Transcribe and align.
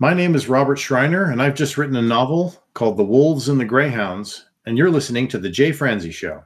My 0.00 0.12
name 0.12 0.34
is 0.34 0.48
Robert 0.48 0.76
Schreiner, 0.76 1.30
and 1.30 1.40
I've 1.40 1.54
just 1.54 1.78
written 1.78 1.94
a 1.94 2.02
novel 2.02 2.60
called 2.74 2.96
The 2.96 3.04
Wolves 3.04 3.48
and 3.48 3.60
the 3.60 3.64
Greyhounds, 3.64 4.44
and 4.66 4.76
you're 4.76 4.90
listening 4.90 5.28
to 5.28 5.38
The 5.38 5.48
Jay 5.48 5.70
Franze 5.70 6.12
Show. 6.12 6.42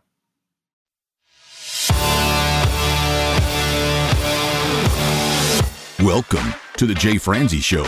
Welcome 5.98 6.52
to 6.76 6.84
The 6.84 6.94
Jay 6.94 7.16
Franze 7.16 7.64
Show, 7.64 7.86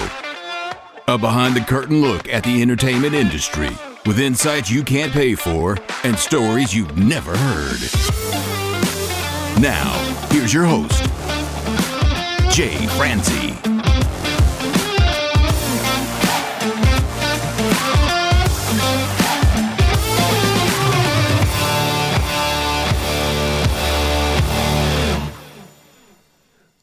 a 1.07 1.18
behind 1.18 1.54
the 1.54 1.61
curtain 1.61 2.00
look 2.00 2.27
at 2.30 2.42
the 2.42 2.62
entertainment 2.62 3.12
industry 3.12 3.68
with 4.06 4.18
insights 4.18 4.70
you 4.70 4.82
can't 4.82 5.12
pay 5.12 5.34
for 5.34 5.77
and 6.04 6.18
stories 6.18 6.74
you've 6.74 6.96
never 6.96 7.36
heard. 7.36 7.80
Now, 9.61 9.92
here's 10.30 10.54
your 10.54 10.64
host, 10.64 11.02
Jay 12.50 12.86
Franze. 12.96 13.79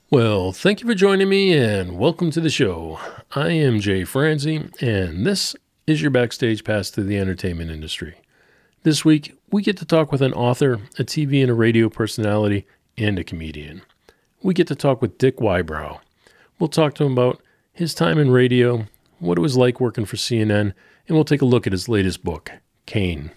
Well, 0.09 0.53
thank 0.53 0.79
you 0.79 0.87
for 0.87 0.95
joining 0.95 1.27
me 1.27 1.51
and 1.51 1.97
welcome 1.97 2.31
to 2.31 2.39
the 2.39 2.49
show. 2.49 2.97
I 3.35 3.49
am 3.49 3.81
Jay 3.81 4.05
Franze, 4.05 4.45
and 4.45 5.25
this 5.25 5.53
is 5.85 6.01
your 6.01 6.11
backstage 6.11 6.63
pass 6.63 6.89
to 6.91 7.03
the 7.03 7.17
entertainment 7.17 7.71
industry. 7.71 8.15
This 8.83 9.03
week, 9.03 9.37
we 9.51 9.61
get 9.61 9.75
to 9.79 9.85
talk 9.85 10.13
with 10.13 10.21
an 10.21 10.31
author, 10.31 10.75
a 10.97 11.03
TV 11.03 11.41
and 11.41 11.51
a 11.51 11.53
radio 11.53 11.89
personality, 11.89 12.65
and 12.97 13.19
a 13.19 13.23
comedian. 13.25 13.81
We 14.41 14.53
get 14.53 14.67
to 14.67 14.75
talk 14.75 15.01
with 15.01 15.17
Dick 15.17 15.39
Wybrow. 15.39 15.99
We'll 16.57 16.69
talk 16.69 16.95
to 16.95 17.03
him 17.03 17.11
about 17.11 17.41
his 17.73 17.93
time 17.93 18.17
in 18.17 18.31
radio, 18.31 18.85
what 19.19 19.37
it 19.37 19.41
was 19.41 19.57
like 19.57 19.81
working 19.81 20.05
for 20.05 20.15
CNN, 20.15 20.71
and 21.09 21.17
we'll 21.17 21.25
take 21.25 21.41
a 21.41 21.45
look 21.45 21.67
at 21.67 21.73
his 21.73 21.89
latest 21.89 22.23
book, 22.23 22.53
Kane. 22.85 23.31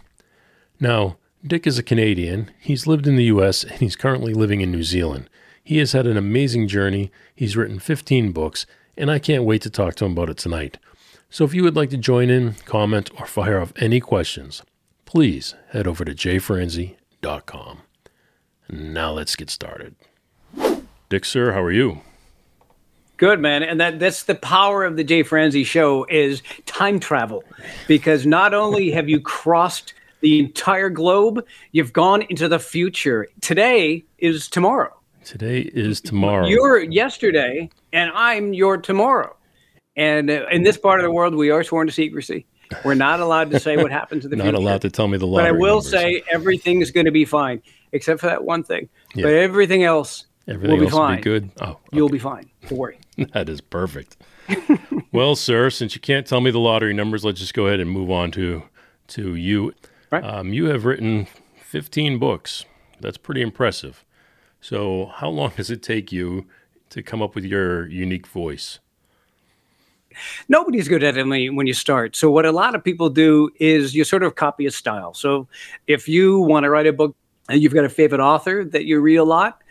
Now, 0.78 1.16
Dick 1.44 1.66
is 1.66 1.78
a 1.78 1.82
Canadian. 1.82 2.48
He's 2.60 2.86
lived 2.86 3.08
in 3.08 3.16
the 3.16 3.24
US 3.24 3.64
and 3.64 3.80
he's 3.80 3.96
currently 3.96 4.34
living 4.34 4.60
in 4.60 4.70
New 4.70 4.84
Zealand. 4.84 5.28
He 5.62 5.78
has 5.78 5.92
had 5.92 6.06
an 6.06 6.16
amazing 6.16 6.68
journey. 6.68 7.10
He's 7.34 7.56
written 7.56 7.78
15 7.78 8.32
books, 8.32 8.66
and 8.96 9.10
I 9.10 9.18
can't 9.18 9.44
wait 9.44 9.62
to 9.62 9.70
talk 9.70 9.94
to 9.96 10.04
him 10.04 10.12
about 10.12 10.30
it 10.30 10.38
tonight. 10.38 10.78
So 11.28 11.44
if 11.44 11.54
you 11.54 11.62
would 11.62 11.76
like 11.76 11.90
to 11.90 11.96
join 11.96 12.28
in, 12.28 12.54
comment, 12.64 13.10
or 13.18 13.26
fire 13.26 13.60
off 13.60 13.72
any 13.76 14.00
questions, 14.00 14.62
please 15.04 15.54
head 15.68 15.86
over 15.86 16.04
to 16.04 16.12
jfranze.com. 16.12 17.78
Now 18.68 19.12
let's 19.12 19.36
get 19.36 19.50
started. 19.50 19.94
Dick, 21.08 21.24
sir, 21.24 21.52
how 21.52 21.62
are 21.62 21.72
you? 21.72 22.00
Good 23.16 23.40
man, 23.40 23.62
and 23.62 23.80
that 23.80 23.98
that's 23.98 24.22
the 24.22 24.34
power 24.34 24.84
of 24.84 24.96
the 24.96 25.04
Jay 25.04 25.22
Franze 25.22 25.66
show 25.66 26.06
is 26.08 26.42
time 26.64 26.98
travel, 26.98 27.44
because 27.86 28.24
not 28.24 28.54
only 28.54 28.90
have 28.92 29.08
you 29.10 29.20
crossed 29.20 29.92
the 30.20 30.38
entire 30.38 30.88
globe, 30.88 31.44
you've 31.72 31.92
gone 31.92 32.22
into 32.22 32.48
the 32.48 32.58
future. 32.58 33.28
Today 33.40 34.04
is 34.18 34.48
tomorrow. 34.48 34.99
Today 35.24 35.60
is 35.60 36.00
tomorrow. 36.00 36.46
You're 36.46 36.80
yesterday, 36.82 37.68
and 37.92 38.10
I'm 38.14 38.54
your 38.54 38.78
tomorrow. 38.78 39.36
And 39.96 40.30
uh, 40.30 40.46
in 40.50 40.62
this 40.62 40.78
part 40.78 41.00
of 41.00 41.04
the 41.04 41.10
world, 41.10 41.34
we 41.34 41.50
are 41.50 41.62
sworn 41.62 41.86
to 41.86 41.92
secrecy. 41.92 42.46
We're 42.84 42.94
not 42.94 43.20
allowed 43.20 43.50
to 43.50 43.60
say 43.60 43.76
what 43.76 43.90
happens 43.90 44.24
in 44.24 44.30
the 44.30 44.36
Not 44.38 44.44
future. 44.44 44.56
allowed 44.56 44.82
to 44.82 44.90
tell 44.90 45.08
me 45.08 45.18
the 45.18 45.26
lottery. 45.26 45.50
But 45.50 45.56
I 45.56 45.58
will 45.60 45.76
numbers. 45.76 45.90
say 45.90 46.22
everything's 46.30 46.90
going 46.90 47.06
to 47.06 47.12
be 47.12 47.24
fine, 47.24 47.60
except 47.92 48.20
for 48.20 48.26
that 48.26 48.44
one 48.44 48.62
thing. 48.62 48.88
Yeah. 49.14 49.24
But 49.24 49.34
everything 49.34 49.82
else 49.84 50.26
everything 50.48 50.70
will 50.70 50.78
be 50.78 50.84
else 50.86 50.92
will 50.92 50.98
fine. 51.00 51.16
be 51.16 51.22
good. 51.22 51.50
Oh, 51.60 51.78
You'll 51.92 52.08
be 52.08 52.18
fine. 52.18 52.48
Don't 52.68 52.78
worry. 52.78 52.98
That 53.34 53.50
is 53.50 53.60
perfect. 53.60 54.16
well, 55.12 55.36
sir, 55.36 55.68
since 55.68 55.94
you 55.94 56.00
can't 56.00 56.26
tell 56.26 56.40
me 56.40 56.50
the 56.50 56.58
lottery 56.58 56.94
numbers, 56.94 57.22
let's 57.22 57.38
just 57.38 57.52
go 57.52 57.66
ahead 57.66 57.80
and 57.80 57.90
move 57.90 58.10
on 58.10 58.30
to 58.30 58.62
to 59.08 59.34
you. 59.34 59.74
Right. 60.10 60.24
Um, 60.24 60.54
you 60.54 60.66
have 60.66 60.86
written 60.86 61.26
15 61.62 62.18
books. 62.18 62.64
That's 62.98 63.18
pretty 63.18 63.42
impressive. 63.42 64.04
So, 64.60 65.06
how 65.14 65.28
long 65.28 65.52
does 65.56 65.70
it 65.70 65.82
take 65.82 66.12
you 66.12 66.46
to 66.90 67.02
come 67.02 67.22
up 67.22 67.34
with 67.34 67.44
your 67.44 67.88
unique 67.88 68.26
voice? 68.26 68.78
nobody's 70.48 70.88
good 70.88 71.02
at 71.02 71.16
it 71.16 71.24
when 71.26 71.66
you, 71.66 71.74
start. 71.74 72.16
So 72.16 72.30
what 72.30 72.44
a 72.44 72.52
lot 72.52 72.74
of 72.74 72.82
people 72.82 73.10
do 73.10 73.50
is 73.58 73.94
you 73.94 74.04
sort 74.04 74.22
of 74.22 74.34
copy 74.34 74.66
a 74.66 74.70
style. 74.70 75.14
So 75.14 75.46
if 75.86 76.08
you 76.08 76.40
want 76.40 76.64
to 76.64 76.70
write 76.70 76.86
a 76.86 76.92
book 76.92 77.16
and 77.48 77.62
you've 77.62 77.74
got 77.74 77.84
a 77.84 77.88
favorite 77.88 78.20
author 78.20 78.64
that 78.64 78.84
you 78.84 79.00
read 79.00 79.16
a 79.16 79.24
lot, 79.24 79.62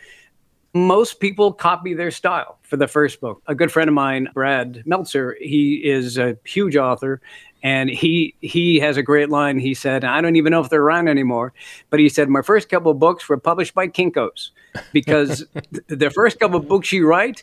most 0.72 1.20
people 1.20 1.52
copy 1.52 1.94
their 1.94 2.10
style 2.10 2.58
for 2.62 2.76
the 2.76 2.88
first 2.88 3.20
book. 3.20 3.42
A 3.46 3.54
good 3.54 3.72
friend 3.72 3.88
of 3.88 3.94
mine, 3.94 4.28
Brad 4.32 4.82
Meltzer, 4.86 5.36
he 5.40 5.76
is 5.84 6.16
a 6.16 6.36
huge 6.44 6.76
author 6.76 7.20
and 7.62 7.90
he 7.90 8.34
he 8.40 8.78
has 8.78 8.96
a 8.96 9.02
great 9.02 9.28
line. 9.28 9.58
He 9.58 9.74
said, 9.74 10.04
I 10.04 10.20
don't 10.20 10.36
even 10.36 10.52
know 10.52 10.60
if 10.60 10.70
they're 10.70 10.82
around 10.82 11.08
anymore, 11.08 11.52
but 11.90 12.00
he 12.00 12.08
said 12.08 12.28
my 12.28 12.42
first 12.42 12.68
couple 12.68 12.92
of 12.92 12.98
books 12.98 13.28
were 13.28 13.36
published 13.36 13.74
by 13.74 13.88
Kinkos 13.88 14.50
because 14.92 15.44
the 15.88 16.10
first 16.10 16.40
couple 16.40 16.58
of 16.58 16.68
books 16.68 16.92
you 16.92 17.06
write, 17.06 17.42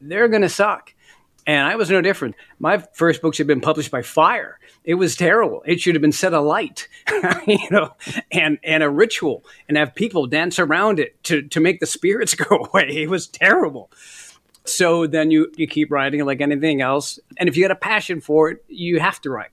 they're 0.00 0.28
going 0.28 0.42
to 0.42 0.48
suck. 0.48 0.94
And 1.46 1.66
I 1.66 1.76
was 1.76 1.90
no 1.90 2.00
different. 2.00 2.36
My 2.58 2.78
first 2.78 3.20
books 3.20 3.38
had 3.38 3.46
been 3.46 3.60
published 3.60 3.90
by 3.90 4.02
fire. 4.02 4.58
It 4.82 4.94
was 4.94 5.14
terrible. 5.14 5.62
It 5.66 5.80
should 5.80 5.94
have 5.94 6.02
been 6.02 6.12
set 6.12 6.32
alight, 6.32 6.88
you 7.46 7.70
know, 7.70 7.94
and 8.30 8.58
and 8.62 8.82
a 8.82 8.88
ritual, 8.88 9.44
and 9.68 9.76
have 9.76 9.94
people 9.94 10.26
dance 10.26 10.58
around 10.58 10.98
it 10.98 11.22
to 11.24 11.42
to 11.42 11.60
make 11.60 11.80
the 11.80 11.86
spirits 11.86 12.34
go 12.34 12.66
away. 12.66 12.88
It 13.02 13.10
was 13.10 13.26
terrible. 13.26 13.90
So 14.64 15.06
then 15.06 15.30
you 15.30 15.52
you 15.56 15.66
keep 15.66 15.90
writing 15.90 16.24
like 16.24 16.40
anything 16.40 16.80
else, 16.80 17.18
and 17.36 17.48
if 17.48 17.56
you 17.56 17.64
got 17.64 17.70
a 17.70 17.76
passion 17.76 18.20
for 18.20 18.50
it, 18.50 18.64
you 18.68 19.00
have 19.00 19.20
to 19.22 19.30
write. 19.30 19.50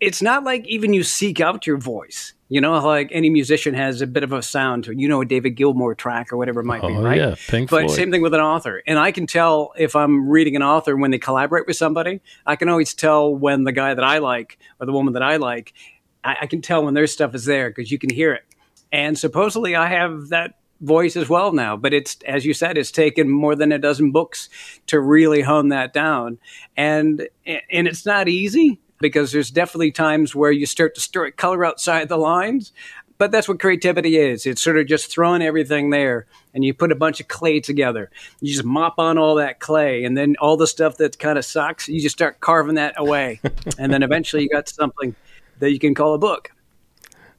It's 0.00 0.22
not 0.22 0.44
like 0.44 0.66
even 0.66 0.92
you 0.92 1.02
seek 1.02 1.40
out 1.40 1.66
your 1.66 1.78
voice. 1.78 2.33
You 2.48 2.60
know, 2.60 2.72
like 2.86 3.08
any 3.10 3.30
musician 3.30 3.74
has 3.74 4.02
a 4.02 4.06
bit 4.06 4.22
of 4.22 4.32
a 4.32 4.42
sound 4.42 4.84
to. 4.84 4.94
You 4.94 5.08
know, 5.08 5.22
a 5.22 5.24
David 5.24 5.56
Gilmour 5.56 5.94
track 5.96 6.32
or 6.32 6.36
whatever 6.36 6.60
it 6.60 6.64
might 6.64 6.82
be, 6.82 6.88
Oh, 6.88 7.02
right? 7.02 7.16
yeah, 7.16 7.34
Pink 7.48 7.70
but 7.70 7.84
Floyd. 7.86 7.96
same 7.96 8.10
thing 8.10 8.20
with 8.20 8.34
an 8.34 8.40
author. 8.40 8.82
And 8.86 8.98
I 8.98 9.12
can 9.12 9.26
tell 9.26 9.72
if 9.78 9.96
I'm 9.96 10.28
reading 10.28 10.54
an 10.54 10.62
author 10.62 10.94
when 10.96 11.10
they 11.10 11.18
collaborate 11.18 11.66
with 11.66 11.76
somebody. 11.76 12.20
I 12.44 12.56
can 12.56 12.68
always 12.68 12.92
tell 12.92 13.34
when 13.34 13.64
the 13.64 13.72
guy 13.72 13.94
that 13.94 14.04
I 14.04 14.18
like 14.18 14.58
or 14.78 14.84
the 14.86 14.92
woman 14.92 15.14
that 15.14 15.22
I 15.22 15.36
like, 15.36 15.72
I, 16.22 16.36
I 16.42 16.46
can 16.46 16.60
tell 16.60 16.84
when 16.84 16.92
their 16.94 17.06
stuff 17.06 17.34
is 17.34 17.46
there 17.46 17.70
because 17.70 17.90
you 17.90 17.98
can 17.98 18.10
hear 18.10 18.32
it. 18.34 18.42
And 18.92 19.18
supposedly 19.18 19.74
I 19.74 19.88
have 19.88 20.28
that 20.28 20.58
voice 20.82 21.16
as 21.16 21.30
well 21.30 21.52
now. 21.52 21.76
But 21.78 21.94
it's, 21.94 22.18
as 22.26 22.44
you 22.44 22.52
said, 22.52 22.76
it's 22.76 22.92
taken 22.92 23.30
more 23.30 23.56
than 23.56 23.72
a 23.72 23.78
dozen 23.78 24.12
books 24.12 24.50
to 24.88 25.00
really 25.00 25.40
hone 25.40 25.70
that 25.70 25.94
down. 25.94 26.38
And, 26.76 27.26
and 27.46 27.88
it's 27.88 28.04
not 28.04 28.28
easy 28.28 28.80
because 29.00 29.32
there's 29.32 29.50
definitely 29.50 29.90
times 29.90 30.34
where 30.34 30.52
you 30.52 30.66
start 30.66 30.94
to 30.94 31.00
stir 31.00 31.30
color 31.32 31.64
outside 31.64 32.08
the 32.08 32.16
lines. 32.16 32.72
But 33.16 33.30
that's 33.30 33.48
what 33.48 33.60
creativity 33.60 34.16
is. 34.16 34.44
It's 34.44 34.60
sort 34.60 34.76
of 34.76 34.86
just 34.86 35.10
throwing 35.10 35.40
everything 35.40 35.90
there 35.90 36.26
and 36.52 36.64
you 36.64 36.74
put 36.74 36.90
a 36.90 36.96
bunch 36.96 37.20
of 37.20 37.28
clay 37.28 37.60
together. 37.60 38.10
You 38.40 38.52
just 38.52 38.64
mop 38.64 38.98
on 38.98 39.18
all 39.18 39.36
that 39.36 39.60
clay 39.60 40.04
and 40.04 40.18
then 40.18 40.34
all 40.40 40.56
the 40.56 40.66
stuff 40.66 40.96
that 40.96 41.18
kind 41.18 41.38
of 41.38 41.44
sucks, 41.44 41.88
you 41.88 42.00
just 42.00 42.16
start 42.16 42.40
carving 42.40 42.74
that 42.74 42.94
away. 42.96 43.40
and 43.78 43.92
then 43.92 44.02
eventually 44.02 44.42
you 44.42 44.48
got 44.48 44.68
something 44.68 45.14
that 45.60 45.70
you 45.70 45.78
can 45.78 45.94
call 45.94 46.14
a 46.14 46.18
book. 46.18 46.50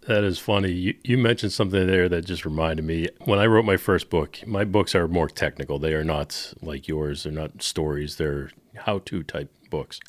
That 0.08 0.24
is 0.24 0.38
funny. 0.38 0.72
You, 0.72 0.94
you 1.04 1.18
mentioned 1.18 1.52
something 1.52 1.88
there 1.88 2.08
that 2.08 2.26
just 2.26 2.46
reminded 2.46 2.86
me. 2.86 3.08
When 3.26 3.40
I 3.40 3.48
wrote 3.48 3.66
my 3.66 3.78
first 3.78 4.10
book, 4.10 4.40
my 4.46 4.64
books 4.64 4.94
are 4.94 5.08
more 5.08 5.28
technical. 5.28 5.80
They 5.80 5.94
are 5.94 6.04
not 6.04 6.54
like 6.62 6.88
yours. 6.88 7.24
They're 7.24 7.34
not 7.34 7.64
stories. 7.64 8.18
They're 8.18 8.52
how-to 8.76 9.24
type 9.24 9.52
books. 9.70 10.00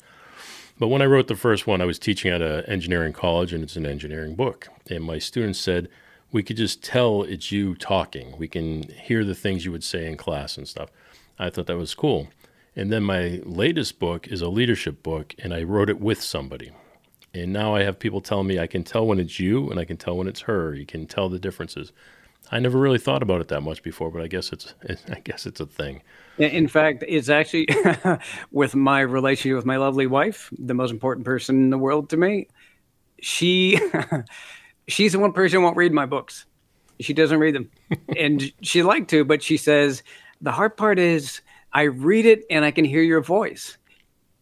But 0.79 0.89
when 0.89 1.01
I 1.01 1.05
wrote 1.05 1.27
the 1.27 1.35
first 1.35 1.65
one, 1.65 1.81
I 1.81 1.85
was 1.85 1.97
teaching 1.97 2.31
at 2.31 2.41
an 2.41 2.63
engineering 2.65 3.13
college, 3.13 3.51
and 3.51 3.63
it's 3.63 3.75
an 3.75 3.85
engineering 3.85 4.35
book. 4.35 4.67
And 4.89 5.03
my 5.03 5.17
students 5.17 5.59
said, 5.59 5.89
"We 6.31 6.43
could 6.43 6.57
just 6.57 6.83
tell 6.83 7.23
it's 7.23 7.51
you 7.51 7.75
talking. 7.75 8.37
We 8.37 8.47
can 8.47 8.83
hear 8.83 9.23
the 9.23 9.35
things 9.35 9.65
you 9.65 9.71
would 9.71 9.83
say 9.83 10.05
in 10.05 10.17
class 10.17 10.57
and 10.57 10.67
stuff." 10.67 10.91
I 11.39 11.49
thought 11.49 11.67
that 11.67 11.77
was 11.77 11.95
cool. 11.95 12.27
And 12.75 12.91
then 12.91 13.03
my 13.03 13.41
latest 13.43 13.97
book 13.97 14.27
is 14.27 14.41
a 14.41 14.49
leadership 14.49 15.01
book, 15.01 15.33
and 15.39 15.51
I 15.53 15.63
wrote 15.63 15.89
it 15.89 15.99
with 15.99 16.21
somebody. 16.21 16.71
And 17.33 17.51
now 17.51 17.75
I 17.75 17.83
have 17.83 17.97
people 17.97 18.21
telling 18.21 18.47
me 18.47 18.59
I 18.59 18.67
can 18.67 18.83
tell 18.83 19.05
when 19.05 19.19
it's 19.19 19.39
you 19.39 19.69
and 19.69 19.79
I 19.79 19.85
can 19.85 19.97
tell 19.97 20.15
when 20.15 20.27
it's 20.27 20.41
her. 20.41 20.75
You 20.75 20.85
can 20.85 21.07
tell 21.07 21.27
the 21.27 21.39
differences. 21.39 21.91
I 22.51 22.59
never 22.59 22.79
really 22.79 22.97
thought 22.97 23.21
about 23.21 23.41
it 23.41 23.49
that 23.49 23.61
much 23.61 23.83
before, 23.83 24.09
but 24.09 24.21
I 24.21 24.27
guess 24.27 24.51
it's 24.51 24.73
I 25.09 25.19
guess 25.19 25.45
it's 25.45 25.59
a 25.59 25.65
thing. 25.65 26.01
In 26.37 26.67
fact, 26.67 27.03
it's 27.07 27.29
actually 27.29 27.67
with 28.51 28.75
my 28.75 29.01
relationship 29.01 29.55
with 29.55 29.65
my 29.65 29.77
lovely 29.77 30.07
wife, 30.07 30.51
the 30.57 30.73
most 30.73 30.91
important 30.91 31.25
person 31.25 31.55
in 31.55 31.69
the 31.69 31.77
world 31.77 32.09
to 32.11 32.17
me. 32.17 32.47
She 33.21 33.79
she's 34.87 35.13
the 35.13 35.19
one 35.19 35.33
person 35.33 35.59
who 35.59 35.63
won't 35.63 35.77
read 35.77 35.93
my 35.93 36.05
books. 36.05 36.45
She 36.99 37.13
doesn't 37.13 37.39
read 37.39 37.55
them. 37.55 37.69
and 38.17 38.51
she'd 38.61 38.83
like 38.83 39.07
to, 39.09 39.25
but 39.25 39.43
she 39.43 39.57
says 39.57 40.03
the 40.41 40.51
hard 40.51 40.77
part 40.77 40.99
is 40.99 41.41
I 41.73 41.83
read 41.83 42.25
it 42.25 42.43
and 42.49 42.65
I 42.65 42.71
can 42.71 42.85
hear 42.85 43.01
your 43.01 43.21
voice. 43.21 43.77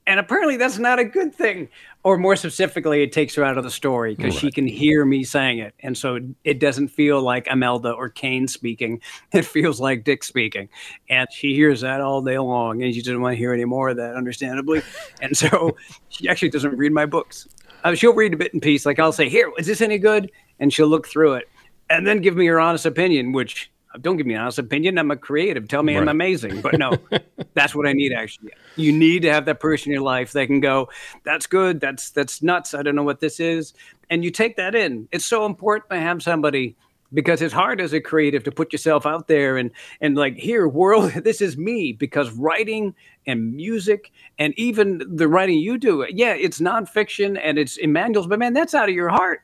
And 0.08 0.20
apparently 0.20 0.58
that's 0.58 0.78
not 0.78 1.00
a 1.00 1.04
good 1.04 1.34
thing. 1.34 1.70
Or 2.06 2.20
more 2.20 2.36
specifically, 2.36 3.02
it 3.02 3.12
takes 3.12 3.34
her 3.34 3.44
out 3.44 3.58
of 3.58 3.64
the 3.64 3.72
story 3.72 4.14
because 4.14 4.36
right. 4.36 4.42
she 4.42 4.52
can 4.52 4.68
hear 4.68 5.06
me 5.06 5.24
saying 5.24 5.58
it. 5.58 5.74
And 5.80 5.98
so 5.98 6.20
it 6.44 6.60
doesn't 6.60 6.90
feel 6.90 7.20
like 7.20 7.48
Imelda 7.48 7.94
or 7.94 8.10
Kane 8.10 8.48
speaking. 8.48 9.02
It 9.34 9.44
feels 9.44 9.82
like 9.82 10.04
Dick 10.04 10.24
speaking. 10.24 10.70
And 11.10 11.28
she 11.32 11.56
hears 11.56 11.82
that 11.82 12.02
all 12.02 12.22
day 12.22 12.38
long 12.38 12.84
and 12.84 12.94
she 12.94 13.02
doesn't 13.02 13.20
want 13.20 13.34
to 13.34 13.38
hear 13.38 13.54
any 13.54 13.66
more 13.66 13.90
of 13.90 13.98
that, 13.98 14.16
understandably. 14.16 14.84
and 15.22 15.36
so 15.36 15.76
she 16.10 16.30
actually 16.30 16.50
doesn't 16.50 16.78
read 16.78 16.92
my 16.92 17.08
books. 17.08 17.48
Uh, 17.84 17.96
she'll 17.96 18.14
read 18.14 18.36
a 18.36 18.38
bit 18.38 18.54
in 18.54 18.60
piece. 18.60 18.86
Like 18.86 19.00
I'll 19.00 19.12
say, 19.12 19.28
Here, 19.28 19.52
is 19.58 19.66
this 19.66 19.82
any 19.82 19.98
good? 19.98 20.32
And 20.60 20.72
she'll 20.72 20.88
look 20.88 21.08
through 21.08 21.34
it 21.34 21.50
and 21.90 22.06
then 22.06 22.22
give 22.22 22.36
me 22.36 22.46
her 22.46 22.60
honest 22.60 22.86
opinion, 22.86 23.32
which 23.32 23.72
don't 24.02 24.18
give 24.18 24.26
me 24.26 24.34
an 24.34 24.42
honest 24.42 24.60
opinion. 24.60 24.98
I'm 24.98 25.12
a 25.12 25.18
creative. 25.18 25.68
Tell 25.68 25.84
me 25.84 25.96
right. 25.96 26.02
I'm 26.02 26.08
amazing. 26.08 26.62
But 26.62 26.78
no, 26.78 26.98
that's 27.54 27.76
what 27.76 27.88
I 27.88 27.94
need 27.94 28.14
actually. 28.14 28.52
You 28.76 28.92
need 28.92 29.22
to 29.24 29.32
have 29.32 29.46
that 29.46 29.60
person 29.60 29.92
in 29.92 29.94
your 29.94 30.04
life 30.04 30.34
that 30.34 30.48
can 30.48 30.60
go, 30.60 30.90
that's 31.24 31.48
good. 31.48 31.80
That's 31.80 32.12
that's 32.12 32.42
nuts. 32.42 32.74
I 32.74 32.82
don't 32.82 32.96
know 32.96 33.04
what 33.04 33.20
this 33.20 33.40
is. 33.40 33.74
And 34.10 34.24
you 34.24 34.32
take 34.32 34.58
that 34.58 34.76
in. 34.76 35.08
It's 35.12 35.26
so 35.26 35.46
important 35.46 35.90
to 35.90 36.00
have 36.00 36.22
somebody 36.22 36.76
because 37.14 37.42
it's 37.42 37.54
hard 37.54 37.80
as 37.80 37.94
a 37.94 38.02
creative 38.02 38.44
to 38.44 38.52
put 38.52 38.74
yourself 38.74 39.06
out 39.06 39.28
there 39.28 39.58
and 39.58 39.72
and 40.02 40.16
like 40.16 40.36
here 40.36 40.68
world 40.68 41.12
this 41.24 41.42
is 41.42 41.58
me 41.58 41.94
because 41.94 42.32
writing 42.32 42.94
and 43.28 43.56
music 43.56 44.12
and 44.38 44.54
even 44.58 45.02
the 45.16 45.28
writing 45.28 45.58
you 45.58 45.78
do 45.78 46.06
yeah 46.10 46.34
it's 46.34 46.60
nonfiction 46.60 47.40
and 47.42 47.58
it's 47.58 47.78
Emmanuel's 47.78 48.28
but 48.28 48.40
man 48.40 48.54
that's 48.54 48.74
out 48.74 48.90
of 48.90 48.96
your 48.96 49.10
heart 49.10 49.42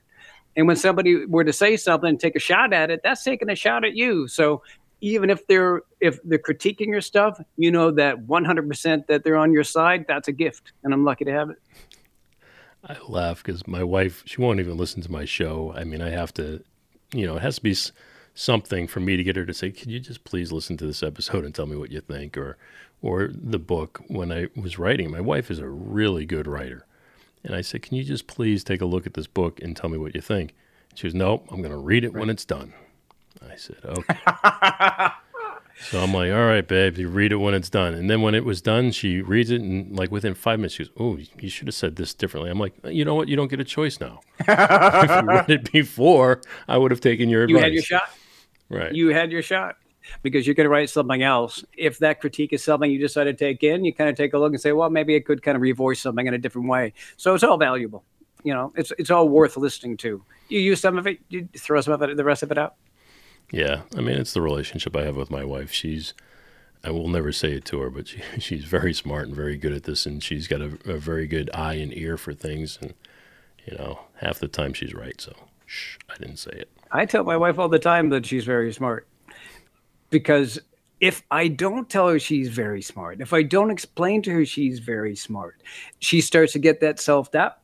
and 0.61 0.67
when 0.67 0.77
somebody 0.77 1.25
were 1.25 1.43
to 1.43 1.51
say 1.51 1.75
something, 1.75 2.19
take 2.19 2.35
a 2.35 2.39
shot 2.39 2.71
at 2.71 2.91
it, 2.91 3.01
that's 3.03 3.23
taking 3.23 3.49
a 3.49 3.55
shot 3.55 3.83
at 3.83 3.95
you. 3.95 4.27
So 4.27 4.61
even 5.01 5.31
if 5.31 5.47
they're 5.47 5.81
if 5.99 6.21
they're 6.23 6.37
critiquing 6.37 6.85
your 6.85 7.01
stuff, 7.01 7.41
you 7.57 7.71
know 7.71 7.89
that 7.89 8.27
100% 8.27 9.07
that 9.07 9.23
they're 9.23 9.37
on 9.37 9.51
your 9.51 9.63
side, 9.63 10.05
that's 10.07 10.27
a 10.27 10.31
gift, 10.31 10.73
and 10.83 10.93
I'm 10.93 11.03
lucky 11.03 11.25
to 11.25 11.31
have 11.31 11.49
it. 11.49 11.57
I 12.87 12.95
laugh 13.07 13.41
because 13.43 13.67
my 13.67 13.83
wife, 13.83 14.21
she 14.27 14.39
won't 14.39 14.59
even 14.59 14.77
listen 14.77 15.01
to 15.01 15.11
my 15.11 15.25
show. 15.25 15.73
I 15.75 15.83
mean, 15.83 15.99
I 15.99 16.11
have 16.11 16.31
to, 16.35 16.63
you 17.11 17.25
know, 17.25 17.37
it 17.37 17.41
has 17.41 17.55
to 17.55 17.63
be 17.63 17.75
something 18.35 18.85
for 18.85 18.99
me 18.99 19.17
to 19.17 19.23
get 19.23 19.35
her 19.37 19.47
to 19.47 19.55
say, 19.55 19.71
"Could 19.71 19.89
you 19.89 19.99
just 19.99 20.23
please 20.25 20.51
listen 20.51 20.77
to 20.77 20.85
this 20.85 21.01
episode 21.01 21.43
and 21.43 21.55
tell 21.55 21.65
me 21.65 21.75
what 21.75 21.91
you 21.91 22.01
think?" 22.01 22.37
or 22.37 22.59
or 23.01 23.31
the 23.33 23.57
book 23.57 23.99
when 24.09 24.31
I 24.31 24.49
was 24.55 24.77
writing. 24.77 25.09
My 25.09 25.21
wife 25.21 25.49
is 25.49 25.57
a 25.57 25.67
really 25.67 26.27
good 26.27 26.45
writer. 26.45 26.85
And 27.43 27.55
I 27.55 27.61
said, 27.61 27.81
Can 27.81 27.97
you 27.97 28.03
just 28.03 28.27
please 28.27 28.63
take 28.63 28.81
a 28.81 28.85
look 28.85 29.05
at 29.07 29.13
this 29.13 29.27
book 29.27 29.61
and 29.61 29.75
tell 29.75 29.89
me 29.89 29.97
what 29.97 30.15
you 30.15 30.21
think? 30.21 30.53
She 30.95 31.07
was, 31.07 31.13
Nope, 31.13 31.47
I'm 31.51 31.61
going 31.61 31.71
to 31.71 31.77
read 31.77 32.03
it 32.03 32.13
right. 32.13 32.19
when 32.19 32.29
it's 32.29 32.45
done. 32.45 32.73
I 33.41 33.55
said, 33.55 33.77
Okay. 33.83 34.15
so 35.89 36.01
I'm 36.01 36.13
like, 36.13 36.31
All 36.31 36.45
right, 36.45 36.67
babe, 36.67 36.97
you 36.97 37.07
read 37.09 37.31
it 37.31 37.37
when 37.37 37.53
it's 37.53 37.69
done. 37.69 37.93
And 37.93 38.09
then 38.09 38.21
when 38.21 38.35
it 38.35 38.45
was 38.45 38.61
done, 38.61 38.91
she 38.91 39.21
reads 39.21 39.49
it 39.49 39.61
and, 39.61 39.97
like, 39.97 40.11
within 40.11 40.33
five 40.33 40.59
minutes, 40.59 40.75
she 40.75 40.83
goes, 40.83 40.93
Oh, 40.99 41.17
you 41.39 41.49
should 41.49 41.67
have 41.67 41.75
said 41.75 41.95
this 41.95 42.13
differently. 42.13 42.51
I'm 42.51 42.59
like, 42.59 42.73
You 42.85 43.05
know 43.05 43.15
what? 43.15 43.27
You 43.27 43.35
don't 43.35 43.49
get 43.49 43.59
a 43.59 43.65
choice 43.65 43.99
now. 43.99 44.21
if 44.39 45.09
you 45.09 45.27
read 45.27 45.49
it 45.49 45.71
before, 45.71 46.41
I 46.67 46.77
would 46.77 46.91
have 46.91 47.01
taken 47.01 47.29
your 47.29 47.43
advice. 47.43 47.57
You 47.57 47.63
had 47.63 47.73
your 47.73 47.83
shot. 47.83 48.09
Right. 48.69 48.93
You 48.93 49.09
had 49.09 49.31
your 49.31 49.41
shot 49.41 49.77
because 50.21 50.45
you're 50.45 50.55
going 50.55 50.65
to 50.65 50.69
write 50.69 50.89
something 50.89 51.21
else. 51.21 51.63
If 51.77 51.99
that 51.99 52.21
critique 52.21 52.53
is 52.53 52.63
something 52.63 52.91
you 52.91 52.99
decide 52.99 53.25
to 53.25 53.33
take 53.33 53.63
in, 53.63 53.85
you 53.85 53.93
kind 53.93 54.09
of 54.09 54.15
take 54.15 54.33
a 54.33 54.37
look 54.37 54.53
and 54.53 54.61
say, 54.61 54.71
well, 54.71 54.89
maybe 54.89 55.15
it 55.15 55.25
could 55.25 55.41
kind 55.41 55.55
of 55.55 55.61
revoice 55.61 55.97
something 55.97 56.27
in 56.27 56.33
a 56.33 56.37
different 56.37 56.67
way. 56.67 56.93
So 57.17 57.33
it's 57.33 57.43
all 57.43 57.57
valuable. 57.57 58.03
You 58.43 58.53
know, 58.53 58.73
it's 58.75 58.91
it's 58.97 59.11
all 59.11 59.29
worth 59.29 59.55
listening 59.57 59.97
to. 59.97 60.23
You 60.49 60.59
use 60.59 60.81
some 60.81 60.97
of 60.97 61.05
it, 61.05 61.19
you 61.29 61.47
throw 61.55 61.79
some 61.81 61.93
of 61.93 62.01
it, 62.01 62.17
the 62.17 62.23
rest 62.23 62.43
of 62.43 62.51
it 62.51 62.57
out. 62.57 62.75
Yeah, 63.51 63.81
I 63.97 64.01
mean, 64.01 64.17
it's 64.17 64.33
the 64.33 64.41
relationship 64.41 64.95
I 64.95 65.03
have 65.03 65.17
with 65.17 65.29
my 65.29 65.43
wife. 65.43 65.71
She's, 65.71 66.13
I 66.83 66.91
will 66.91 67.09
never 67.09 67.33
say 67.33 67.51
it 67.51 67.65
to 67.65 67.81
her, 67.81 67.89
but 67.89 68.07
she, 68.07 68.21
she's 68.39 68.63
very 68.63 68.93
smart 68.93 69.27
and 69.27 69.35
very 69.35 69.57
good 69.57 69.73
at 69.73 69.83
this, 69.83 70.05
and 70.05 70.23
she's 70.23 70.47
got 70.47 70.61
a, 70.61 70.77
a 70.85 70.97
very 70.97 71.27
good 71.27 71.49
eye 71.53 71.75
and 71.75 71.95
ear 71.95 72.17
for 72.17 72.33
things. 72.33 72.79
And 72.81 72.93
you 73.65 73.77
know, 73.77 73.99
half 74.15 74.39
the 74.39 74.47
time 74.47 74.73
she's 74.73 74.93
right. 74.93 75.19
So, 75.19 75.33
shh, 75.65 75.97
I 76.09 76.17
didn't 76.17 76.37
say 76.37 76.51
it. 76.51 76.69
I 76.91 77.05
tell 77.05 77.23
my 77.23 77.37
wife 77.37 77.59
all 77.59 77.69
the 77.69 77.79
time 77.79 78.09
that 78.09 78.25
she's 78.25 78.43
very 78.43 78.73
smart 78.73 79.07
because 80.11 80.59
if 80.99 81.23
I 81.31 81.47
don't 81.47 81.89
tell 81.89 82.07
her 82.07 82.19
she's 82.19 82.49
very 82.49 82.81
smart, 82.81 83.21
if 83.21 83.33
I 83.33 83.41
don't 83.41 83.71
explain 83.71 84.21
to 84.23 84.31
her 84.31 84.45
she's 84.45 84.77
very 84.79 85.15
smart, 85.15 85.61
she 85.99 86.21
starts 86.21 86.53
to 86.53 86.59
get 86.59 86.79
that 86.81 86.99
self 86.99 87.31
doubt. 87.31 87.57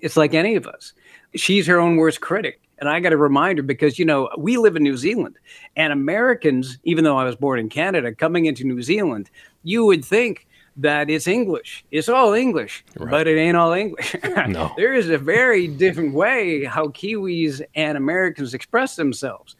It's 0.00 0.16
like 0.16 0.34
any 0.34 0.56
of 0.56 0.66
us. 0.66 0.92
She's 1.34 1.66
her 1.66 1.80
own 1.80 1.96
worst 1.96 2.20
critic. 2.20 2.60
And 2.78 2.88
I 2.88 2.98
got 2.98 3.10
to 3.10 3.16
remind 3.16 3.58
her 3.58 3.62
because, 3.62 3.96
you 3.96 4.04
know, 4.04 4.28
we 4.36 4.56
live 4.56 4.74
in 4.74 4.82
New 4.82 4.96
Zealand 4.96 5.38
and 5.76 5.92
Americans, 5.92 6.78
even 6.82 7.04
though 7.04 7.16
I 7.16 7.24
was 7.24 7.36
born 7.36 7.60
in 7.60 7.68
Canada, 7.68 8.12
coming 8.12 8.46
into 8.46 8.64
New 8.64 8.82
Zealand, 8.82 9.30
you 9.62 9.86
would 9.86 10.04
think 10.04 10.48
that 10.76 11.08
it's 11.08 11.28
English. 11.28 11.84
It's 11.90 12.08
all 12.08 12.32
English, 12.32 12.84
right. 12.96 13.10
but 13.10 13.28
it 13.28 13.38
ain't 13.38 13.56
all 13.56 13.72
English. 13.72 14.16
no. 14.48 14.72
There 14.76 14.94
is 14.94 15.10
a 15.10 15.18
very 15.18 15.68
different 15.68 16.12
way 16.12 16.64
how 16.64 16.88
Kiwis 16.88 17.62
and 17.74 17.96
Americans 17.96 18.52
express 18.52 18.96
themselves. 18.96 19.54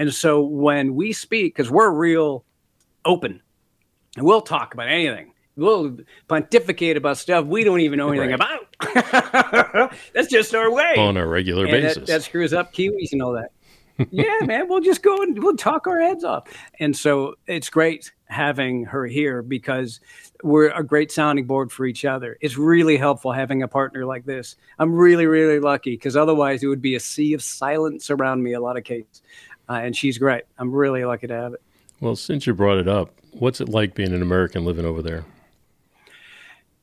And 0.00 0.14
so 0.14 0.40
when 0.40 0.94
we 0.94 1.12
speak, 1.12 1.54
because 1.54 1.70
we're 1.70 1.90
real 1.90 2.42
open, 3.04 3.42
and 4.16 4.24
we'll 4.24 4.40
talk 4.40 4.72
about 4.72 4.88
anything. 4.88 5.34
We'll 5.56 5.98
pontificate 6.26 6.96
about 6.96 7.18
stuff 7.18 7.44
we 7.44 7.64
don't 7.64 7.80
even 7.80 7.98
know 7.98 8.08
anything 8.08 8.30
right. 8.30 8.60
about. 8.80 9.92
That's 10.14 10.28
just 10.28 10.54
our 10.54 10.72
way 10.72 10.94
on 10.96 11.18
a 11.18 11.26
regular 11.26 11.64
and 11.66 11.72
basis. 11.72 11.94
That, 11.96 12.06
that 12.06 12.22
screws 12.22 12.54
up 12.54 12.72
Kiwis 12.72 13.12
and 13.12 13.22
all 13.22 13.34
that. 13.34 13.50
yeah, 14.10 14.38
man, 14.46 14.70
we'll 14.70 14.80
just 14.80 15.02
go 15.02 15.20
and 15.20 15.38
we'll 15.42 15.56
talk 15.56 15.86
our 15.86 16.00
heads 16.00 16.24
off. 16.24 16.48
And 16.78 16.96
so 16.96 17.34
it's 17.46 17.68
great 17.68 18.10
having 18.24 18.84
her 18.86 19.04
here 19.04 19.42
because 19.42 20.00
we're 20.42 20.70
a 20.70 20.82
great 20.82 21.12
sounding 21.12 21.44
board 21.44 21.70
for 21.70 21.84
each 21.84 22.06
other. 22.06 22.38
It's 22.40 22.56
really 22.56 22.96
helpful 22.96 23.32
having 23.32 23.62
a 23.62 23.68
partner 23.68 24.06
like 24.06 24.24
this. 24.24 24.56
I'm 24.78 24.94
really, 24.94 25.26
really 25.26 25.60
lucky 25.60 25.90
because 25.90 26.16
otherwise 26.16 26.62
it 26.62 26.68
would 26.68 26.80
be 26.80 26.94
a 26.94 27.00
sea 27.00 27.34
of 27.34 27.42
silence 27.42 28.08
around 28.08 28.42
me 28.42 28.54
a 28.54 28.60
lot 28.60 28.78
of 28.78 28.84
cases 28.84 29.20
uh, 29.70 29.74
and 29.74 29.96
she's 29.96 30.18
great. 30.18 30.42
I'm 30.58 30.72
really 30.72 31.04
lucky 31.04 31.28
to 31.28 31.34
have 31.34 31.54
it. 31.54 31.62
Well, 32.00 32.16
since 32.16 32.46
you 32.46 32.54
brought 32.54 32.78
it 32.78 32.88
up, 32.88 33.12
what's 33.32 33.60
it 33.60 33.68
like 33.68 33.94
being 33.94 34.12
an 34.12 34.20
American 34.20 34.64
living 34.64 34.84
over 34.84 35.00
there? 35.00 35.24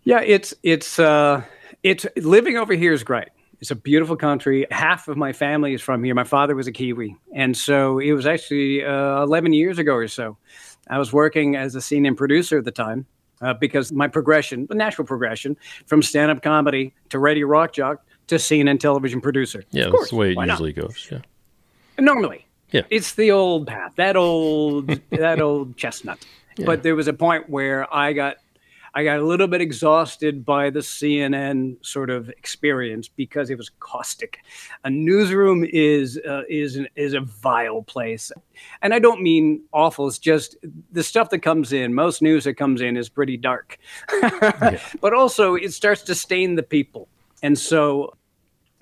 Yeah, 0.03 0.21
it's 0.21 0.53
it's 0.63 0.97
uh, 0.97 1.43
it's 1.83 2.05
living 2.15 2.57
over 2.57 2.73
here 2.73 2.93
is 2.93 3.03
great. 3.03 3.27
It's 3.59 3.71
a 3.71 3.75
beautiful 3.75 4.15
country. 4.15 4.65
Half 4.71 5.07
of 5.07 5.17
my 5.17 5.33
family 5.33 5.73
is 5.73 5.81
from 5.81 6.03
here. 6.03 6.15
My 6.15 6.23
father 6.23 6.55
was 6.55 6.67
a 6.67 6.71
Kiwi, 6.71 7.17
and 7.33 7.57
so 7.57 7.99
it 7.99 8.13
was 8.13 8.25
actually 8.25 8.85
uh, 8.85 9.23
11 9.23 9.51
years 9.51 9.79
ago 9.79 9.93
or 9.93 10.07
so. 10.07 10.37
I 10.89 10.99
was 10.99 11.11
working 11.11 11.55
as 11.55 11.75
a 11.75 11.79
CNN 11.79 12.15
producer 12.15 12.59
at 12.59 12.65
the 12.65 12.71
time 12.71 13.05
uh, 13.41 13.55
because 13.55 13.91
my 13.91 14.07
progression, 14.07 14.67
the 14.67 14.75
natural 14.75 15.05
progression, 15.05 15.57
from 15.87 16.01
stand-up 16.01 16.41
comedy 16.41 16.93
to 17.09 17.19
radio 17.19 17.47
rock 17.47 17.73
jock 17.73 18.05
to 18.27 18.59
and 18.59 18.79
television 18.79 19.19
producer. 19.19 19.63
Yeah, 19.71 19.89
that's 19.91 20.11
the 20.11 20.15
way 20.15 20.31
it 20.31 20.37
usually 20.37 20.73
not? 20.73 20.87
goes. 20.87 21.07
Yeah. 21.11 21.19
Normally, 21.99 22.46
yeah. 22.71 22.81
It's 22.89 23.13
the 23.13 23.31
old 23.31 23.67
path, 23.67 23.93
that 23.95 24.15
old 24.15 24.87
that 25.11 25.41
old 25.41 25.77
chestnut. 25.77 26.25
Yeah. 26.57 26.65
But 26.65 26.83
there 26.83 26.95
was 26.95 27.07
a 27.07 27.13
point 27.13 27.49
where 27.49 27.93
I 27.93 28.13
got 28.13 28.37
I 28.93 29.03
got 29.03 29.19
a 29.19 29.23
little 29.23 29.47
bit 29.47 29.61
exhausted 29.61 30.43
by 30.43 30.71
the 30.71 30.79
CNN 30.79 31.77
sort 31.85 32.09
of 32.09 32.29
experience 32.29 33.07
because 33.07 33.51
it 33.51 33.57
was 33.57 33.69
caustic. 33.79 34.39
A 34.85 34.89
newsroom 34.89 35.63
is 35.71 36.19
uh, 36.27 36.41
is 36.49 36.77
an, 36.77 36.87
is 36.95 37.13
a 37.13 37.21
vile 37.21 37.83
place, 37.83 38.31
and 38.81 38.95
I 38.95 38.99
don't 38.99 39.21
mean 39.21 39.61
awful. 39.71 40.07
It's 40.07 40.17
just 40.17 40.55
the 40.91 41.03
stuff 41.03 41.29
that 41.29 41.39
comes 41.39 41.73
in. 41.73 41.93
Most 41.93 42.23
news 42.23 42.45
that 42.45 42.55
comes 42.55 42.81
in 42.81 42.97
is 42.97 43.07
pretty 43.07 43.37
dark, 43.37 43.77
yeah. 44.11 44.79
but 45.01 45.13
also 45.13 45.53
it 45.53 45.73
starts 45.73 46.01
to 46.03 46.15
stain 46.15 46.55
the 46.55 46.63
people. 46.63 47.07
And 47.43 47.57
so 47.57 48.16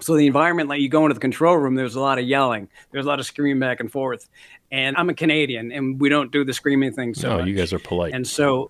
so 0.05 0.15
the 0.15 0.27
environment, 0.27 0.69
like 0.69 0.81
you 0.81 0.89
go 0.89 1.03
into 1.03 1.15
the 1.15 1.19
control 1.19 1.57
room, 1.57 1.74
there's 1.74 1.95
a 1.95 2.00
lot 2.00 2.19
of 2.19 2.25
yelling, 2.25 2.69
there's 2.91 3.05
a 3.05 3.07
lot 3.07 3.19
of 3.19 3.25
screaming 3.25 3.59
back 3.59 3.79
and 3.79 3.91
forth. 3.91 4.29
And 4.71 4.95
I'm 4.97 5.09
a 5.09 5.15
Canadian, 5.15 5.71
and 5.71 6.00
we 6.00 6.09
don't 6.09 6.31
do 6.31 6.45
the 6.45 6.53
screaming 6.53 6.93
thing. 6.93 7.15
So 7.15 7.29
no, 7.29 7.38
much. 7.39 7.47
you 7.47 7.55
guys 7.55 7.74
are 7.74 7.79
polite. 7.79 8.13
And 8.13 8.27
so, 8.27 8.69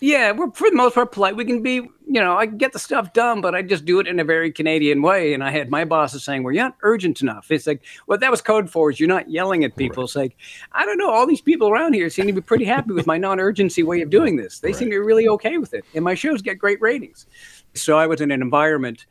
yeah, 0.00 0.32
we're 0.32 0.50
for 0.50 0.68
the 0.68 0.74
most 0.74 0.96
part 0.96 1.12
polite. 1.12 1.36
We 1.36 1.44
can 1.44 1.62
be, 1.62 1.74
you 1.74 1.92
know, 2.20 2.36
I 2.36 2.46
get 2.46 2.72
the 2.72 2.80
stuff 2.80 3.12
done, 3.12 3.40
but 3.40 3.54
I 3.54 3.62
just 3.62 3.84
do 3.84 4.00
it 4.00 4.08
in 4.08 4.18
a 4.18 4.24
very 4.24 4.50
Canadian 4.50 5.02
way. 5.02 5.34
And 5.34 5.44
I 5.44 5.52
had 5.52 5.70
my 5.70 5.84
bosses 5.84 6.24
saying, 6.24 6.42
"Well, 6.42 6.52
you're 6.52 6.64
not 6.64 6.76
urgent 6.82 7.22
enough." 7.22 7.48
It's 7.52 7.68
like 7.68 7.84
what 8.06 8.18
that 8.18 8.32
was 8.32 8.40
code 8.40 8.68
for 8.68 8.90
is 8.90 8.98
you're 8.98 9.08
not 9.08 9.30
yelling 9.30 9.62
at 9.62 9.76
people. 9.76 10.02
Right. 10.02 10.04
It's 10.04 10.16
like 10.16 10.36
I 10.72 10.84
don't 10.84 10.98
know, 10.98 11.10
all 11.10 11.28
these 11.28 11.40
people 11.40 11.68
around 11.68 11.92
here 11.92 12.10
seem 12.10 12.26
to 12.26 12.32
be 12.32 12.40
pretty 12.40 12.64
happy 12.64 12.92
with 12.92 13.06
my 13.06 13.18
non-urgency 13.18 13.84
way 13.84 14.00
of 14.00 14.10
doing 14.10 14.34
this. 14.34 14.58
They 14.58 14.68
right. 14.68 14.76
seem 14.76 14.88
to 14.88 14.94
be 14.94 14.98
really 14.98 15.28
okay 15.28 15.58
with 15.58 15.74
it, 15.74 15.84
and 15.94 16.02
my 16.02 16.14
shows 16.14 16.42
get 16.42 16.58
great 16.58 16.80
ratings. 16.80 17.26
So 17.74 17.98
I 17.98 18.06
was 18.06 18.20
in 18.20 18.30
an 18.30 18.42
environment 18.42 19.06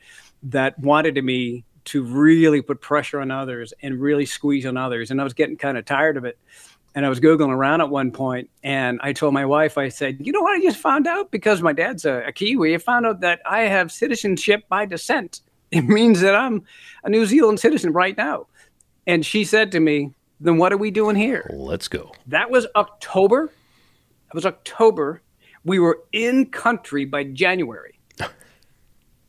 that 0.46 0.78
wanted 0.80 1.22
me 1.24 1.66
to 1.86 2.04
really 2.04 2.62
put 2.62 2.82
pressure 2.82 3.20
on 3.20 3.32
others 3.32 3.74
and 3.82 4.00
really 4.00 4.26
squeeze 4.26 4.66
on 4.66 4.78
others. 4.78 5.12
And 5.12 5.22
I 5.22 5.24
was 5.24 5.34
getting 5.34 5.58
kind 5.58 5.78
of 5.78 5.86
tired 5.86 6.18
of 6.18 6.26
it. 6.26 6.38
And 6.96 7.06
I 7.06 7.10
was 7.10 7.20
Googling 7.20 7.50
around 7.50 7.82
at 7.82 7.90
one 7.90 8.12
point 8.12 8.50
and 8.64 9.00
I 9.04 9.12
told 9.14 9.34
my 9.34 9.46
wife, 9.46 9.78
I 9.78 9.90
said, 9.90 10.18
you 10.22 10.32
know 10.32 10.42
what 10.42 10.58
I 10.58 10.62
just 10.62 10.78
found 10.78 11.08
out? 11.08 11.30
Because 11.30 11.62
my 11.62 11.74
dad's 11.74 12.06
a, 12.06 12.24
a 12.28 12.32
Kiwi, 12.32 12.74
I 12.74 12.78
found 12.78 13.06
out 13.06 13.20
that 13.20 13.42
I 13.46 13.62
have 13.62 13.92
citizenship 13.92 14.64
by 14.70 14.86
descent. 14.86 15.42
It 15.72 15.86
means 15.86 16.22
that 16.22 16.36
I'm 16.36 16.64
a 17.04 17.10
New 17.10 17.26
Zealand 17.26 17.60
citizen 17.60 17.92
right 17.92 18.16
now. 18.16 18.46
And 19.08 19.26
she 19.26 19.44
said 19.44 19.74
to 19.74 19.80
me, 19.80 20.14
then 20.40 20.58
what 20.58 20.72
are 20.72 20.78
we 20.78 20.90
doing 20.90 21.16
here? 21.18 21.50
Let's 21.54 21.88
go. 21.88 22.12
That 22.28 22.50
was 22.50 22.68
October. 22.76 23.48
That 24.28 24.36
was 24.36 24.46
October 24.46 25.22
We 25.66 25.80
were 25.80 26.04
in 26.14 26.46
country 26.46 27.04
by 27.04 27.26
January. 27.26 27.95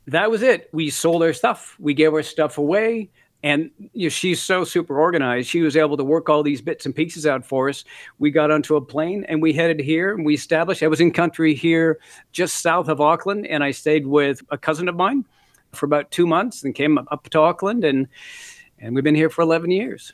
That 0.07 0.31
was 0.31 0.41
it. 0.41 0.69
We 0.71 0.89
sold 0.89 1.23
our 1.23 1.33
stuff. 1.33 1.75
We 1.79 1.93
gave 1.93 2.13
our 2.13 2.23
stuff 2.23 2.57
away. 2.57 3.09
And 3.43 3.69
you 3.93 4.05
know, 4.05 4.09
she's 4.09 4.41
so 4.41 4.63
super 4.63 4.99
organized. 4.99 5.47
She 5.47 5.61
was 5.61 5.77
able 5.77 5.95
to 5.97 6.03
work 6.03 6.27
all 6.27 6.41
these 6.41 6.61
bits 6.61 6.85
and 6.85 6.95
pieces 6.95 7.27
out 7.27 7.45
for 7.45 7.69
us. 7.69 7.83
We 8.17 8.31
got 8.31 8.49
onto 8.49 8.75
a 8.75 8.81
plane 8.81 9.25
and 9.29 9.41
we 9.41 9.53
headed 9.53 9.79
here 9.79 10.13
and 10.13 10.25
we 10.25 10.33
established. 10.33 10.81
I 10.81 10.87
was 10.87 11.01
in 11.01 11.11
country 11.11 11.53
here 11.53 11.99
just 12.31 12.61
south 12.61 12.87
of 12.87 12.99
Auckland 12.99 13.45
and 13.45 13.63
I 13.63 13.71
stayed 13.71 14.07
with 14.07 14.41
a 14.49 14.57
cousin 14.57 14.89
of 14.89 14.95
mine 14.95 15.23
for 15.71 15.85
about 15.85 16.09
two 16.09 16.25
months 16.25 16.63
and 16.63 16.73
came 16.73 16.97
up 16.97 17.29
to 17.29 17.39
Auckland 17.39 17.83
and 17.83 18.07
and 18.79 18.95
we've 18.95 19.03
been 19.03 19.15
here 19.15 19.29
for 19.29 19.41
11 19.41 19.71
years. 19.71 20.13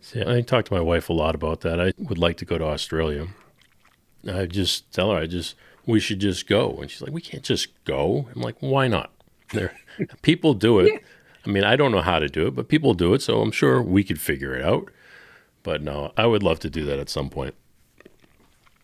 See, 0.00 0.22
I 0.22 0.40
talk 0.42 0.66
to 0.66 0.74
my 0.74 0.80
wife 0.80 1.08
a 1.08 1.14
lot 1.14 1.34
about 1.34 1.62
that. 1.62 1.80
I 1.80 1.92
would 1.98 2.18
like 2.18 2.36
to 2.38 2.44
go 2.44 2.58
to 2.58 2.64
Australia. 2.64 3.28
I 4.30 4.46
just 4.46 4.92
tell 4.92 5.10
her, 5.10 5.18
I 5.18 5.26
just, 5.26 5.54
we 5.86 6.00
should 6.00 6.18
just 6.20 6.46
go. 6.46 6.78
And 6.80 6.90
she's 6.90 7.00
like, 7.00 7.12
we 7.12 7.20
can't 7.20 7.44
just 7.44 7.68
go. 7.84 8.28
I'm 8.34 8.42
like, 8.42 8.56
why 8.60 8.88
not? 8.88 9.12
There, 9.52 9.72
people 10.22 10.54
do 10.54 10.80
it. 10.80 10.92
Yeah. 10.92 10.98
I 11.46 11.50
mean, 11.50 11.64
I 11.64 11.76
don't 11.76 11.92
know 11.92 12.02
how 12.02 12.18
to 12.18 12.28
do 12.28 12.48
it, 12.48 12.56
but 12.56 12.68
people 12.68 12.92
do 12.94 13.14
it. 13.14 13.22
So 13.22 13.40
I'm 13.40 13.52
sure 13.52 13.80
we 13.80 14.02
could 14.02 14.20
figure 14.20 14.54
it 14.54 14.64
out. 14.64 14.90
But 15.62 15.82
no, 15.82 16.12
I 16.16 16.26
would 16.26 16.42
love 16.42 16.58
to 16.60 16.70
do 16.70 16.84
that 16.86 16.98
at 16.98 17.08
some 17.08 17.30
point. 17.30 17.54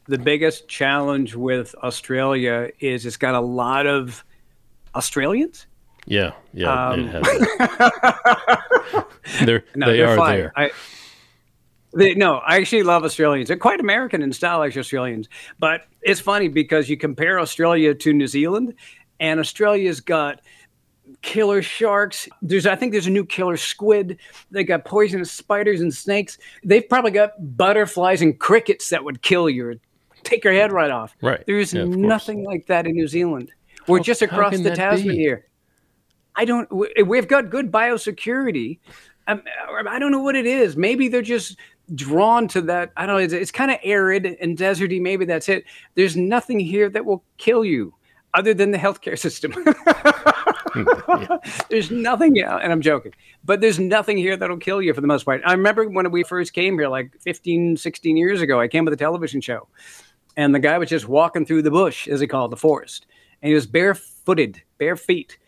The 0.06 0.18
biggest 0.18 0.68
challenge 0.68 1.34
with 1.34 1.74
Australia 1.82 2.70
is 2.80 3.06
it's 3.06 3.16
got 3.16 3.34
a 3.34 3.40
lot 3.40 3.86
of 3.86 4.24
Australians. 4.94 5.66
Yeah, 6.06 6.32
yeah, 6.52 6.88
um, 6.88 7.06
they're 9.44 9.64
no, 9.76 9.86
they 9.86 9.98
they're 9.98 10.08
are 10.08 10.16
fine. 10.16 10.38
there. 10.38 10.52
I, 10.56 10.72
they, 11.94 12.14
no, 12.14 12.36
I 12.38 12.56
actually 12.56 12.82
love 12.82 13.04
Australians. 13.04 13.48
They're 13.48 13.56
quite 13.56 13.80
American 13.80 14.22
in 14.22 14.32
style, 14.32 14.58
like 14.58 14.76
Australians. 14.76 15.28
But 15.58 15.86
it's 16.02 16.20
funny 16.20 16.48
because 16.48 16.88
you 16.88 16.96
compare 16.96 17.38
Australia 17.38 17.94
to 17.94 18.12
New 18.12 18.26
Zealand, 18.26 18.74
and 19.20 19.38
Australia's 19.38 20.00
got 20.00 20.40
killer 21.20 21.62
sharks. 21.62 22.28
There's, 22.40 22.66
I 22.66 22.76
think, 22.76 22.92
there's 22.92 23.06
a 23.06 23.10
new 23.10 23.24
killer 23.24 23.56
squid. 23.56 24.18
They 24.50 24.64
got 24.64 24.84
poisonous 24.84 25.30
spiders 25.30 25.80
and 25.80 25.92
snakes. 25.92 26.38
They've 26.64 26.88
probably 26.88 27.10
got 27.10 27.32
butterflies 27.56 28.22
and 28.22 28.38
crickets 28.38 28.88
that 28.90 29.04
would 29.04 29.22
kill 29.22 29.48
you, 29.50 29.78
take 30.22 30.44
your 30.44 30.52
head 30.52 30.72
right 30.72 30.90
off. 30.90 31.14
Right. 31.20 31.44
There's 31.46 31.74
yeah, 31.74 31.84
nothing 31.84 32.44
like 32.44 32.66
that 32.66 32.86
in 32.86 32.92
New 32.92 33.08
Zealand. 33.08 33.50
We're 33.86 33.98
how, 33.98 34.04
just 34.04 34.22
across 34.22 34.58
the 34.58 34.74
Tasman 34.74 35.16
be? 35.16 35.16
here. 35.16 35.46
I 36.34 36.44
don't. 36.44 36.68
We've 37.06 37.28
got 37.28 37.50
good 37.50 37.70
biosecurity. 37.70 38.78
Um, 39.28 39.42
I 39.88 39.98
don't 39.98 40.10
know 40.10 40.22
what 40.22 40.34
it 40.34 40.46
is. 40.46 40.76
Maybe 40.76 41.08
they're 41.08 41.22
just 41.22 41.58
drawn 41.94 42.48
to 42.48 42.60
that. 42.62 42.92
I 42.96 43.06
don't 43.06 43.16
know. 43.16 43.22
It's, 43.22 43.32
it's 43.32 43.50
kind 43.50 43.70
of 43.70 43.78
arid 43.82 44.26
and 44.26 44.56
deserty. 44.56 45.00
Maybe 45.00 45.24
that's 45.24 45.48
it. 45.48 45.64
There's 45.94 46.16
nothing 46.16 46.60
here 46.60 46.88
that 46.90 47.04
will 47.04 47.22
kill 47.38 47.64
you 47.64 47.94
other 48.34 48.54
than 48.54 48.70
the 48.70 48.78
healthcare 48.78 49.18
system. 49.18 49.52
Hmm, 50.72 51.34
there's 51.68 51.90
nothing, 51.90 52.34
yeah, 52.34 52.56
and 52.56 52.72
I'm 52.72 52.80
joking, 52.80 53.12
but 53.44 53.60
there's 53.60 53.78
nothing 53.78 54.16
here 54.16 54.36
that'll 54.36 54.56
kill 54.56 54.80
you 54.80 54.94
for 54.94 55.02
the 55.02 55.06
most 55.06 55.24
part. 55.24 55.42
I 55.44 55.52
remember 55.52 55.86
when 55.88 56.10
we 56.10 56.22
first 56.22 56.54
came 56.54 56.78
here, 56.78 56.88
like 56.88 57.12
15, 57.20 57.76
16 57.76 58.16
years 58.16 58.40
ago, 58.40 58.58
I 58.58 58.68
came 58.68 58.86
with 58.86 58.94
a 58.94 58.96
television 58.96 59.42
show, 59.42 59.68
and 60.36 60.54
the 60.54 60.58
guy 60.58 60.78
was 60.78 60.88
just 60.88 61.08
walking 61.08 61.44
through 61.44 61.62
the 61.62 61.70
bush, 61.70 62.08
as 62.08 62.20
he 62.20 62.26
called 62.26 62.52
the 62.52 62.56
forest, 62.56 63.06
and 63.42 63.48
he 63.48 63.54
was 63.54 63.66
barefooted, 63.66 64.62
bare 64.78 64.96
feet. 64.96 65.38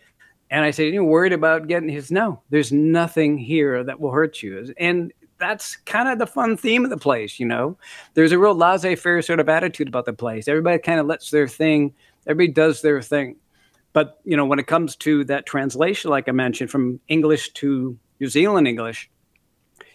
And 0.51 0.63
I 0.63 0.69
said, 0.69 0.93
You 0.93 1.03
worried 1.03 1.33
about 1.33 1.67
getting 1.67 1.89
his? 1.89 2.11
No, 2.11 2.39
there's 2.51 2.71
nothing 2.71 3.35
here 3.35 3.83
that 3.83 3.99
will 3.99 4.11
hurt 4.11 4.43
you. 4.43 4.73
And 4.77 5.11
that's 5.37 5.75
kind 5.77 6.09
of 6.09 6.19
the 6.19 6.27
fun 6.27 6.57
theme 6.57 6.83
of 6.83 6.89
the 6.89 6.97
place, 6.97 7.39
you 7.39 7.45
know. 7.45 7.77
There's 8.13 8.31
a 8.31 8.39
real 8.39 8.55
laissez-faire 8.55 9.21
sort 9.21 9.39
of 9.39 9.49
attitude 9.49 9.87
about 9.87 10.05
the 10.05 10.13
place. 10.13 10.47
Everybody 10.47 10.79
kind 10.79 10.99
of 10.99 11.05
lets 11.05 11.31
their 11.31 11.47
thing, 11.47 11.93
everybody 12.25 12.53
does 12.53 12.81
their 12.81 13.01
thing. 13.01 13.37
But 13.93 14.19
you 14.25 14.35
know, 14.35 14.45
when 14.45 14.59
it 14.59 14.67
comes 14.67 14.95
to 14.97 15.23
that 15.25 15.45
translation, 15.45 16.11
like 16.11 16.27
I 16.27 16.31
mentioned, 16.31 16.69
from 16.69 16.99
English 17.07 17.53
to 17.53 17.97
New 18.19 18.27
Zealand 18.27 18.67
English, 18.67 19.09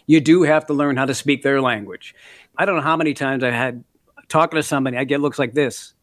you 0.07 0.19
do 0.19 0.43
have 0.43 0.65
to 0.67 0.73
learn 0.73 0.97
how 0.97 1.05
to 1.05 1.13
speak 1.13 1.43
their 1.43 1.61
language. 1.61 2.15
I 2.57 2.65
don't 2.65 2.77
know 2.77 2.81
how 2.81 2.97
many 2.97 3.13
times 3.13 3.43
I 3.43 3.51
had 3.51 3.83
talking 4.27 4.57
to 4.57 4.63
somebody, 4.63 4.97
I 4.97 5.03
get 5.03 5.21
looks 5.21 5.37
like 5.37 5.53
this. 5.53 5.93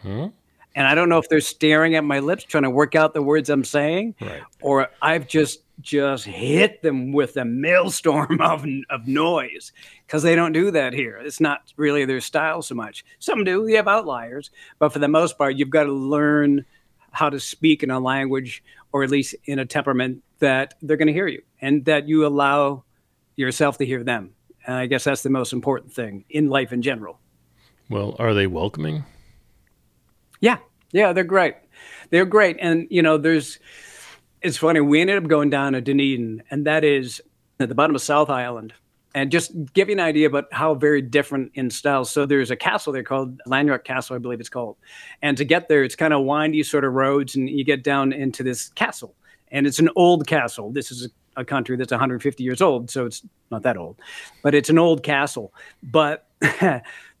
Hmm? 0.00 0.26
And 0.74 0.86
I 0.86 0.94
don't 0.94 1.08
know 1.08 1.18
if 1.18 1.28
they're 1.28 1.40
staring 1.40 1.94
at 1.94 2.04
my 2.04 2.20
lips 2.20 2.44
trying 2.44 2.62
to 2.62 2.70
work 2.70 2.94
out 2.94 3.14
the 3.14 3.22
words 3.22 3.50
I'm 3.50 3.64
saying, 3.64 4.14
right. 4.20 4.42
or 4.60 4.88
I've 5.00 5.28
just 5.28 5.60
just 5.80 6.24
hit 6.24 6.80
them 6.82 7.12
with 7.12 7.36
a 7.36 7.44
maelstrom 7.44 8.40
of, 8.40 8.64
of 8.88 9.08
noise 9.08 9.72
because 10.06 10.22
they 10.22 10.34
don't 10.34 10.52
do 10.52 10.70
that 10.70 10.92
here. 10.92 11.16
It's 11.16 11.40
not 11.40 11.72
really 11.76 12.04
their 12.04 12.20
style 12.20 12.62
so 12.62 12.74
much. 12.74 13.04
Some 13.18 13.44
do, 13.44 13.66
you 13.66 13.76
have 13.76 13.88
outliers, 13.88 14.50
but 14.78 14.92
for 14.92 15.00
the 15.00 15.08
most 15.08 15.36
part, 15.36 15.56
you've 15.56 15.70
got 15.70 15.84
to 15.84 15.92
learn 15.92 16.64
how 17.10 17.28
to 17.28 17.40
speak 17.40 17.82
in 17.82 17.90
a 17.90 18.00
language 18.00 18.62
or 18.92 19.02
at 19.02 19.10
least 19.10 19.34
in 19.44 19.58
a 19.58 19.66
temperament 19.66 20.22
that 20.38 20.74
they're 20.82 20.96
going 20.96 21.08
to 21.08 21.12
hear 21.12 21.26
you 21.26 21.42
and 21.60 21.84
that 21.84 22.08
you 22.08 22.26
allow 22.26 22.84
yourself 23.36 23.78
to 23.78 23.86
hear 23.86 24.04
them. 24.04 24.34
And 24.66 24.76
I 24.76 24.86
guess 24.86 25.04
that's 25.04 25.22
the 25.22 25.30
most 25.30 25.52
important 25.52 25.92
thing 25.92 26.24
in 26.30 26.48
life 26.48 26.72
in 26.72 26.82
general. 26.82 27.18
Well, 27.88 28.16
are 28.18 28.34
they 28.34 28.46
welcoming? 28.46 29.04
Yeah, 30.42 30.58
yeah, 30.92 31.14
they're 31.14 31.24
great. 31.24 31.54
They're 32.10 32.26
great, 32.26 32.58
and 32.60 32.86
you 32.90 33.00
know, 33.00 33.16
there's. 33.16 33.58
It's 34.42 34.56
funny. 34.58 34.80
We 34.80 35.00
ended 35.00 35.22
up 35.22 35.28
going 35.28 35.50
down 35.50 35.72
to 35.72 35.80
Dunedin, 35.80 36.42
and 36.50 36.66
that 36.66 36.84
is 36.84 37.22
at 37.60 37.68
the 37.68 37.74
bottom 37.74 37.94
of 37.94 38.02
South 38.02 38.28
Island. 38.28 38.74
And 39.14 39.30
just 39.30 39.52
give 39.74 39.88
you 39.88 39.94
an 39.94 40.00
idea 40.00 40.26
about 40.26 40.46
how 40.52 40.74
very 40.74 41.02
different 41.02 41.52
in 41.54 41.68
style. 41.70 42.06
So 42.06 42.24
there's 42.24 42.50
a 42.50 42.56
castle 42.56 42.94
there 42.94 43.02
called 43.02 43.38
Larnach 43.46 43.84
Castle, 43.84 44.16
I 44.16 44.18
believe 44.18 44.40
it's 44.40 44.48
called. 44.48 44.78
And 45.20 45.36
to 45.36 45.44
get 45.44 45.68
there, 45.68 45.84
it's 45.84 45.94
kind 45.94 46.14
of 46.14 46.24
windy 46.24 46.62
sort 46.62 46.82
of 46.82 46.94
roads, 46.94 47.36
and 47.36 47.48
you 47.48 47.62
get 47.62 47.84
down 47.84 48.12
into 48.12 48.42
this 48.42 48.70
castle. 48.70 49.14
And 49.52 49.66
it's 49.66 49.78
an 49.78 49.90
old 49.96 50.26
castle. 50.26 50.72
This 50.72 50.90
is 50.90 51.06
a, 51.36 51.42
a 51.42 51.44
country 51.44 51.76
that's 51.76 51.92
150 51.92 52.42
years 52.42 52.62
old, 52.62 52.90
so 52.90 53.04
it's 53.04 53.22
not 53.50 53.62
that 53.62 53.76
old, 53.76 53.96
but 54.42 54.54
it's 54.54 54.70
an 54.70 54.78
old 54.78 55.02
castle. 55.02 55.52
But 55.82 56.26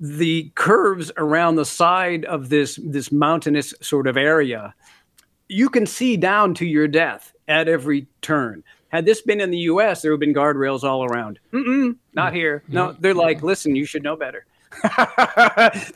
the 0.00 0.50
curves 0.54 1.12
around 1.18 1.56
the 1.56 1.64
side 1.64 2.24
of 2.24 2.48
this 2.48 2.78
this 2.82 3.12
mountainous 3.12 3.74
sort 3.82 4.06
of 4.06 4.16
area 4.16 4.74
you 5.48 5.68
can 5.68 5.84
see 5.84 6.16
down 6.16 6.54
to 6.54 6.64
your 6.64 6.86
death 6.86 7.34
at 7.48 7.68
every 7.68 8.06
turn. 8.22 8.62
Had 8.90 9.04
this 9.04 9.20
been 9.20 9.40
in 9.40 9.50
the 9.50 9.58
us 9.58 10.00
there 10.00 10.12
would 10.12 10.14
have 10.14 10.20
been 10.20 10.34
guardrails 10.34 10.84
all 10.84 11.04
around. 11.04 11.38
Mm-mm, 11.52 11.96
not 12.14 12.32
here. 12.32 12.62
No 12.68 12.96
they're 12.98 13.14
like 13.14 13.42
listen 13.42 13.76
you 13.76 13.84
should 13.84 14.02
know 14.02 14.16
better. 14.16 14.46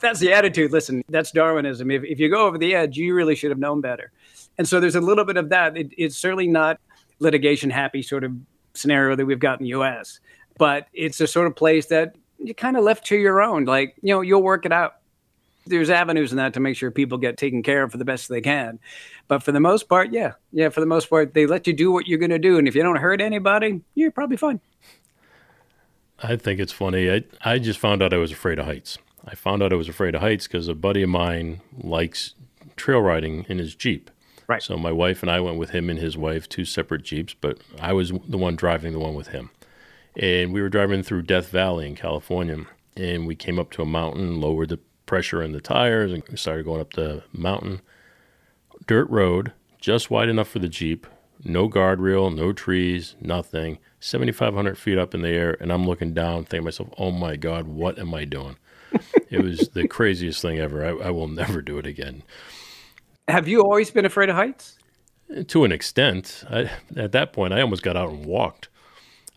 That's 0.01 0.19
the 0.19 0.33
attitude. 0.33 0.71
Listen 0.71 1.03
that's 1.09 1.31
darwinism. 1.31 1.89
If, 1.89 2.03
if 2.03 2.19
you 2.19 2.29
go 2.29 2.45
over 2.45 2.57
the 2.57 2.75
edge 2.75 2.97
you 2.97 3.15
really 3.15 3.35
should 3.35 3.49
have 3.49 3.59
known 3.59 3.81
better. 3.81 4.11
And 4.57 4.67
so 4.67 4.79
there's 4.79 4.95
a 4.95 5.01
little 5.01 5.25
bit 5.25 5.37
of 5.37 5.49
that. 5.49 5.75
It, 5.75 5.91
it's 5.97 6.15
certainly 6.15 6.47
not 6.47 6.79
litigation 7.19 7.69
happy 7.69 8.01
sort 8.01 8.23
of 8.23 8.33
scenario 8.73 9.15
that 9.15 9.25
we've 9.25 9.39
got 9.39 9.59
in 9.59 9.65
the 9.65 9.71
us 9.71 10.19
but 10.57 10.87
it's 10.93 11.19
a 11.21 11.27
sort 11.27 11.47
of 11.47 11.55
place 11.55 11.87
that 11.87 12.15
you 12.39 12.53
kind 12.53 12.77
of 12.77 12.83
left 12.83 13.05
to 13.07 13.15
your 13.15 13.41
own. 13.41 13.65
Like, 13.65 13.95
you 14.01 14.13
know, 14.13 14.21
you'll 14.21 14.43
work 14.43 14.65
it 14.65 14.71
out. 14.71 14.95
There's 15.67 15.89
avenues 15.89 16.31
in 16.31 16.37
that 16.37 16.53
to 16.53 16.59
make 16.59 16.77
sure 16.77 16.91
people 16.91 17.17
get 17.17 17.37
taken 17.37 17.63
care 17.63 17.83
of 17.83 17.91
for 17.91 17.97
the 17.97 18.05
best 18.05 18.29
they 18.29 18.41
can. 18.41 18.79
But 19.27 19.41
for 19.41 19.51
the 19.51 19.59
most 19.59 19.89
part, 19.89 20.11
yeah. 20.11 20.33
Yeah, 20.51 20.69
for 20.69 20.79
the 20.79 20.85
most 20.85 21.09
part, 21.09 21.33
they 21.33 21.47
let 21.47 21.65
you 21.65 21.73
do 21.73 21.91
what 21.91 22.07
you're 22.07 22.19
going 22.19 22.29
to 22.29 22.39
do. 22.39 22.59
And 22.59 22.67
if 22.67 22.75
you 22.75 22.83
don't 22.83 22.97
hurt 22.97 23.19
anybody, 23.19 23.81
you're 23.95 24.11
probably 24.11 24.37
fine. 24.37 24.59
I 26.21 26.35
think 26.35 26.59
it's 26.59 26.71
funny. 26.71 27.11
I, 27.11 27.23
I 27.41 27.57
just 27.57 27.79
found 27.79 28.03
out 28.03 28.13
I 28.13 28.17
was 28.17 28.31
afraid 28.31 28.59
of 28.59 28.65
heights. 28.65 28.99
I 29.27 29.33
found 29.33 29.63
out 29.63 29.73
I 29.73 29.75
was 29.75 29.89
afraid 29.89 30.13
of 30.13 30.21
heights 30.21 30.47
because 30.47 30.67
a 30.67 30.75
buddy 30.75 31.01
of 31.01 31.09
mine 31.09 31.61
likes 31.75 32.35
trail 32.75 33.01
riding 33.01 33.45
in 33.49 33.57
his 33.57 33.73
Jeep. 33.73 34.11
Right. 34.47 34.61
So 34.61 34.77
my 34.77 34.91
wife 34.91 35.23
and 35.23 35.31
I 35.31 35.39
went 35.39 35.57
with 35.57 35.71
him 35.71 35.89
and 35.89 35.97
his 35.97 36.15
wife, 36.15 36.47
two 36.47 36.65
separate 36.65 37.01
Jeeps, 37.01 37.33
but 37.33 37.57
I 37.79 37.93
was 37.93 38.11
the 38.27 38.37
one 38.37 38.55
driving 38.55 38.93
the 38.93 38.99
one 38.99 39.15
with 39.15 39.29
him 39.29 39.49
and 40.17 40.53
we 40.53 40.61
were 40.61 40.69
driving 40.69 41.03
through 41.03 41.23
Death 41.23 41.49
Valley 41.49 41.87
in 41.87 41.95
California, 41.95 42.65
and 42.95 43.27
we 43.27 43.35
came 43.35 43.59
up 43.59 43.71
to 43.71 43.81
a 43.81 43.85
mountain, 43.85 44.39
lowered 44.39 44.69
the 44.69 44.79
pressure 45.05 45.41
in 45.41 45.51
the 45.51 45.61
tires, 45.61 46.11
and 46.11 46.23
we 46.29 46.37
started 46.37 46.65
going 46.65 46.81
up 46.81 46.93
the 46.93 47.23
mountain. 47.33 47.81
Dirt 48.87 49.09
road, 49.09 49.53
just 49.79 50.09
wide 50.09 50.29
enough 50.29 50.47
for 50.47 50.59
the 50.59 50.69
Jeep, 50.69 51.07
no 51.43 51.69
guardrail, 51.69 52.33
no 52.33 52.53
trees, 52.53 53.15
nothing. 53.19 53.77
7,500 53.99 54.77
feet 54.77 54.97
up 54.97 55.13
in 55.13 55.21
the 55.21 55.29
air, 55.29 55.57
and 55.59 55.71
I'm 55.71 55.85
looking 55.85 56.13
down, 56.13 56.45
thinking 56.45 56.59
to 56.59 56.63
myself, 56.63 56.89
oh 56.97 57.11
my 57.11 57.35
God, 57.35 57.67
what 57.67 57.99
am 57.99 58.13
I 58.13 58.25
doing? 58.25 58.57
it 59.29 59.43
was 59.43 59.69
the 59.69 59.87
craziest 59.87 60.41
thing 60.41 60.59
ever. 60.59 60.85
I, 60.85 61.07
I 61.07 61.11
will 61.11 61.27
never 61.27 61.61
do 61.61 61.77
it 61.77 61.85
again. 61.85 62.23
Have 63.27 63.47
you 63.47 63.61
always 63.61 63.91
been 63.91 64.05
afraid 64.05 64.29
of 64.29 64.35
heights? 64.35 64.77
To 65.47 65.63
an 65.63 65.71
extent. 65.71 66.43
I, 66.49 66.69
at 66.95 67.11
that 67.13 67.33
point, 67.33 67.53
I 67.53 67.61
almost 67.61 67.81
got 67.81 67.97
out 67.97 68.09
and 68.09 68.25
walked. 68.25 68.69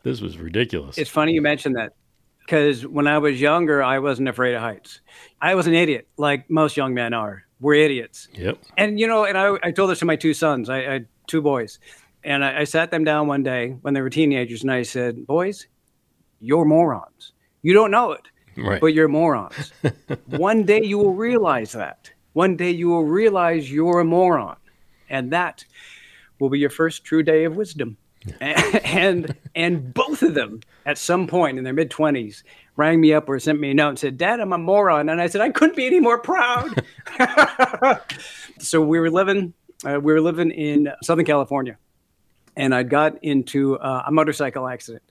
This 0.08 0.22
was 0.22 0.38
ridiculous. 0.38 0.96
It's 0.96 1.10
funny 1.10 1.32
you 1.32 1.42
mentioned 1.42 1.76
that 1.76 1.92
because 2.40 2.86
when 2.86 3.06
I 3.06 3.18
was 3.18 3.38
younger, 3.38 3.82
I 3.82 3.98
wasn't 3.98 4.30
afraid 4.30 4.54
of 4.54 4.62
heights. 4.62 5.02
I 5.38 5.54
was 5.54 5.66
an 5.66 5.74
idiot, 5.74 6.08
like 6.16 6.48
most 6.48 6.78
young 6.78 6.94
men 6.94 7.12
are. 7.12 7.44
We're 7.60 7.74
idiots. 7.74 8.28
Yep. 8.32 8.58
And 8.78 8.98
you 8.98 9.06
know, 9.06 9.24
and 9.26 9.36
I, 9.36 9.58
I 9.62 9.70
told 9.70 9.90
this 9.90 9.98
to 9.98 10.06
my 10.06 10.16
two 10.16 10.32
sons. 10.32 10.70
I, 10.70 10.78
I 10.78 10.92
had 10.92 11.08
two 11.26 11.42
boys, 11.42 11.78
and 12.24 12.42
I, 12.42 12.60
I 12.60 12.64
sat 12.64 12.90
them 12.90 13.04
down 13.04 13.26
one 13.26 13.42
day 13.42 13.76
when 13.82 13.92
they 13.92 14.00
were 14.00 14.08
teenagers, 14.08 14.62
and 14.62 14.72
I 14.72 14.82
said, 14.82 15.26
"Boys, 15.26 15.66
you're 16.40 16.64
morons. 16.64 17.32
You 17.60 17.74
don't 17.74 17.90
know 17.90 18.12
it. 18.12 18.22
Right. 18.56 18.80
but 18.80 18.88
you're 18.88 19.08
morons. 19.08 19.72
One 20.26 20.64
day 20.64 20.82
you 20.82 20.98
will 20.98 21.14
realize 21.14 21.72
that. 21.72 22.10
One 22.32 22.56
day 22.56 22.72
you 22.72 22.88
will 22.88 23.04
realize 23.04 23.70
you're 23.70 24.00
a 24.00 24.04
moron. 24.04 24.56
And 25.08 25.32
that 25.32 25.64
will 26.40 26.50
be 26.50 26.58
your 26.58 26.70
first 26.70 27.04
true 27.04 27.22
day 27.22 27.44
of 27.44 27.54
wisdom. 27.54 27.96
And, 28.40 29.36
and 29.54 29.94
both 29.94 30.22
of 30.22 30.34
them 30.34 30.60
at 30.84 30.98
some 30.98 31.26
point 31.26 31.58
in 31.58 31.64
their 31.64 31.72
mid 31.72 31.90
20s 31.90 32.42
rang 32.76 33.00
me 33.00 33.12
up 33.12 33.28
or 33.28 33.38
sent 33.38 33.60
me 33.60 33.70
a 33.70 33.74
note 33.74 33.90
and 33.90 33.98
said, 33.98 34.16
Dad, 34.18 34.40
I'm 34.40 34.52
a 34.52 34.58
moron. 34.58 35.08
And 35.08 35.20
I 35.20 35.26
said, 35.26 35.40
I 35.40 35.50
couldn't 35.50 35.76
be 35.76 35.86
any 35.86 36.00
more 36.00 36.18
proud. 36.18 36.84
so 38.58 38.80
we 38.80 38.98
were 38.98 39.10
living, 39.10 39.54
uh, 39.84 40.00
we 40.00 40.12
were 40.12 40.20
living 40.20 40.50
in 40.50 40.90
Southern 41.02 41.24
California. 41.24 41.76
And 42.56 42.74
I 42.74 42.82
got 42.82 43.22
into 43.22 43.78
uh, 43.78 44.04
a 44.06 44.12
motorcycle 44.12 44.66
accident 44.66 45.02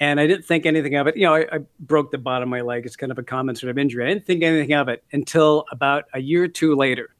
and 0.00 0.18
I 0.18 0.26
didn't 0.26 0.46
think 0.46 0.64
anything 0.64 0.96
of 0.96 1.06
it. 1.06 1.16
You 1.16 1.26
know, 1.26 1.34
I, 1.34 1.46
I, 1.52 1.58
broke 1.78 2.10
the 2.10 2.18
bottom 2.18 2.44
of 2.44 2.50
my 2.50 2.62
leg. 2.62 2.86
It's 2.86 2.96
kind 2.96 3.12
of 3.12 3.18
a 3.18 3.22
common 3.22 3.54
sort 3.54 3.70
of 3.70 3.78
injury. 3.78 4.04
I 4.04 4.08
didn't 4.08 4.26
think 4.26 4.42
anything 4.42 4.72
of 4.72 4.88
it 4.88 5.04
until 5.12 5.66
about 5.70 6.04
a 6.14 6.20
year 6.20 6.44
or 6.44 6.48
two 6.48 6.74
later. 6.74 7.14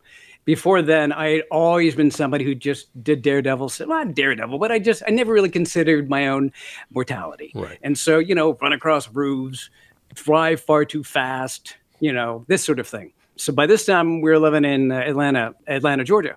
Before 0.45 0.83
then, 0.83 1.13
I 1.13 1.31
had 1.31 1.43
always 1.51 1.95
been 1.95 2.11
somebody 2.11 2.45
who 2.45 2.55
just 2.55 2.89
did 3.03 3.23
daredevil. 3.23 3.71
Well, 3.81 3.89
not 3.89 4.15
daredevil, 4.15 4.59
but 4.59 4.73
I 4.73 4.79
just 4.79 5.03
I 5.07 5.11
never 5.11 5.33
really 5.33 5.51
considered 5.51 6.09
my 6.09 6.29
own 6.29 6.53
mortality. 6.91 7.53
Right. 7.55 7.79
And 7.83 7.97
so, 7.99 8.19
you 8.19 8.35
know, 8.35 8.57
run 8.61 8.73
across 8.73 9.09
roofs, 9.09 9.71
fly 10.15 10.57
far 10.57 10.85
too 10.85 11.05
fast, 11.05 11.77
you 12.01 12.13
know, 12.13 12.45
this 12.49 12.65
sort 12.65 12.79
of 12.79 12.89
thing. 12.89 13.13
So 13.37 13.53
by 13.53 13.67
this 13.67 13.87
time, 13.87 14.21
we 14.21 14.31
were 14.31 14.39
living 14.39 14.65
in 14.65 14.91
uh, 14.91 14.97
Atlanta, 14.97 15.55
Atlanta, 15.67 16.05
Georgia 16.05 16.37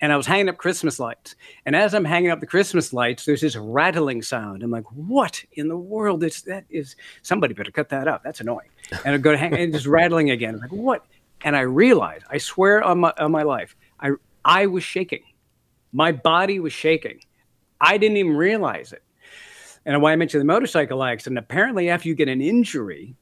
and 0.00 0.12
I 0.12 0.16
was 0.16 0.26
hanging 0.26 0.48
up 0.48 0.58
Christmas 0.58 0.98
lights. 0.98 1.34
And 1.64 1.74
as 1.74 1.94
I'm 1.94 2.04
hanging 2.04 2.30
up 2.30 2.40
the 2.40 2.46
Christmas 2.46 2.92
lights, 2.92 3.24
there's 3.24 3.40
this 3.40 3.56
rattling 3.56 4.22
sound. 4.22 4.62
I'm 4.62 4.70
like, 4.70 4.84
what 4.92 5.42
in 5.52 5.68
the 5.68 5.76
world 5.76 6.22
is 6.22 6.42
that? 6.42 6.64
Is 6.68 6.96
somebody 7.22 7.54
better 7.54 7.70
cut 7.70 7.88
that 7.90 8.06
up? 8.06 8.22
That's 8.22 8.40
annoying. 8.40 8.68
And 9.04 9.14
I 9.14 9.18
go 9.18 9.32
to 9.32 9.38
hang 9.38 9.54
and 9.54 9.72
just 9.72 9.86
rattling 9.86 10.30
again. 10.30 10.54
I'm 10.54 10.60
like, 10.60 10.72
what? 10.72 11.06
And 11.42 11.56
I 11.56 11.60
realized, 11.60 12.24
I 12.30 12.38
swear 12.38 12.82
on 12.82 13.00
my 13.00 13.12
on 13.18 13.30
my 13.30 13.42
life, 13.42 13.76
I 14.00 14.12
I 14.44 14.66
was 14.66 14.82
shaking. 14.82 15.22
My 15.92 16.12
body 16.12 16.60
was 16.60 16.72
shaking. 16.72 17.20
I 17.80 17.98
didn't 17.98 18.16
even 18.16 18.36
realize 18.36 18.92
it. 18.92 19.02
And 19.84 20.02
why 20.02 20.12
I 20.12 20.16
mentioned 20.16 20.40
the 20.40 20.46
motorcycle 20.46 21.04
accident, 21.04 21.38
apparently 21.38 21.88
after 21.90 22.08
you 22.08 22.14
get 22.14 22.28
an 22.28 22.40
injury, 22.40 23.14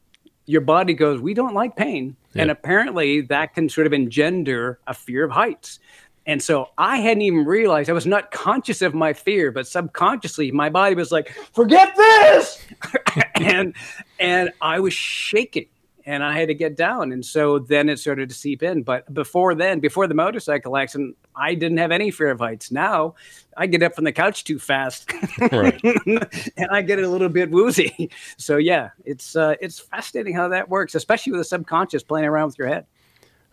your 0.47 0.63
body 0.63 0.95
goes, 0.95 1.21
we 1.21 1.35
don't 1.35 1.55
like 1.55 1.77
pain. 1.77 2.17
Yeah. 2.33 2.43
And 2.43 2.51
apparently 2.51 3.21
that 3.23 3.55
can 3.55 3.69
sort 3.69 3.87
of 3.87 3.93
engender 3.93 4.79
a 4.87 4.95
fear 4.95 5.25
of 5.25 5.31
heights. 5.31 5.79
And 6.27 6.43
so 6.43 6.71
I 6.79 6.99
hadn't 6.99 7.23
even 7.23 7.45
realized 7.45 7.91
I 7.91 7.93
was 7.93 8.07
not 8.07 8.31
conscious 8.31 8.81
of 8.81 8.95
my 8.95 9.13
fear, 9.13 9.53
but 9.53 9.67
subconsciously 9.67 10.51
my 10.53 10.71
body 10.71 10.95
was 10.95 11.13
like, 11.13 11.29
forget 11.53 11.95
this. 11.97 12.65
and 13.35 13.75
and 14.19 14.51
I 14.61 14.81
was 14.81 14.95
shaking 14.95 15.67
and 16.07 16.23
I 16.23 16.39
had 16.39 16.49
to 16.49 16.55
get 16.55 16.77
down. 16.77 17.13
And 17.13 17.25
so 17.25 17.59
then 17.59 17.89
it 17.89 17.99
started 17.99 18.29
to 18.29 18.35
seep 18.35 18.63
in. 18.63 18.83
But 18.83 19.13
before 19.13 19.55
then, 19.55 19.81
before 19.81 20.07
the 20.07 20.15
motorcycle 20.15 20.77
accident, 20.77 21.17
I 21.35 21.55
didn't 21.55 21.79
have 21.79 21.91
any 21.91 22.11
fear 22.11 22.31
of 22.31 22.41
heights. 22.41 22.71
Now 22.71 23.15
I 23.57 23.67
get 23.67 23.83
up 23.83 23.95
from 23.95 24.05
the 24.05 24.13
couch 24.13 24.45
too 24.45 24.59
fast 24.59 25.11
right. 25.53 25.81
and 26.57 26.69
I 26.71 26.83
get 26.83 26.99
a 26.99 27.09
little 27.09 27.29
bit 27.29 27.51
woozy. 27.51 28.11
So 28.37 28.57
yeah, 28.57 28.91
it's 29.05 29.37
uh, 29.37 29.55
it's 29.61 29.79
fascinating 29.79 30.35
how 30.35 30.49
that 30.49 30.69
works, 30.69 30.95
especially 30.95 31.33
with 31.33 31.41
the 31.41 31.45
subconscious 31.45 32.03
playing 32.03 32.27
around 32.27 32.47
with 32.47 32.59
your 32.59 32.69
head. 32.69 32.87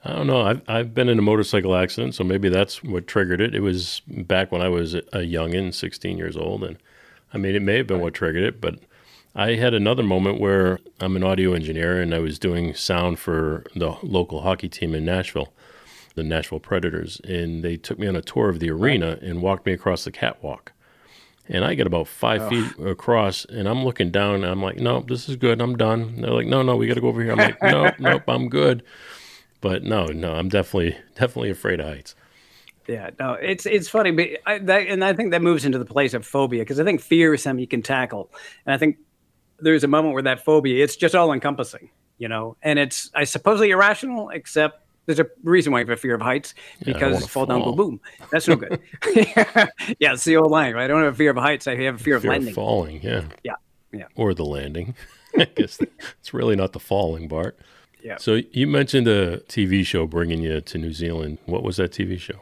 I 0.04 0.14
don't 0.14 0.28
know. 0.28 0.42
I've, 0.42 0.62
I've 0.68 0.94
been 0.96 1.10
in 1.10 1.20
a 1.20 1.22
motorcycle 1.22 1.76
accident, 1.76 2.16
so 2.16 2.24
maybe 2.24 2.50
that's 2.50 2.84
what 2.84 3.06
triggered 3.06 3.40
it. 3.40 3.54
It 3.54 3.60
was 3.60 4.02
back 4.08 4.52
when 4.52 4.62
I 4.62 4.68
was 4.68 4.96
a 4.96 5.02
youngin, 5.20 5.72
16 5.74 6.18
years 6.18 6.36
old. 6.36 6.64
And 6.64 6.78
I 7.34 7.38
mean, 7.38 7.56
it 7.56 7.62
may 7.62 7.78
have 7.78 7.86
been 7.86 8.00
what 8.00 8.16
triggered 8.16 8.44
it, 8.44 8.60
but 8.60 8.80
I 9.34 9.56
had 9.56 9.74
another 9.74 10.04
moment 10.04 10.40
where 10.40 10.80
I'm 11.00 11.16
an 11.16 11.24
audio 11.24 11.54
engineer 11.54 12.02
and 12.02 12.14
I 12.14 12.20
was 12.20 12.38
doing 12.38 12.74
sound 12.74 13.18
for 13.20 13.64
the 13.76 13.96
local 14.04 14.42
hockey 14.42 14.68
team 14.68 14.94
in 14.94 15.06
Nashville, 15.06 15.54
the 16.16 16.24
Nashville 16.24 16.60
Predators. 16.60 17.22
And 17.24 17.64
they 17.64 17.78
took 17.78 17.98
me 17.98 18.08
on 18.08 18.16
a 18.16 18.22
tour 18.22 18.50
of 18.50 18.60
the 18.60 18.70
arena 18.70 19.18
and 19.22 19.42
walked 19.42 19.66
me 19.66 19.72
across 19.72 20.04
the 20.04 20.12
catwalk. 20.12 20.74
And 21.48 21.64
I 21.64 21.76
get 21.76 21.88
about 21.88 22.08
five 22.08 22.42
oh. 22.44 22.50
feet 22.50 22.80
across, 22.86 23.46
and 23.46 23.68
I'm 23.68 23.84
looking 23.84 24.10
down. 24.12 24.36
And 24.36 24.46
I'm 24.46 24.62
like, 24.62 24.78
"No, 24.78 25.02
this 25.02 25.28
is 25.28 25.36
good. 25.36 25.60
I'm 25.60 25.76
done." 25.76 26.02
And 26.02 26.24
they're 26.24 26.32
like, 26.32 26.48
"No, 26.48 26.62
no, 26.62 26.78
we 26.78 26.88
got 26.88 26.94
to 26.94 27.02
go 27.02 27.10
over 27.10 27.22
here." 27.22 27.32
I'm 27.32 27.40
like, 27.40 27.62
"No, 27.64 27.92
nope, 28.00 28.24
I'm 28.28 28.48
good." 28.48 28.84
But 29.60 29.84
no, 29.84 30.06
no, 30.06 30.34
I'm 30.34 30.48
definitely 30.48 30.98
definitely 31.16 31.50
afraid 31.50 31.80
of 31.82 31.88
heights. 31.88 32.16
Yeah, 32.88 33.10
no, 33.20 33.34
it's 33.34 33.66
it's 33.66 33.90
funny, 33.90 34.12
but 34.12 34.28
I, 34.46 34.60
that, 34.60 34.88
and 34.88 35.04
I 35.04 35.14
think 35.14 35.32
that 35.32 35.42
moves 35.42 35.66
into 35.66 35.78
the 35.78 35.86
place 35.86 36.14
of 36.14 36.26
phobia 36.26 36.62
because 36.62 36.80
I 36.80 36.84
think 36.84 37.02
fear 37.02 37.34
is 37.34 37.42
something 37.42 37.60
you 37.60 37.68
can 37.68 37.82
tackle, 37.82 38.30
and 38.66 38.74
I 38.74 38.78
think 38.78 38.98
there's 39.62 39.84
a 39.84 39.88
moment 39.88 40.14
where 40.14 40.24
that 40.24 40.44
phobia 40.44 40.84
it's 40.84 40.96
just 40.96 41.16
all 41.16 41.34
encompassing, 41.34 41.90
you 42.18 42.28
know, 42.28 42.58
and 42.62 42.80
it's 42.80 43.10
I 43.14 43.24
supposedly 43.24 43.72
irrational, 43.72 44.30
except 44.30 44.82
there's 45.06 45.20
a 45.20 45.28
reason 45.44 45.72
why 45.72 45.80
you 45.80 45.86
have 45.86 45.98
a 45.98 46.02
fear 46.02 46.16
of 46.16 46.22
heights 46.22 46.54
because 46.84 47.14
yeah, 47.14 47.20
fall, 47.20 47.28
fall, 47.28 47.46
down, 47.46 47.64
go 47.64 47.74
boom. 47.74 48.00
That's 48.32 48.48
no 48.48 48.56
good. 48.56 48.80
yeah, 49.16 50.14
it's 50.14 50.24
the 50.24 50.38
old 50.38 50.52
line, 50.52 50.74
right? 50.74 50.84
I 50.84 50.88
don't 50.88 51.04
have 51.04 51.14
a 51.14 51.18
fear 51.18 51.32
of 51.32 51.38
heights. 51.38 51.68
I 51.68 51.76
have 51.76 51.96
a 51.96 51.98
fear, 51.98 52.04
fear 52.04 52.16
of 52.18 52.24
landing. 52.26 52.50
Of 52.50 52.56
falling, 52.56 53.02
yeah. 53.02 53.24
Yeah. 53.44 53.54
Yeah. 53.92 54.06
Or 54.16 54.34
the 54.34 54.46
landing. 54.46 54.96
I 55.38 55.46
guess 55.46 55.80
it's 56.20 56.34
really 56.34 56.56
not 56.56 56.74
the 56.74 56.80
falling, 56.80 57.28
Bart. 57.28 57.58
Yeah. 58.04 58.18
So 58.18 58.42
you 58.52 58.68
mentioned 58.68 59.08
a 59.08 59.40
TV 59.42 59.86
show 59.86 60.08
bringing 60.08 60.42
you 60.42 60.62
to 60.62 60.78
New 60.78 60.94
Zealand. 60.94 61.38
What 61.46 61.64
was 61.64 61.78
that 61.78 61.92
TV 61.92 62.20
show? 62.20 62.42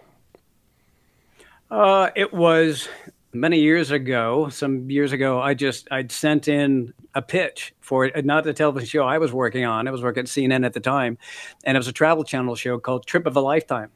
Uh, 1.70 2.10
it 2.16 2.34
was 2.34 2.90
many 3.34 3.60
years 3.60 3.92
ago. 3.92 4.50
Some 4.50 4.90
years 4.90 5.12
ago, 5.12 5.42
I 5.42 5.54
just 5.54 5.88
I'd 5.92 6.12
sent 6.12 6.48
in 6.48 6.94
a 7.16 7.22
pitch 7.22 7.74
for 7.80 8.12
not 8.24 8.44
the 8.44 8.54
television 8.54 8.88
show 8.88 9.04
I 9.04 9.18
was 9.18 9.34
working 9.34 9.66
on. 9.66 9.88
I 9.88 9.92
was 9.92 10.02
working 10.02 10.22
at 10.22 10.28
CNN 10.28 10.66
at 10.66 10.74
the 10.74 10.80
time, 10.80 11.18
and 11.64 11.76
it 11.76 11.80
was 11.80 11.88
a 11.88 11.94
travel 11.94 12.24
channel 12.24 12.56
show 12.56 12.80
called 12.80 13.06
Trip 13.06 13.26
of 13.26 13.36
a 13.36 13.42
Lifetime. 13.42 13.90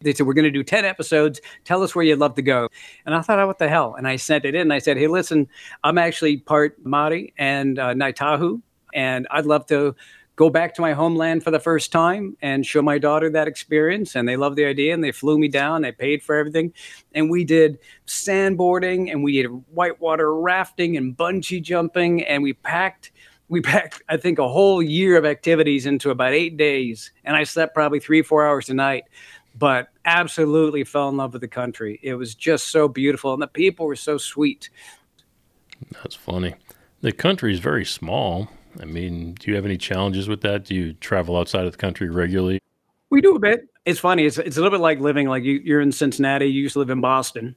They 0.00 0.12
said, 0.12 0.26
We're 0.26 0.34
going 0.34 0.44
to 0.44 0.50
do 0.50 0.64
10 0.64 0.84
episodes. 0.84 1.40
Tell 1.64 1.82
us 1.82 1.94
where 1.94 2.04
you'd 2.04 2.18
love 2.18 2.34
to 2.34 2.42
go. 2.42 2.68
And 3.06 3.14
I 3.14 3.20
thought, 3.20 3.38
oh, 3.38 3.46
What 3.46 3.58
the 3.58 3.68
hell? 3.68 3.94
And 3.94 4.06
I 4.06 4.16
sent 4.16 4.44
it 4.44 4.54
in. 4.54 4.62
And 4.62 4.72
I 4.72 4.78
said, 4.78 4.96
Hey, 4.96 5.06
listen, 5.06 5.48
I'm 5.84 5.98
actually 5.98 6.38
part 6.38 6.76
Maori 6.84 7.32
and 7.38 7.78
uh, 7.78 7.94
Ngāi 7.94 8.14
Tahu, 8.14 8.60
and 8.94 9.26
I'd 9.30 9.46
love 9.46 9.66
to 9.66 9.94
go 10.36 10.48
back 10.48 10.74
to 10.74 10.80
my 10.80 10.92
homeland 10.92 11.44
for 11.44 11.50
the 11.50 11.60
first 11.60 11.92
time 11.92 12.36
and 12.40 12.64
show 12.64 12.80
my 12.82 12.98
daughter 12.98 13.30
that 13.30 13.48
experience. 13.48 14.16
And 14.16 14.28
they 14.28 14.36
loved 14.36 14.56
the 14.56 14.64
idea 14.64 14.94
and 14.94 15.04
they 15.04 15.12
flew 15.12 15.38
me 15.38 15.48
down. 15.48 15.82
They 15.82 15.92
paid 15.92 16.22
for 16.22 16.34
everything. 16.34 16.72
And 17.14 17.30
we 17.30 17.44
did 17.44 17.78
sandboarding 18.06 19.10
and 19.10 19.22
we 19.22 19.42
did 19.42 19.46
whitewater 19.46 20.34
rafting 20.34 20.96
and 20.96 21.16
bungee 21.16 21.62
jumping. 21.62 22.24
And 22.24 22.42
we 22.42 22.54
packed, 22.54 23.12
we 23.48 23.60
packed, 23.60 24.02
I 24.08 24.16
think, 24.16 24.38
a 24.38 24.48
whole 24.48 24.82
year 24.82 25.16
of 25.16 25.26
activities 25.26 25.86
into 25.86 26.10
about 26.10 26.32
eight 26.32 26.56
days. 26.56 27.12
And 27.24 27.36
I 27.36 27.44
slept 27.44 27.74
probably 27.74 28.00
three, 28.00 28.22
four 28.22 28.46
hours 28.46 28.70
a 28.70 28.74
night. 28.74 29.04
But 29.54 29.88
absolutely 30.06 30.82
fell 30.84 31.10
in 31.10 31.18
love 31.18 31.34
with 31.34 31.42
the 31.42 31.48
country. 31.48 32.00
It 32.02 32.14
was 32.14 32.34
just 32.34 32.68
so 32.68 32.88
beautiful. 32.88 33.34
And 33.34 33.42
the 33.42 33.46
people 33.46 33.84
were 33.86 33.96
so 33.96 34.16
sweet. 34.16 34.70
That's 36.02 36.14
funny. 36.14 36.54
The 37.02 37.12
country 37.12 37.52
is 37.52 37.58
very 37.58 37.84
small. 37.84 38.48
I 38.80 38.84
mean, 38.84 39.34
do 39.34 39.50
you 39.50 39.56
have 39.56 39.64
any 39.64 39.76
challenges 39.76 40.28
with 40.28 40.40
that? 40.42 40.64
Do 40.64 40.74
you 40.74 40.94
travel 40.94 41.36
outside 41.36 41.66
of 41.66 41.72
the 41.72 41.78
country 41.78 42.08
regularly? 42.08 42.60
We 43.10 43.20
do 43.20 43.36
a 43.36 43.38
bit. 43.38 43.68
It's 43.84 44.00
funny. 44.00 44.24
It's, 44.24 44.38
it's 44.38 44.56
a 44.56 44.60
little 44.60 44.76
bit 44.76 44.82
like 44.82 45.00
living 45.00 45.28
like 45.28 45.44
you, 45.44 45.60
you're 45.64 45.80
in 45.80 45.92
Cincinnati. 45.92 46.46
You 46.46 46.62
used 46.62 46.74
to 46.74 46.78
live 46.78 46.90
in 46.90 47.00
Boston. 47.00 47.54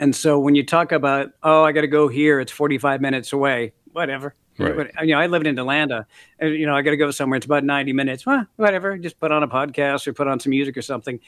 And 0.00 0.16
so 0.16 0.38
when 0.38 0.54
you 0.54 0.64
talk 0.64 0.92
about, 0.92 1.32
oh, 1.42 1.64
I 1.64 1.72
got 1.72 1.82
to 1.82 1.86
go 1.86 2.08
here, 2.08 2.40
it's 2.40 2.52
45 2.52 3.00
minutes 3.00 3.32
away, 3.32 3.72
whatever. 3.92 4.34
Right. 4.58 4.76
But, 4.76 5.06
you 5.06 5.14
know, 5.14 5.20
I 5.20 5.26
lived 5.26 5.46
in 5.46 5.58
Atlanta. 5.58 6.06
And, 6.38 6.54
you 6.54 6.66
know, 6.66 6.74
I 6.74 6.82
got 6.82 6.90
to 6.90 6.96
go 6.96 7.10
somewhere. 7.10 7.36
It's 7.36 7.46
about 7.46 7.64
90 7.64 7.92
minutes. 7.92 8.24
Well, 8.24 8.46
whatever. 8.56 8.96
Just 8.96 9.18
put 9.18 9.32
on 9.32 9.42
a 9.42 9.48
podcast 9.48 10.06
or 10.06 10.12
put 10.12 10.28
on 10.28 10.40
some 10.40 10.50
music 10.50 10.76
or 10.76 10.82
something. 10.82 11.20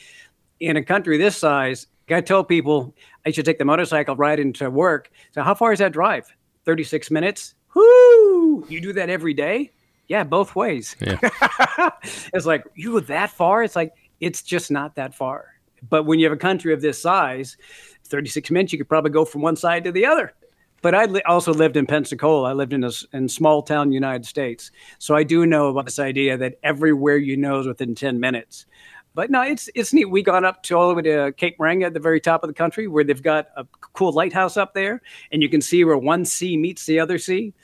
In 0.61 0.77
a 0.77 0.83
country 0.83 1.19
this 1.19 1.37
size, 1.37 1.87
I 2.09 2.21
tell 2.21 2.45
people 2.45 2.95
I 3.27 3.31
should 3.31 3.45
take 3.45 3.59
the 3.59 3.65
motorcycle 3.65 4.17
ride 4.17 4.41
into 4.41 4.71
work. 4.71 5.11
So 5.33 5.43
how 5.43 5.55
far 5.55 5.73
is 5.73 5.79
that 5.81 5.93
drive? 5.93 6.35
36 6.65 7.11
minutes. 7.11 7.55
Whoo! 7.75 8.67
You 8.69 8.81
do 8.81 8.93
that 8.95 9.11
every 9.11 9.35
day? 9.35 9.73
Yeah, 10.09 10.25
both 10.25 10.55
ways. 10.55 10.97
Yeah. 11.01 11.19
it's 12.35 12.47
like, 12.47 12.65
you 12.75 12.93
go 12.93 13.01
that 13.01 13.31
far? 13.31 13.63
It's 13.63 13.77
like, 13.77 13.93
it's 14.21 14.43
just 14.43 14.71
not 14.71 14.97
that 14.97 15.15
far. 15.15 15.47
But 15.89 16.05
when 16.05 16.19
you 16.19 16.27
have 16.27 16.33
a 16.33 16.41
country 16.41 16.73
of 16.73 16.81
this 16.81 17.01
size, 17.01 17.57
36 18.05 18.51
minutes, 18.51 18.73
you 18.73 18.79
could 18.79 18.89
probably 18.89 19.11
go 19.11 19.25
from 19.25 19.43
one 19.43 19.57
side 19.57 19.85
to 19.85 19.93
the 19.93 20.07
other. 20.07 20.35
But 20.83 20.95
I 20.95 21.07
li- 21.07 21.23
also 21.27 21.55
lived 21.55 21.79
in 21.79 21.87
Pensacola. 21.87 22.51
I 22.51 22.53
lived 22.53 22.75
in 22.75 22.85
a 22.85 22.91
in 23.15 23.27
small 23.29 23.63
town 23.63 23.91
United 23.91 24.27
States. 24.27 24.71
So 24.99 25.15
I 25.15 25.23
do 25.23 25.47
know 25.47 25.69
about 25.69 25.87
this 25.87 25.99
idea 25.99 26.37
that 26.37 26.59
everywhere 26.63 27.17
you 27.17 27.39
know 27.39 27.61
is 27.61 27.67
within 27.67 27.95
10 27.95 28.21
minutes. 28.21 28.67
But 29.15 29.31
no, 29.31 29.43
it's 29.43 29.71
it's 29.75 29.93
neat. 29.93 30.07
We 30.07 30.23
got 30.23 30.45
up 30.45 30.65
to 30.65 30.77
all 30.77 30.89
the 30.89 30.95
way 30.95 31.03
to 31.03 31.33
Cape 31.37 31.57
Reinga 31.59 31.87
at 31.87 31.95
the 31.95 32.01
very 32.01 32.21
top 32.21 32.43
of 32.43 32.49
the 32.49 32.55
country, 32.55 32.89
where 32.89 33.05
they've 33.05 33.23
got 33.23 33.47
a 33.57 33.65
cool 33.93 34.13
lighthouse 34.13 34.57
up 34.57 34.75
there, 34.75 35.01
and 35.31 35.41
you 35.41 35.49
can 35.49 35.61
see 35.61 35.85
where 35.85 35.97
one 35.97 36.25
sea 36.25 36.57
meets 36.57 36.85
the 36.87 36.99
other 36.99 37.19
sea. 37.19 37.55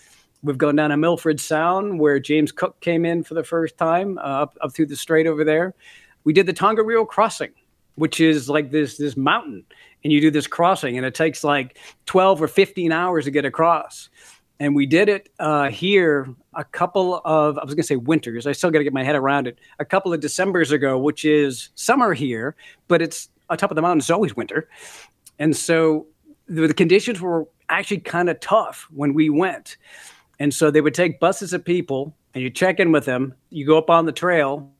We've 0.43 0.57
gone 0.57 0.77
down 0.77 0.91
to 0.91 0.97
Milford 0.97 1.41
Sound, 1.41 1.99
where 1.99 2.21
James 2.21 2.53
Cook 2.53 2.81
came 2.81 3.05
in 3.05 3.25
for 3.25 3.35
the 3.35 3.43
first 3.45 3.77
time, 3.77 4.17
uh, 4.19 4.43
up 4.43 4.57
up 4.61 4.73
through 4.73 4.87
the 4.87 4.97
strait 4.97 5.27
over 5.27 5.43
there. 5.45 5.75
We 6.23 6.33
did 6.33 6.47
the 6.47 6.55
Tongariro 6.55 7.07
crossing, 7.07 7.53
which 7.97 8.21
is 8.21 8.49
like 8.49 8.71
this 8.71 8.97
this 8.97 9.17
mountain, 9.17 9.65
and 10.05 10.13
you 10.13 10.21
do 10.21 10.31
this 10.31 10.47
crossing, 10.47 10.97
and 10.97 11.05
it 11.05 11.17
takes 11.17 11.43
like 11.43 11.79
twelve 12.07 12.41
or 12.41 12.49
fifteen 12.49 12.93
hours 12.93 13.25
to 13.25 13.33
get 13.33 13.45
across. 13.45 14.09
And 14.61 14.77
we 14.77 14.85
did 14.87 15.09
it 15.09 15.31
uh, 15.38 15.70
here 15.70 16.29
a 16.55 16.64
couple 16.64 17.20
of 17.25 17.59
I 17.59 17.64
was 17.64 17.75
going 17.75 17.83
to 17.83 17.83
say 17.83 17.96
winters. 17.96 18.46
I 18.46 18.53
still 18.53 18.70
got 18.70 18.79
to 18.79 18.85
get 18.85 18.92
my 18.92 19.03
head 19.03 19.16
around 19.16 19.49
it. 19.49 19.59
A 19.79 19.85
couple 19.85 20.12
of 20.12 20.20
December's 20.20 20.70
ago, 20.70 20.99
which 20.99 21.25
is 21.25 21.70
summer 21.75 22.12
here, 22.12 22.55
but 22.87 23.01
it's 23.03 23.31
on 23.49 23.57
top 23.57 23.70
of 23.70 23.75
the 23.75 23.83
mountain. 23.83 23.99
It's 23.99 24.11
always 24.11 24.37
winter, 24.37 24.68
and 25.38 25.57
so 25.57 26.07
the, 26.46 26.68
the 26.68 26.75
conditions 26.75 27.20
were 27.20 27.49
actually 27.68 27.99
kind 28.01 28.29
of 28.29 28.38
tough 28.40 28.87
when 28.92 29.14
we 29.14 29.31
went. 29.31 29.77
And 30.38 30.55
so 30.55 30.70
they 30.70 30.81
would 30.81 30.94
take 30.94 31.20
buses 31.20 31.53
of 31.53 31.64
people, 31.64 32.14
and 32.35 32.42
you 32.42 32.51
check 32.51 32.81
in 32.81 32.92
with 32.92 33.05
them. 33.05 33.35
You 33.51 33.66
go 33.66 33.79
up 33.79 33.90
on 33.90 34.07
the 34.07 34.12
trail, 34.12 34.70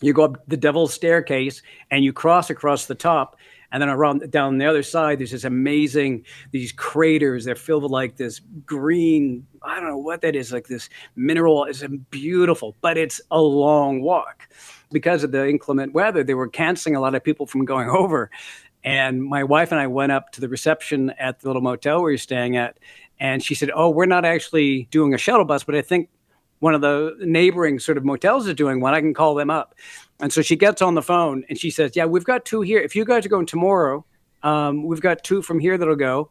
you 0.00 0.12
go 0.12 0.24
up 0.24 0.46
the 0.48 0.56
Devil's 0.56 0.92
Staircase, 0.92 1.62
and 1.90 2.04
you 2.04 2.12
cross 2.12 2.50
across 2.50 2.86
the 2.86 2.94
top 2.94 3.36
and 3.72 3.82
then 3.82 3.88
around 3.88 4.30
down 4.30 4.58
the 4.58 4.66
other 4.66 4.82
side, 4.82 5.18
there's 5.18 5.32
this 5.32 5.44
amazing 5.44 6.24
these 6.50 6.72
craters. 6.72 7.44
They're 7.44 7.54
filled 7.54 7.82
with 7.82 7.92
like 7.92 8.16
this 8.16 8.40
green. 8.64 9.46
I 9.62 9.80
don't 9.80 9.88
know 9.88 9.98
what 9.98 10.22
that 10.22 10.36
is. 10.36 10.52
Like 10.52 10.66
this 10.66 10.88
mineral 11.16 11.64
is 11.64 11.84
beautiful, 12.10 12.76
but 12.80 12.96
it's 12.96 13.20
a 13.30 13.40
long 13.40 14.02
walk 14.02 14.48
because 14.92 15.24
of 15.24 15.32
the 15.32 15.48
inclement 15.48 15.92
weather. 15.92 16.22
They 16.22 16.34
were 16.34 16.48
canceling 16.48 16.96
a 16.96 17.00
lot 17.00 17.14
of 17.14 17.24
people 17.24 17.46
from 17.46 17.64
going 17.64 17.88
over. 17.90 18.30
And 18.84 19.24
my 19.24 19.42
wife 19.42 19.72
and 19.72 19.80
I 19.80 19.88
went 19.88 20.12
up 20.12 20.30
to 20.32 20.40
the 20.40 20.48
reception 20.48 21.10
at 21.18 21.40
the 21.40 21.48
little 21.48 21.62
motel 21.62 22.04
we 22.04 22.12
were 22.12 22.18
staying 22.18 22.56
at, 22.56 22.78
and 23.18 23.42
she 23.42 23.54
said, 23.54 23.70
"Oh, 23.74 23.90
we're 23.90 24.06
not 24.06 24.24
actually 24.24 24.86
doing 24.92 25.12
a 25.12 25.18
shuttle 25.18 25.44
bus, 25.44 25.64
but 25.64 25.74
I 25.74 25.82
think 25.82 26.08
one 26.66 26.74
of 26.74 26.80
the 26.80 27.14
neighboring 27.20 27.78
sort 27.78 27.96
of 27.96 28.04
motels 28.04 28.48
is 28.48 28.54
doing 28.54 28.80
one. 28.80 28.92
I 28.92 29.00
can 29.00 29.14
call 29.14 29.36
them 29.36 29.50
up." 29.50 29.76
And 30.18 30.32
so 30.32 30.42
she 30.42 30.56
gets 30.56 30.82
on 30.82 30.94
the 30.94 31.02
phone 31.02 31.44
and 31.48 31.56
she 31.56 31.70
says, 31.70 31.92
"Yeah, 31.94 32.06
we've 32.06 32.24
got 32.24 32.44
two 32.44 32.62
here. 32.62 32.80
If 32.80 32.96
you 32.96 33.04
guys 33.04 33.24
are 33.24 33.28
going 33.28 33.46
tomorrow, 33.46 34.04
um, 34.42 34.84
we've 34.84 35.00
got 35.00 35.22
two 35.22 35.42
from 35.42 35.60
here 35.60 35.78
that'll 35.78 35.94
go." 35.94 36.30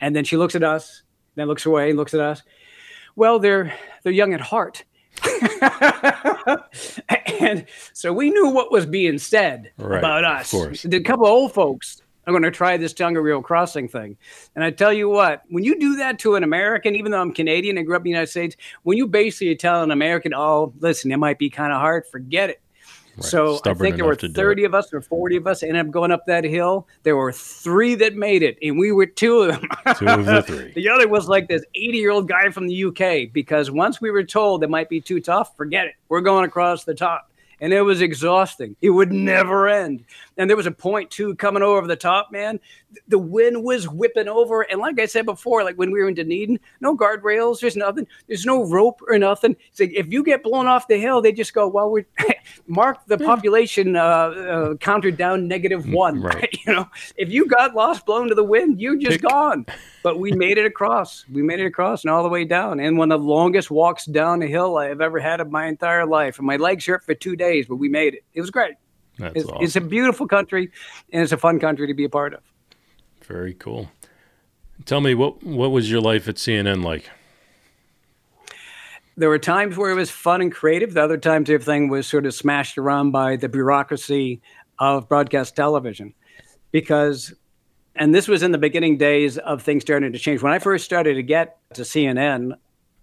And 0.00 0.16
then 0.16 0.24
she 0.24 0.38
looks 0.38 0.54
at 0.54 0.62
us, 0.62 1.02
then 1.34 1.48
looks 1.48 1.66
away 1.66 1.90
and 1.90 1.98
looks 1.98 2.14
at 2.14 2.20
us. 2.20 2.42
Well, 3.14 3.38
they're 3.38 3.74
they're 4.02 4.12
young 4.12 4.32
at 4.32 4.40
heart. 4.40 4.84
and 7.40 7.66
so 7.92 8.12
we 8.12 8.30
knew 8.30 8.48
what 8.48 8.72
was 8.72 8.86
being 8.86 9.18
said 9.18 9.70
right, 9.76 9.98
about 9.98 10.24
us. 10.24 10.54
A 10.84 11.00
couple 11.00 11.26
of 11.26 11.32
old 11.32 11.52
folks 11.52 12.00
are 12.28 12.32
going 12.32 12.42
to 12.42 12.50
try 12.50 12.76
this 12.76 12.92
Tongariro 12.92 13.42
crossing 13.42 13.88
thing. 13.88 14.16
And 14.54 14.62
I 14.62 14.70
tell 14.70 14.92
you 14.92 15.08
what, 15.08 15.42
when 15.48 15.64
you 15.64 15.78
do 15.78 15.96
that 15.96 16.18
to 16.20 16.34
an 16.34 16.44
American, 16.44 16.94
even 16.94 17.10
though 17.10 17.20
I'm 17.20 17.32
Canadian 17.32 17.78
and 17.78 17.86
grew 17.86 17.96
up 17.96 18.00
in 18.00 18.04
the 18.04 18.10
United 18.10 18.28
States, 18.30 18.56
when 18.82 18.98
you 18.98 19.06
basically 19.06 19.56
tell 19.56 19.82
an 19.82 19.90
American, 19.90 20.34
oh, 20.34 20.74
listen, 20.80 21.10
it 21.10 21.16
might 21.16 21.38
be 21.38 21.48
kind 21.48 21.72
of 21.72 21.80
hard, 21.80 22.06
forget 22.06 22.50
it. 22.50 22.60
Right. 23.16 23.24
So 23.24 23.56
Stubborn 23.56 23.80
I 23.80 23.88
think 23.88 23.96
there 23.96 24.04
were 24.04 24.14
30 24.14 24.64
of 24.64 24.74
us 24.74 24.92
or 24.92 25.00
40 25.00 25.36
of 25.36 25.46
us 25.46 25.62
ended 25.62 25.86
up 25.86 25.90
going 25.90 26.12
up 26.12 26.26
that 26.26 26.44
hill. 26.44 26.86
There 27.02 27.16
were 27.16 27.32
three 27.32 27.94
that 27.96 28.14
made 28.14 28.42
it, 28.42 28.58
and 28.62 28.78
we 28.78 28.92
were 28.92 29.06
two 29.06 29.40
of 29.40 29.48
them. 29.48 29.68
two 29.96 30.06
of 30.06 30.26
the 30.26 30.42
three. 30.46 30.72
the 30.74 30.88
other 30.88 31.08
was 31.08 31.28
like 31.28 31.48
this 31.48 31.64
80 31.74 31.98
year 31.98 32.10
old 32.10 32.28
guy 32.28 32.50
from 32.50 32.68
the 32.68 32.84
UK 32.84 33.32
because 33.32 33.70
once 33.70 34.00
we 34.00 34.10
were 34.10 34.22
told 34.22 34.62
it 34.62 34.70
might 34.70 34.88
be 34.88 35.00
too 35.00 35.20
tough, 35.20 35.56
forget 35.56 35.86
it. 35.86 35.94
We're 36.08 36.20
going 36.20 36.44
across 36.44 36.84
the 36.84 36.94
top 36.94 37.28
and 37.60 37.72
it 37.72 37.82
was 37.82 38.00
exhausting. 38.00 38.76
It 38.80 38.90
would 38.90 39.12
never 39.12 39.68
end. 39.68 40.04
And 40.36 40.48
there 40.48 40.56
was 40.56 40.66
a 40.66 40.72
point 40.72 41.10
too 41.10 41.34
coming 41.36 41.62
over 41.62 41.86
the 41.86 41.96
top, 41.96 42.30
man. 42.30 42.60
The 43.06 43.18
wind 43.18 43.64
was 43.64 43.88
whipping 43.88 44.28
over, 44.28 44.62
and 44.62 44.80
like 44.80 44.98
I 44.98 45.06
said 45.06 45.26
before, 45.26 45.62
like 45.62 45.76
when 45.76 45.90
we 45.90 46.00
were 46.00 46.08
in 46.08 46.14
Dunedin, 46.14 46.58
no 46.80 46.96
guardrails, 46.96 47.60
there's 47.60 47.76
nothing, 47.76 48.06
there's 48.26 48.46
no 48.46 48.64
rope 48.64 49.00
or 49.06 49.18
nothing. 49.18 49.56
It's 49.70 49.80
like 49.80 49.92
if 49.94 50.10
you 50.10 50.24
get 50.24 50.42
blown 50.42 50.66
off 50.66 50.88
the 50.88 50.98
hill, 50.98 51.20
they 51.20 51.32
just 51.32 51.52
go, 51.52 51.68
well, 51.68 51.90
we 51.90 52.04
mark 52.66 53.04
the 53.06 53.18
population 53.18 53.96
uh, 53.96 54.02
uh, 54.02 54.74
counted 54.76 55.16
down 55.16 55.48
negative 55.48 55.84
mm, 55.84 55.94
one. 55.94 56.20
Right. 56.20 56.58
you 56.66 56.72
know, 56.72 56.88
if 57.16 57.30
you 57.30 57.46
got 57.46 57.74
lost, 57.74 58.06
blown 58.06 58.28
to 58.28 58.34
the 58.34 58.44
wind, 58.44 58.80
you 58.80 58.98
just 58.98 59.20
Pick. 59.20 59.30
gone. 59.30 59.66
But 60.02 60.18
we 60.18 60.32
made 60.32 60.58
it 60.58 60.66
across. 60.66 61.24
We 61.30 61.42
made 61.42 61.60
it 61.60 61.66
across 61.66 62.04
and 62.04 62.10
all 62.10 62.22
the 62.22 62.28
way 62.28 62.44
down. 62.44 62.80
And 62.80 62.96
one 62.96 63.12
of 63.12 63.20
the 63.20 63.26
longest 63.26 63.70
walks 63.70 64.06
down 64.06 64.42
a 64.42 64.46
hill 64.46 64.78
I 64.78 64.86
have 64.86 65.00
ever 65.00 65.18
had 65.18 65.40
in 65.40 65.50
my 65.50 65.66
entire 65.66 66.06
life. 66.06 66.38
And 66.38 66.46
my 66.46 66.56
legs 66.56 66.86
hurt 66.86 67.04
for 67.04 67.14
two 67.14 67.36
days, 67.36 67.66
but 67.66 67.76
we 67.76 67.88
made 67.88 68.14
it. 68.14 68.24
It 68.34 68.40
was 68.40 68.50
great. 68.50 68.74
It's, 69.20 69.48
awesome. 69.48 69.64
it's 69.64 69.76
a 69.76 69.80
beautiful 69.80 70.28
country, 70.28 70.70
and 71.12 71.22
it's 71.22 71.32
a 71.32 71.36
fun 71.36 71.58
country 71.58 71.88
to 71.88 71.94
be 71.94 72.04
a 72.04 72.08
part 72.08 72.34
of. 72.34 72.40
Very 73.28 73.54
cool. 73.54 73.90
Tell 74.84 75.00
me 75.00 75.14
what 75.14 75.44
what 75.44 75.70
was 75.70 75.90
your 75.90 76.00
life 76.00 76.28
at 76.28 76.36
CNN 76.36 76.82
like? 76.82 77.10
there 79.18 79.28
were 79.28 79.38
times 79.38 79.76
where 79.76 79.90
it 79.90 79.96
was 79.96 80.10
fun 80.10 80.40
and 80.40 80.52
creative. 80.52 80.94
The 80.94 81.02
other 81.02 81.18
times 81.18 81.50
everything 81.50 81.88
was 81.88 82.06
sort 82.06 82.24
of 82.24 82.34
smashed 82.34 82.78
around 82.78 83.10
by 83.10 83.34
the 83.34 83.48
bureaucracy 83.48 84.40
of 84.78 85.08
broadcast 85.08 85.56
television. 85.56 86.14
Because, 86.70 87.34
and 87.96 88.14
this 88.14 88.28
was 88.28 88.44
in 88.44 88.52
the 88.52 88.58
beginning 88.58 88.96
days 88.96 89.36
of 89.36 89.60
things 89.60 89.82
starting 89.82 90.12
to 90.12 90.18
change. 90.20 90.40
When 90.40 90.52
I 90.52 90.60
first 90.60 90.84
started 90.84 91.14
to 91.14 91.24
get 91.24 91.58
to 91.74 91.82
CNN, 91.82 92.52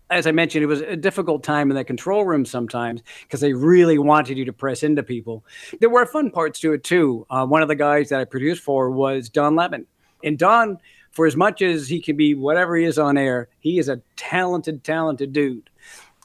as 0.09 0.25
I 0.25 0.31
mentioned, 0.31 0.63
it 0.63 0.67
was 0.67 0.79
a 0.79 0.95
difficult 0.95 1.43
time 1.43 1.69
in 1.69 1.75
the 1.75 1.83
control 1.83 2.23
room 2.23 2.45
sometimes 2.45 3.01
because 3.23 3.41
they 3.41 3.51
really 3.51 3.97
wanted 3.97 4.38
you 4.38 4.45
to 4.45 4.53
press 4.53 4.83
into 4.83 5.03
people. 5.03 5.43
There 5.81 5.89
were 5.89 6.05
fun 6.05 6.31
parts 6.31 6.61
to 6.61 6.71
it 6.71 6.85
too. 6.85 7.25
Uh, 7.29 7.45
one 7.45 7.61
of 7.61 7.67
the 7.67 7.75
guys 7.75 8.07
that 8.09 8.21
I 8.21 8.25
produced 8.25 8.63
for 8.63 8.89
was 8.89 9.27
Don 9.27 9.57
Lemon. 9.57 9.85
And 10.23 10.38
Don, 10.38 10.80
for 11.12 11.25
as 11.25 11.36
much 11.36 11.62
as 11.62 11.88
he 11.88 12.01
can 12.01 12.17
be 12.17 12.34
whatever 12.34 12.75
he 12.75 12.86
is 12.86 12.97
on 12.97 13.17
air, 13.17 13.49
he 13.60 13.80
is 13.80 13.89
a 13.89 14.01
talented, 14.15 14.84
talented 14.84 15.34
dude. 15.34 15.69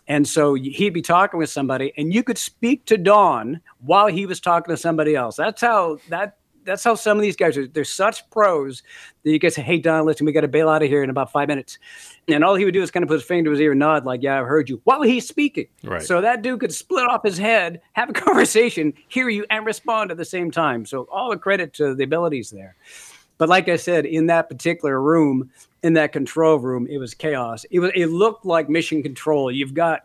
And 0.08 0.26
so 0.26 0.54
he'd 0.54 0.90
be 0.90 1.02
talking 1.02 1.38
with 1.38 1.50
somebody, 1.50 1.92
and 1.96 2.12
you 2.12 2.24
could 2.24 2.38
speak 2.38 2.84
to 2.86 2.98
Don 2.98 3.60
while 3.78 4.08
he 4.08 4.26
was 4.26 4.40
talking 4.40 4.74
to 4.74 4.76
somebody 4.76 5.14
else. 5.14 5.36
That's 5.36 5.60
how 5.60 5.98
that 6.08 6.36
that's 6.64 6.84
how 6.84 6.94
some 6.94 7.16
of 7.16 7.22
these 7.22 7.36
guys 7.36 7.56
are. 7.56 7.66
They're 7.66 7.84
such 7.84 8.28
pros 8.30 8.82
that 9.22 9.30
you 9.30 9.38
can 9.38 9.50
say, 9.50 9.62
"Hey, 9.62 9.78
Don, 9.78 10.04
listen, 10.06 10.26
we 10.26 10.32
got 10.32 10.42
to 10.42 10.48
bail 10.48 10.68
out 10.68 10.82
of 10.82 10.88
here 10.88 11.02
in 11.02 11.10
about 11.10 11.32
five 11.32 11.48
minutes." 11.48 11.78
And 12.28 12.44
all 12.44 12.54
he 12.54 12.64
would 12.64 12.74
do 12.74 12.82
is 12.82 12.90
kind 12.90 13.02
of 13.02 13.08
put 13.08 13.14
his 13.14 13.22
finger 13.22 13.48
to 13.48 13.50
his 13.52 13.60
ear 13.60 13.72
and 13.72 13.80
nod, 13.80 14.04
like, 14.04 14.22
"Yeah, 14.22 14.40
I 14.40 14.44
heard 14.44 14.68
you," 14.68 14.80
while 14.84 15.02
he's 15.02 15.26
speaking. 15.26 15.66
Right. 15.82 16.02
So 16.02 16.20
that 16.20 16.42
dude 16.42 16.60
could 16.60 16.74
split 16.74 17.08
off 17.08 17.22
his 17.24 17.38
head, 17.38 17.80
have 17.92 18.10
a 18.10 18.12
conversation, 18.26 18.94
hear 19.08 19.28
you, 19.28 19.46
and 19.50 19.64
respond 19.64 20.10
at 20.10 20.16
the 20.16 20.24
same 20.24 20.50
time. 20.50 20.86
So 20.86 21.08
all 21.10 21.30
the 21.30 21.36
credit 21.38 21.72
to 21.74 21.94
the 21.94 22.04
abilities 22.04 22.50
there. 22.50 22.76
But 23.40 23.48
like 23.48 23.70
I 23.70 23.76
said, 23.76 24.04
in 24.04 24.26
that 24.26 24.50
particular 24.50 25.00
room, 25.00 25.50
in 25.82 25.94
that 25.94 26.12
control 26.12 26.58
room, 26.58 26.86
it 26.90 26.98
was 26.98 27.14
chaos. 27.14 27.64
It 27.70 27.80
was 27.80 27.90
it 27.94 28.08
looked 28.08 28.44
like 28.44 28.68
mission 28.68 29.02
control. 29.02 29.50
You've 29.50 29.72
got 29.72 30.04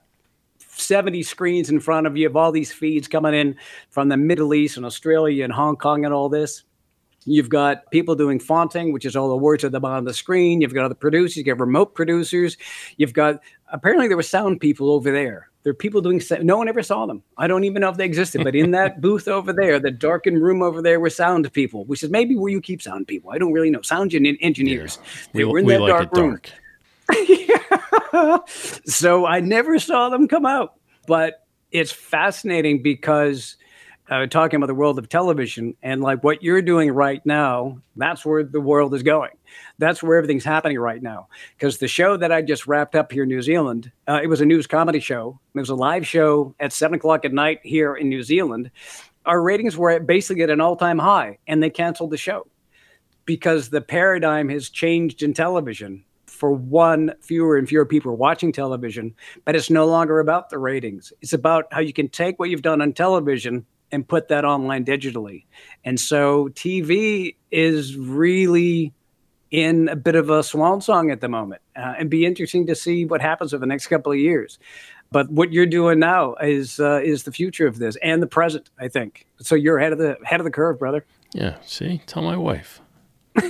70 0.60 1.21
screens 1.24 1.69
in 1.69 1.82
front 1.82 2.08
of 2.08 2.15
you 2.15 2.28
of 2.28 2.38
all 2.38 2.54
these 2.54 2.71
feeds 2.71 3.10
coming 3.10 3.34
in 3.34 3.58
from 3.89 4.08
the 4.08 4.15
Middle 4.15 4.54
East 4.54 4.78
and 4.78 4.86
Australia 4.86 5.43
and 5.43 5.52
Hong 5.52 5.76
Kong 5.76 6.06
and 6.06 6.13
all 6.13 6.30
this. 6.30 6.63
You've 7.26 7.50
got 7.50 7.90
people 7.92 8.16
doing 8.16 8.40
fonting, 8.40 8.94
which 8.94 9.06
is 9.06 9.16
all 9.16 9.30
the 9.30 9.36
words 9.36 9.64
at 9.64 9.72
the 9.72 9.80
bottom 9.80 10.00
of 10.00 10.06
the 10.06 10.14
screen. 10.14 10.62
You've 10.62 10.74
got 10.74 10.86
other 10.86 10.96
producers, 10.96 11.38
you've 11.38 11.48
got 11.48 11.60
remote 11.60 11.96
producers. 11.96 12.56
You've 12.98 13.14
got 13.14 13.42
apparently 13.72 14.08
there 14.08 14.18
were 14.18 14.24
sound 14.24 14.62
people 14.62 14.92
over 14.92 15.12
there. 15.12 15.50
There 15.64 15.72
are 15.72 15.74
people 15.74 16.00
doing 16.00 16.22
no 16.44 16.58
one 16.58 16.68
ever 16.68 16.84
saw 16.84 17.08
them. 17.08 17.24
I 17.38 17.48
don't 17.48 17.64
even 17.64 17.82
know 17.82 17.90
if 17.90 17.98
they 17.98 18.06
existed, 18.06 18.44
but 18.44 18.56
in 18.56 18.70
that 18.72 19.02
booth 19.02 19.28
over 19.28 19.52
there, 19.52 19.80
the 19.80 19.90
darkened 19.90 20.44
room 20.44 20.62
over 20.62 20.80
there 20.80 21.00
were 21.00 21.10
sound 21.10 21.52
people, 21.54 21.86
which 21.86 22.04
is 22.04 22.12
maybe 22.12 22.36
where 22.36 22.52
you 22.52 22.62
keep 22.62 22.84
sound 22.84 23.08
people. 23.08 23.32
I 23.32 23.40
don't 23.40 23.52
really 23.52 23.72
know. 23.72 23.82
Sound 23.82 24.14
engineers. 24.14 25.00
Yeah. 25.02 25.28
They 25.34 25.44
we, 25.46 25.52
were 25.52 25.60
in 25.60 25.66
that 25.66 25.82
like 25.82 25.90
dark 25.90 26.16
room. 26.16 26.40
Dark. 27.10 28.50
so 28.86 29.26
I 29.26 29.40
never 29.40 29.80
saw 29.80 30.10
them 30.10 30.28
come 30.28 30.46
out. 30.46 30.76
But 31.08 31.46
it's 31.72 31.92
fascinating 31.92 32.84
because 32.84 33.58
uh, 34.10 34.26
talking 34.28 34.58
about 34.58 34.68
the 34.68 34.76
world 34.76 35.00
of 35.00 35.10
television 35.10 35.76
and 35.82 36.02
like 36.02 36.24
what 36.24 36.44
you're 36.44 36.62
doing 36.62 36.91
right 36.91 37.26
now, 37.26 37.80
that's 37.96 38.26
where 38.26 38.44
the 38.44 38.62
world 38.62 38.94
is 38.94 39.04
going. 39.04 39.32
That's 39.78 40.04
where 40.04 40.18
everything's 40.18 40.44
happening 40.44 40.78
right 40.78 41.02
now. 41.02 41.28
Because 41.58 41.80
the 41.80 41.88
show 41.88 42.15
that 42.18 42.32
I 42.32 42.41
just 42.41 42.68
wrapped 42.68 42.96
up 42.96 43.12
here 43.12 43.24
in 43.24 43.30
New 43.30 43.41
Zealand, 43.41 43.91
uh, 44.08 44.20
it 44.22 44.28
was 44.28 44.41
a 44.41 44.46
news 44.46 44.68
comedy 44.68 45.00
show. 45.00 45.39
It 45.56 45.60
was 45.60 45.70
a 45.70 45.76
live 45.76 46.06
show 46.06 46.54
at 46.60 46.74
seven 46.74 46.96
o'clock 46.96 47.26
at 47.26 47.34
night 47.34 47.60
here 47.63 47.96
in 47.96 48.10
New 48.10 48.22
Zealand. 48.22 48.70
Our 49.26 49.41
ratings 49.41 49.76
were 49.76 50.00
basically 50.00 50.44
at 50.44 50.52
an 50.52 50.62
all 50.62 50.76
time 50.76 51.00
high, 51.00 51.39
and 51.48 51.63
they 51.63 51.72
canceled 51.72 52.12
the 52.12 52.18
show 52.18 52.48
because 53.26 53.70
the 53.70 53.82
paradigm 53.82 54.50
has 54.50 54.70
changed 54.70 55.24
in 55.24 55.34
television 55.34 56.06
for 56.28 56.52
one, 56.52 57.13
fewer 57.22 57.58
and 57.58 57.68
fewer 57.68 57.86
people 57.86 58.12
are 58.12 58.15
watching 58.15 58.52
television, 58.52 59.15
but 59.46 59.56
it's 59.56 59.70
no 59.70 59.86
longer 59.86 60.20
about 60.20 60.50
the 60.50 60.58
ratings. 60.58 61.13
It's 61.22 61.34
about 61.34 61.65
how 61.72 61.80
you 61.80 61.94
can 61.94 62.10
take 62.10 62.38
what 62.38 62.50
you've 62.50 62.62
done 62.62 62.82
on 62.82 62.94
television 62.94 63.65
and 63.91 64.08
put 64.08 64.28
that 64.30 64.45
online 64.45 64.86
digitally. 64.86 65.45
And 65.84 66.00
so 66.00 66.50
TV 66.50 67.36
is 67.52 67.95
really 67.95 68.93
in 69.52 69.88
a 69.89 69.95
bit 69.95 70.15
of 70.15 70.30
a 70.30 70.43
swan 70.43 70.82
song 70.82 71.12
at 71.12 71.21
the 71.21 71.30
moment 71.30 71.62
uh, 71.76 71.93
and 71.98 72.10
be 72.10 72.26
interesting 72.26 72.65
to 72.67 72.76
see 72.76 73.06
what 73.06 73.21
happens 73.21 73.54
over 73.54 73.62
the 73.62 73.67
next 73.67 73.88
couple 73.88 74.12
of 74.12 74.17
years. 74.17 74.60
But 75.12 75.30
what 75.30 75.54
you're 75.54 75.65
doing 75.65 76.00
now 76.00 76.34
is 76.36 76.80
uh, 76.80 77.00
is 77.04 77.24
the 77.24 77.32
future 77.32 77.67
of 77.67 77.78
this 77.78 77.95
and 77.98 78.21
the 78.21 78.28
present, 78.28 78.69
I 78.80 78.88
think. 78.88 79.28
So 79.39 79.56
you're 79.56 79.78
ahead 79.78 79.93
of 79.93 80.00
the 80.00 80.17
head 80.24 80.39
of 80.39 80.45
the 80.45 80.52
curve, 80.52 80.80
brother. 80.80 81.06
Yeah. 81.32 81.58
See, 81.63 82.02
tell 82.06 82.24
my 82.24 82.36
wife. 82.36 82.82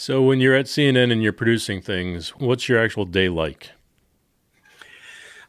So 0.00 0.22
when 0.22 0.40
you're 0.40 0.54
at 0.54 0.64
CNN 0.64 1.12
and 1.12 1.22
you're 1.22 1.30
producing 1.30 1.82
things, 1.82 2.30
what's 2.30 2.70
your 2.70 2.82
actual 2.82 3.04
day 3.04 3.28
like? 3.28 3.72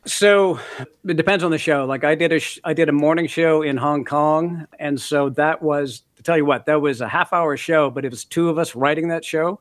So 0.06 0.60
it 1.08 1.16
depends 1.16 1.44
on 1.44 1.52
the 1.52 1.60
show. 1.60 1.86
Like 1.86 2.04
I 2.04 2.16
did 2.16 2.32
a 2.32 2.40
sh- 2.40 2.60
I 2.64 2.74
did 2.74 2.90
a 2.90 2.92
morning 2.92 3.28
show 3.28 3.62
in 3.62 3.78
Hong 3.78 4.04
Kong, 4.04 4.66
and 4.80 5.00
so 5.00 5.30
that 5.32 5.62
was 5.62 6.02
to 6.16 6.24
tell 6.24 6.36
you 6.38 6.46
what 6.46 6.66
that 6.66 6.82
was 6.82 7.02
a 7.02 7.08
half 7.08 7.34
hour 7.34 7.56
show, 7.56 7.92
but 7.92 8.04
it 8.04 8.10
was 8.10 8.26
two 8.26 8.50
of 8.50 8.58
us 8.58 8.76
writing 8.76 9.10
that 9.10 9.24
show, 9.24 9.60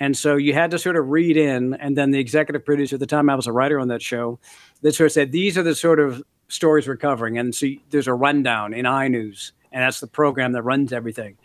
And 0.00 0.16
so 0.16 0.36
you 0.36 0.54
had 0.54 0.70
to 0.70 0.78
sort 0.78 0.96
of 0.96 1.08
read 1.08 1.36
in, 1.36 1.74
and 1.74 1.96
then 1.96 2.10
the 2.10 2.20
executive 2.20 2.64
producer 2.64 2.96
at 2.96 3.00
the 3.00 3.06
time, 3.06 3.28
I 3.28 3.34
was 3.34 3.46
a 3.46 3.52
writer 3.52 3.80
on 3.80 3.88
that 3.88 4.02
show, 4.02 4.38
that 4.82 4.94
sort 4.94 5.06
of 5.06 5.12
said, 5.12 5.32
these 5.32 5.58
are 5.58 5.62
the 5.62 5.74
sort 5.74 5.98
of 5.98 6.22
stories 6.48 6.86
we're 6.86 6.96
covering. 6.96 7.36
And 7.38 7.54
so 7.54 7.66
there's 7.90 8.06
a 8.06 8.14
rundown 8.14 8.72
in 8.72 8.84
iNews, 8.84 9.52
and 9.72 9.82
that's 9.82 10.00
the 10.00 10.06
program 10.06 10.52
that 10.52 10.62
runs 10.62 10.92
everything. 10.92 11.36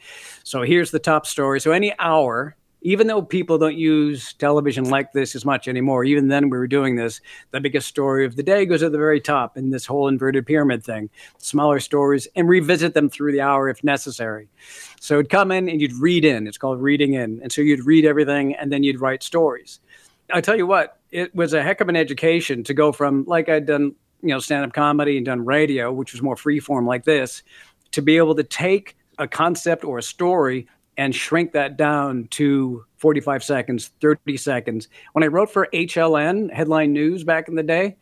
So 0.43 0.61
here's 0.61 0.91
the 0.91 0.99
top 0.99 1.25
story. 1.25 1.59
So 1.59 1.71
any 1.71 1.93
hour, 1.97 2.55
even 2.83 3.07
though 3.07 3.21
people 3.21 3.57
don't 3.57 3.77
use 3.77 4.33
television 4.33 4.89
like 4.89 5.13
this 5.13 5.35
as 5.35 5.45
much 5.45 5.67
anymore, 5.69 6.03
even 6.03 6.27
then 6.27 6.49
we 6.49 6.57
were 6.57 6.67
doing 6.67 6.97
this, 6.97 7.21
the 7.51 7.61
biggest 7.61 7.87
story 7.87 8.25
of 8.25 8.35
the 8.35 8.43
day 8.43 8.65
goes 8.65 8.83
at 8.83 8.91
the 8.91 8.97
very 8.97 9.21
top 9.21 9.57
in 9.57 9.69
this 9.69 9.85
whole 9.85 10.09
inverted 10.09 10.45
pyramid 10.45 10.83
thing, 10.83 11.09
smaller 11.37 11.79
stories, 11.79 12.27
and 12.35 12.49
revisit 12.49 12.93
them 12.93 13.09
through 13.09 13.31
the 13.31 13.39
hour 13.39 13.69
if 13.69 13.83
necessary. 13.85 14.49
So 14.99 15.15
it'd 15.15 15.29
come 15.29 15.51
in 15.51 15.69
and 15.69 15.79
you'd 15.79 15.93
read 15.93 16.25
in. 16.25 16.45
It's 16.45 16.57
called 16.57 16.81
reading 16.81 17.13
in. 17.13 17.39
And 17.41 17.51
so 17.51 17.61
you'd 17.61 17.85
read 17.85 18.05
everything 18.05 18.53
and 18.55 18.71
then 18.71 18.83
you'd 18.83 18.99
write 18.99 19.23
stories. 19.23 19.79
I 20.33 20.41
tell 20.41 20.57
you 20.57 20.67
what, 20.67 20.99
it 21.11 21.33
was 21.33 21.53
a 21.53 21.63
heck 21.63 21.79
of 21.79 21.87
an 21.87 21.95
education 21.95 22.63
to 22.65 22.73
go 22.73 22.91
from 22.91 23.23
like 23.25 23.47
I'd 23.47 23.65
done, 23.65 23.95
you 24.21 24.29
know, 24.29 24.39
stand-up 24.39 24.73
comedy 24.73 25.15
and 25.15 25.25
done 25.25 25.45
radio, 25.45 25.91
which 25.91 26.11
was 26.11 26.21
more 26.21 26.35
free 26.35 26.59
form 26.59 26.85
like 26.85 27.05
this, 27.05 27.43
to 27.91 28.01
be 28.01 28.17
able 28.17 28.35
to 28.35 28.43
take 28.43 28.97
a 29.19 29.27
concept 29.27 29.85
or 29.85 29.99
a 29.99 30.03
story 30.03 30.67
and 30.97 31.15
shrink 31.15 31.53
that 31.53 31.77
down 31.77 32.27
to 32.31 32.85
45 32.97 33.43
seconds, 33.43 33.91
30 34.01 34.37
seconds. 34.37 34.87
When 35.13 35.23
I 35.23 35.27
wrote 35.27 35.49
for 35.51 35.67
HLN, 35.73 36.53
Headline 36.53 36.93
News, 36.93 37.23
back 37.23 37.47
in 37.47 37.55
the 37.55 37.63
day, 37.63 37.97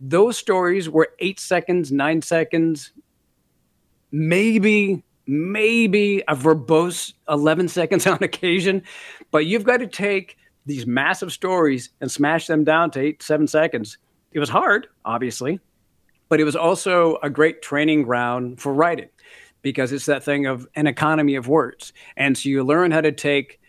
those 0.00 0.36
stories 0.36 0.88
were 0.90 1.08
eight 1.20 1.40
seconds, 1.40 1.92
nine 1.92 2.22
seconds, 2.22 2.92
maybe, 4.10 5.02
maybe 5.26 6.22
a 6.28 6.34
verbose 6.34 7.14
11 7.28 7.68
seconds 7.80 8.06
on 8.06 8.22
occasion. 8.22 8.82
But 9.30 9.46
you've 9.46 9.64
got 9.64 9.78
to 9.78 9.86
take 9.86 10.36
these 10.66 10.86
massive 10.86 11.32
stories 11.32 11.90
and 12.00 12.10
smash 12.10 12.46
them 12.46 12.64
down 12.64 12.90
to 12.92 13.00
eight, 13.00 13.22
seven 13.22 13.46
seconds. 13.46 13.98
It 14.32 14.40
was 14.40 14.48
hard, 14.48 14.88
obviously, 15.04 15.60
but 16.28 16.40
it 16.40 16.44
was 16.44 16.56
also 16.56 17.18
a 17.22 17.30
great 17.30 17.62
training 17.62 18.02
ground 18.02 18.60
for 18.60 18.74
writing 18.74 19.08
because 19.62 19.92
it's 19.92 20.06
that 20.06 20.22
thing 20.22 20.46
of 20.46 20.66
an 20.76 20.86
economy 20.86 21.34
of 21.34 21.48
words. 21.48 21.92
And 22.16 22.36
so 22.36 22.48
you 22.48 22.62
learn 22.64 22.90
how 22.90 23.00
to 23.00 23.12
take 23.12 23.60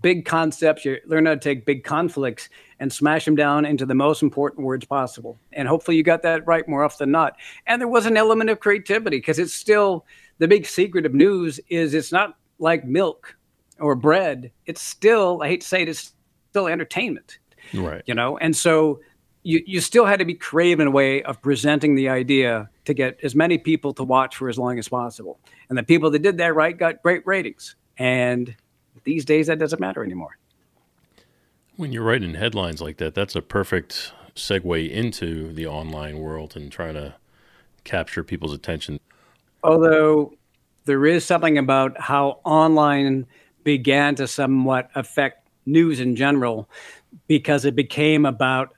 big 0.00 0.24
concepts, 0.24 0.84
you 0.84 0.98
learn 1.06 1.26
how 1.26 1.34
to 1.34 1.40
take 1.40 1.66
big 1.66 1.84
conflicts 1.84 2.48
and 2.80 2.92
smash 2.92 3.24
them 3.24 3.36
down 3.36 3.64
into 3.64 3.84
the 3.86 3.94
most 3.94 4.22
important 4.22 4.66
words 4.66 4.84
possible. 4.86 5.38
And 5.52 5.68
hopefully 5.68 5.96
you 5.96 6.02
got 6.02 6.22
that 6.22 6.46
right 6.46 6.66
more 6.68 6.84
often 6.84 7.06
than 7.06 7.12
not. 7.12 7.36
And 7.66 7.80
there 7.80 7.88
was 7.88 8.06
an 8.06 8.16
element 8.16 8.50
of 8.50 8.60
creativity 8.60 9.18
because 9.18 9.38
it's 9.38 9.54
still 9.54 10.06
the 10.38 10.48
big 10.48 10.66
secret 10.66 11.06
of 11.06 11.14
news 11.14 11.60
is 11.68 11.94
it's 11.94 12.12
not 12.12 12.36
like 12.58 12.84
milk 12.84 13.36
or 13.78 13.94
bread. 13.94 14.50
It's 14.66 14.80
still, 14.80 15.40
I 15.42 15.48
hate 15.48 15.60
to 15.60 15.66
say 15.66 15.82
it, 15.82 15.88
it's 15.88 16.14
still 16.50 16.66
entertainment. 16.66 17.38
Right. 17.72 18.02
You 18.06 18.14
know, 18.14 18.38
and 18.38 18.56
so 18.56 19.00
you, 19.44 19.62
you 19.66 19.80
still 19.80 20.06
had 20.06 20.18
to 20.18 20.24
be 20.24 20.34
creative 20.34 20.80
in 20.80 20.88
a 20.88 20.90
way 20.90 21.22
of 21.22 21.40
presenting 21.40 21.94
the 21.94 22.08
idea 22.08 22.70
to 22.86 22.94
get 22.94 23.18
as 23.22 23.34
many 23.34 23.58
people 23.58 23.92
to 23.94 24.02
watch 24.02 24.36
for 24.36 24.48
as 24.48 24.58
long 24.58 24.78
as 24.78 24.88
possible. 24.88 25.38
And 25.68 25.78
the 25.78 25.82
people 25.82 26.10
that 26.10 26.22
did 26.22 26.38
that 26.38 26.54
right 26.54 26.76
got 26.76 27.02
great 27.02 27.24
ratings. 27.26 27.76
And 27.98 28.56
these 29.04 29.24
days, 29.24 29.46
that 29.46 29.58
doesn't 29.58 29.80
matter 29.80 30.02
anymore. 30.02 30.38
When 31.76 31.92
you're 31.92 32.04
writing 32.04 32.34
headlines 32.34 32.80
like 32.80 32.96
that, 32.96 33.14
that's 33.14 33.36
a 33.36 33.42
perfect 33.42 34.12
segue 34.34 34.90
into 34.90 35.52
the 35.52 35.66
online 35.66 36.18
world 36.18 36.56
and 36.56 36.72
trying 36.72 36.94
to 36.94 37.14
capture 37.84 38.24
people's 38.24 38.54
attention. 38.54 38.98
Although 39.62 40.34
there 40.86 41.04
is 41.04 41.24
something 41.24 41.58
about 41.58 42.00
how 42.00 42.40
online 42.44 43.26
began 43.62 44.14
to 44.14 44.26
somewhat 44.26 44.90
affect 44.94 45.48
news 45.66 46.00
in 46.00 46.16
general 46.16 46.68
because 47.26 47.64
it 47.64 47.74
became 47.74 48.24
about 48.24 48.74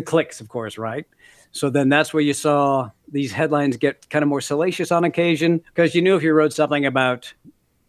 the 0.00 0.06
clicks, 0.06 0.40
of 0.40 0.48
course, 0.48 0.78
right? 0.78 1.06
So 1.52 1.68
then 1.68 1.88
that's 1.88 2.14
where 2.14 2.22
you 2.22 2.32
saw 2.32 2.90
these 3.08 3.32
headlines 3.32 3.76
get 3.76 4.08
kind 4.08 4.22
of 4.22 4.28
more 4.28 4.40
salacious 4.40 4.90
on 4.90 5.04
occasion 5.04 5.62
because 5.74 5.94
you 5.94 6.00
knew 6.00 6.16
if 6.16 6.22
you 6.22 6.32
wrote 6.32 6.52
something 6.52 6.86
about 6.86 7.32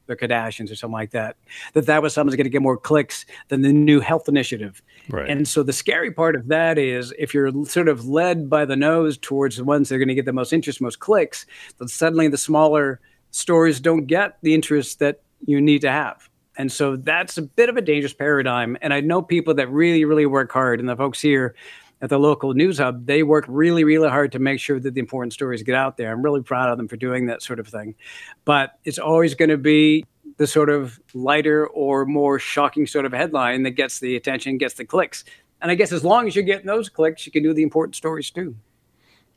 the 0.07 0.15
Kardashians 0.15 0.69
or 0.71 0.75
something 0.75 0.93
like 0.93 1.11
that, 1.11 1.37
that 1.73 1.85
that 1.85 2.01
was 2.01 2.13
something 2.13 2.31
that's 2.31 2.37
going 2.37 2.45
to 2.45 2.49
get 2.49 2.61
more 2.61 2.75
clicks 2.75 3.25
than 3.47 3.61
the 3.61 3.71
new 3.71 4.01
health 4.01 4.27
initiative. 4.27 4.81
Right. 5.09 5.29
And 5.29 5.47
so 5.47 5.63
the 5.63 5.73
scary 5.73 6.11
part 6.11 6.35
of 6.35 6.47
that 6.49 6.77
is 6.77 7.13
if 7.17 7.33
you're 7.33 7.51
sort 7.65 7.87
of 7.87 8.05
led 8.07 8.49
by 8.49 8.65
the 8.65 8.75
nose 8.75 9.17
towards 9.17 9.55
the 9.55 9.63
ones 9.63 9.87
that 9.87 9.95
are 9.95 9.99
going 9.99 10.09
to 10.09 10.15
get 10.15 10.25
the 10.25 10.33
most 10.33 10.51
interest, 10.51 10.81
most 10.81 10.99
clicks, 10.99 11.45
then 11.77 11.87
suddenly 11.87 12.27
the 12.27 12.37
smaller 12.37 12.99
stories 13.29 13.79
don't 13.79 14.05
get 14.05 14.37
the 14.41 14.53
interest 14.53 14.99
that 14.99 15.21
you 15.45 15.61
need 15.61 15.81
to 15.81 15.91
have. 15.91 16.29
And 16.57 16.69
so 16.71 16.97
that's 16.97 17.37
a 17.37 17.41
bit 17.41 17.69
of 17.69 17.77
a 17.77 17.81
dangerous 17.81 18.13
paradigm. 18.13 18.77
And 18.81 18.93
I 18.93 18.99
know 18.99 19.21
people 19.21 19.53
that 19.53 19.69
really, 19.69 20.03
really 20.03 20.25
work 20.25 20.51
hard, 20.51 20.79
and 20.79 20.89
the 20.89 20.97
folks 20.97 21.21
here 21.21 21.55
at 22.01 22.09
the 22.09 22.17
local 22.17 22.53
news 22.53 22.79
hub, 22.79 23.05
they 23.05 23.23
work 23.23 23.45
really, 23.47 23.83
really 23.83 24.09
hard 24.09 24.31
to 24.31 24.39
make 24.39 24.59
sure 24.59 24.79
that 24.79 24.93
the 24.93 24.99
important 24.99 25.33
stories 25.33 25.61
get 25.61 25.75
out 25.75 25.97
there. 25.97 26.11
I'm 26.11 26.21
really 26.21 26.41
proud 26.41 26.69
of 26.69 26.77
them 26.77 26.87
for 26.87 26.97
doing 26.97 27.27
that 27.27 27.43
sort 27.43 27.59
of 27.59 27.67
thing. 27.67 27.95
But 28.43 28.79
it's 28.83 28.97
always 28.97 29.35
going 29.35 29.49
to 29.49 29.57
be 29.57 30.05
the 30.37 30.47
sort 30.47 30.69
of 30.69 30.99
lighter 31.13 31.67
or 31.67 32.05
more 32.05 32.39
shocking 32.39 32.87
sort 32.87 33.05
of 33.05 33.13
headline 33.13 33.63
that 33.63 33.71
gets 33.71 33.99
the 33.99 34.15
attention, 34.15 34.57
gets 34.57 34.73
the 34.73 34.85
clicks. 34.85 35.23
And 35.61 35.69
I 35.69 35.75
guess 35.75 35.91
as 35.91 36.03
long 36.03 36.27
as 36.27 36.35
you're 36.35 36.43
getting 36.43 36.65
those 36.65 36.89
clicks, 36.89 37.25
you 37.25 37.31
can 37.31 37.43
do 37.43 37.53
the 37.53 37.61
important 37.61 37.95
stories 37.95 38.31
too. 38.31 38.55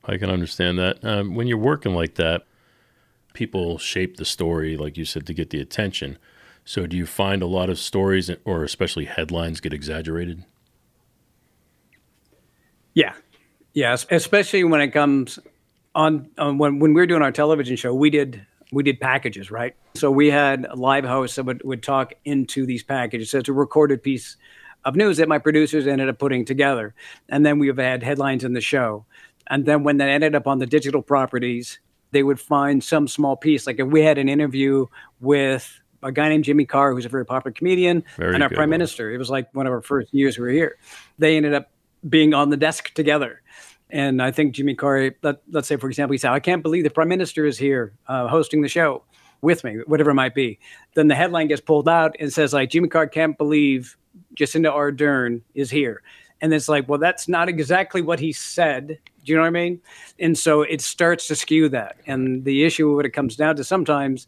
I 0.07 0.16
can 0.16 0.31
understand 0.31 0.79
that. 0.79 1.05
Um, 1.05 1.35
when 1.35 1.46
you're 1.46 1.59
working 1.59 1.94
like 1.94 2.14
that, 2.14 2.46
people 3.35 3.77
shape 3.79 4.16
the 4.16 4.24
story, 4.24 4.77
like 4.77 4.96
you 4.96 5.05
said, 5.05 5.27
to 5.27 5.35
get 5.35 5.50
the 5.50 5.61
attention. 5.61 6.18
So, 6.64 6.87
do 6.87 6.96
you 6.96 7.05
find 7.05 7.42
a 7.42 7.46
lot 7.46 7.68
of 7.68 7.79
stories, 7.79 8.31
or 8.46 8.64
especially 8.64 9.05
headlines, 9.05 9.61
get 9.61 9.74
exaggerated? 9.74 10.44
Yeah, 12.94 13.14
yes, 13.72 14.07
especially 14.11 14.64
when 14.64 14.80
it 14.80 14.88
comes 14.88 15.38
on, 15.94 16.30
on 16.38 16.59
when 16.59 16.78
when 16.78 16.94
we 16.94 17.00
were 17.00 17.07
doing 17.07 17.22
our 17.22 17.33
television 17.33 17.76
show, 17.76 17.94
we 17.94 18.11
did 18.11 18.46
we 18.72 18.83
did 18.83 19.00
packages, 19.00 19.50
right? 19.50 19.74
So 19.94 20.11
we 20.11 20.30
had 20.30 20.66
live 20.74 21.04
hosts 21.04 21.37
that 21.37 21.44
would, 21.44 21.62
would 21.64 21.83
talk 21.83 22.14
into 22.24 22.66
these 22.66 22.83
packages. 22.83 23.30
So 23.30 23.38
it's 23.38 23.48
a 23.48 23.52
recorded 23.52 24.02
piece 24.02 24.37
of 24.85 24.96
news 24.96 25.18
that 25.18 25.28
my 25.28 25.38
producers 25.38 25.87
ended 25.87 26.09
up 26.09 26.18
putting 26.18 26.44
together. 26.44 26.94
And 27.28 27.46
then 27.46 27.59
we've 27.59 27.76
had 27.76 28.02
headlines 28.02 28.42
in 28.44 28.52
the 28.52 28.61
show. 28.61 29.07
And 29.46 29.64
then 29.66 29.85
when 29.85 29.98
that 29.98 30.09
ended 30.09 30.35
up 30.35 30.46
on 30.46 30.59
the 30.59 30.66
digital 30.66 31.02
properties, 31.02 31.78
they 32.11 32.22
would 32.22 32.40
find 32.40 32.83
some 32.83 33.07
small 33.07 33.37
piece. 33.37 33.66
Like 33.66 33.78
if 33.78 33.87
we 33.87 34.02
had 34.02 34.18
an 34.18 34.28
interview 34.28 34.87
with 35.20 35.80
a 36.02 36.12
guy 36.12 36.28
named 36.28 36.44
Jimmy 36.44 36.64
Carr, 36.64 36.92
who's 36.92 37.07
a 37.07 37.09
very 37.09 37.24
popular 37.24 37.52
comedian, 37.52 38.04
Very 38.16 38.35
and 38.35 38.42
our 38.42 38.48
prime 38.48 38.61
one. 38.61 38.70
minister. 38.70 39.11
It 39.11 39.18
was 39.18 39.30
like 39.30 39.54
one 39.54 39.66
of 39.66 39.72
our 39.72 39.83
first 39.83 40.12
years 40.12 40.37
we 40.37 40.44
were 40.44 40.50
here. 40.50 40.76
They 41.18 41.37
ended 41.37 41.54
up 41.54 41.70
being 42.09 42.35
on 42.35 42.51
the 42.51 42.57
desk 42.57 42.93
together. 42.95 43.40
And 43.90 44.21
I 44.21 44.31
think 44.31 44.55
Jimmy 44.55 44.75
Carr, 44.75 45.12
let, 45.23 45.37
let's 45.51 45.69
say, 45.69 45.77
for 45.77 45.88
example, 45.88 46.12
he 46.12 46.19
said, 46.19 46.33
I 46.33 46.40
can't 46.40 46.62
believe 46.62 46.85
the 46.85 46.90
prime 46.90 47.09
minister 47.09 47.47
is 47.47 47.59
here 47.59 47.93
uh, 48.09 48.29
hosting 48.29 48.62
the 48.62 48.69
show 48.69 49.05
with 49.40 49.62
me, 49.62 49.79
whatever 49.87 50.11
it 50.11 50.14
might 50.14 50.35
be. 50.35 50.59
Then 50.95 51.09
the 51.09 51.14
headline 51.14 51.49
gets 51.49 51.61
pulled 51.61 51.88
out 51.88 52.17
and 52.19 52.33
says, 52.33 52.53
like, 52.53 52.71
Jimmy 52.71 52.88
Carr 52.88 53.07
can't 53.07 53.38
believe 53.38 53.97
Jacinda 54.37 54.73
Ardern 54.73 55.43
is 55.55 55.71
here. 55.71 56.03
And 56.40 56.53
it's 56.53 56.69
like, 56.69 56.88
well, 56.88 56.99
that's 56.99 57.29
not 57.29 57.49
exactly 57.49 58.03
what 58.03 58.21
he 58.21 58.33
said. 58.33 58.88
Do 58.88 59.33
you 59.33 59.37
know 59.37 59.43
what 59.43 59.49
I 59.49 59.51
mean? 59.51 59.81
And 60.19 60.37
so 60.37 60.62
it 60.62 60.81
starts 60.81 61.29
to 61.29 61.37
skew 61.37 61.69
that. 61.71 61.97
And 62.07 62.45
the 62.45 62.64
issue, 62.64 62.95
what 62.95 63.07
it 63.07 63.11
comes 63.11 63.37
down 63.37 63.57
to 63.57 63.64
sometimes, 63.64 64.27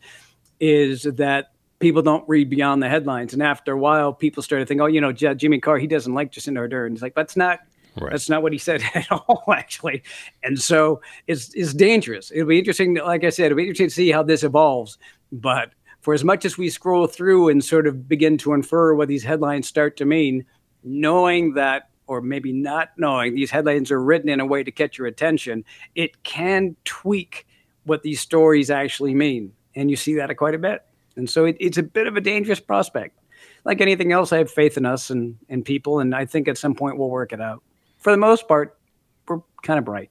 is 0.60 1.02
that 1.02 1.52
people 1.78 2.02
don't 2.02 2.24
read 2.28 2.48
beyond 2.50 2.82
the 2.82 2.88
headlines. 2.88 3.32
And 3.32 3.42
after 3.42 3.72
a 3.72 3.78
while, 3.78 4.12
people 4.12 4.42
started 4.42 4.68
think, 4.68 4.80
oh, 4.80 4.86
you 4.86 5.00
know, 5.00 5.12
J- 5.12 5.34
Jimmy 5.34 5.60
Carr, 5.60 5.78
he 5.78 5.86
doesn't 5.86 6.14
like 6.14 6.32
Jacinda 6.32 6.68
Ardern. 6.68 6.92
It's 6.92 7.02
like, 7.02 7.14
that's 7.14 7.36
not 7.36 7.60
Right. 7.98 8.10
that's 8.12 8.28
not 8.28 8.42
what 8.42 8.52
he 8.52 8.58
said 8.58 8.82
at 8.94 9.10
all, 9.10 9.44
actually. 9.50 10.02
And 10.42 10.60
so 10.60 11.00
it's 11.26 11.54
it's 11.54 11.72
dangerous. 11.72 12.30
It'll 12.30 12.46
be 12.46 12.58
interesting, 12.58 12.94
like 12.96 13.24
I 13.24 13.30
said, 13.30 13.46
it'll 13.46 13.56
be 13.56 13.62
interesting 13.62 13.88
to 13.88 13.94
see 13.94 14.10
how 14.10 14.22
this 14.22 14.42
evolves. 14.44 14.98
But 15.32 15.70
for 16.02 16.12
as 16.12 16.22
much 16.22 16.44
as 16.44 16.58
we 16.58 16.68
scroll 16.68 17.06
through 17.06 17.48
and 17.48 17.64
sort 17.64 17.86
of 17.86 18.06
begin 18.06 18.36
to 18.38 18.52
infer 18.52 18.94
what 18.94 19.08
these 19.08 19.24
headlines 19.24 19.66
start 19.66 19.96
to 19.96 20.04
mean, 20.04 20.44
knowing 20.84 21.54
that 21.54 21.88
or 22.06 22.20
maybe 22.20 22.52
not 22.52 22.90
knowing 22.96 23.34
these 23.34 23.50
headlines 23.50 23.90
are 23.90 24.00
written 24.00 24.28
in 24.28 24.40
a 24.40 24.46
way 24.46 24.62
to 24.62 24.70
catch 24.70 24.98
your 24.98 25.06
attention, 25.08 25.64
it 25.94 26.22
can 26.22 26.76
tweak 26.84 27.46
what 27.84 28.02
these 28.02 28.20
stories 28.20 28.70
actually 28.70 29.14
mean. 29.14 29.52
And 29.74 29.90
you 29.90 29.96
see 29.96 30.14
that 30.16 30.34
quite 30.36 30.54
a 30.54 30.58
bit. 30.58 30.85
And 31.16 31.28
so 31.28 31.44
it, 31.44 31.56
it's 31.60 31.78
a 31.78 31.82
bit 31.82 32.06
of 32.06 32.16
a 32.16 32.20
dangerous 32.20 32.60
prospect. 32.60 33.18
Like 33.64 33.80
anything 33.80 34.12
else, 34.12 34.32
I 34.32 34.38
have 34.38 34.50
faith 34.50 34.76
in 34.76 34.86
us 34.86 35.10
and, 35.10 35.36
and 35.48 35.64
people, 35.64 35.98
and 36.00 36.14
I 36.14 36.24
think 36.24 36.48
at 36.48 36.58
some 36.58 36.74
point 36.74 36.98
we'll 36.98 37.10
work 37.10 37.32
it 37.32 37.40
out. 37.40 37.62
For 37.98 38.12
the 38.12 38.18
most 38.18 38.46
part, 38.46 38.78
we're 39.26 39.40
kind 39.62 39.78
of 39.78 39.84
bright. 39.84 40.10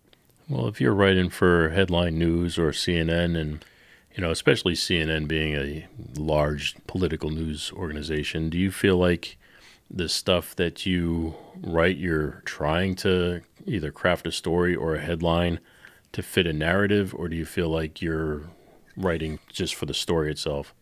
Well, 0.50 0.68
if 0.68 0.80
you're 0.80 0.94
writing 0.94 1.30
for 1.30 1.70
headline 1.70 2.20
news 2.20 2.60
or 2.60 2.72
CNN, 2.72 3.40
and 3.40 3.66
you 4.14 4.22
know, 4.22 4.32
especially 4.32 4.74
CNN 4.74 5.28
being 5.28 5.56
a 5.56 5.88
large 6.18 6.76
political 6.88 7.30
news 7.30 7.72
organization, 7.74 8.50
do 8.50 8.58
you 8.58 8.72
feel 8.72 8.98
like 8.98 9.38
the 9.90 10.10
stuff 10.10 10.56
that 10.56 10.86
you 10.86 11.36
write, 11.62 11.98
you're 11.98 12.42
trying 12.46 12.96
to 12.96 13.42
either 13.66 13.92
craft 13.92 14.28
a 14.28 14.32
story 14.32 14.76
or 14.76 14.96
a 14.96 15.02
headline 15.02 15.60
to 16.12 16.22
fit 16.24 16.48
a 16.48 16.54
narrative, 16.54 17.14
or 17.14 17.28
do 17.28 17.36
you 17.36 17.46
feel 17.46 17.70
like 17.70 18.02
you're 18.02 18.44
writing 18.96 19.40
just 19.50 19.76
for 19.76 19.86
the 19.86 19.94
story 19.94 20.32
itself? 20.32 20.74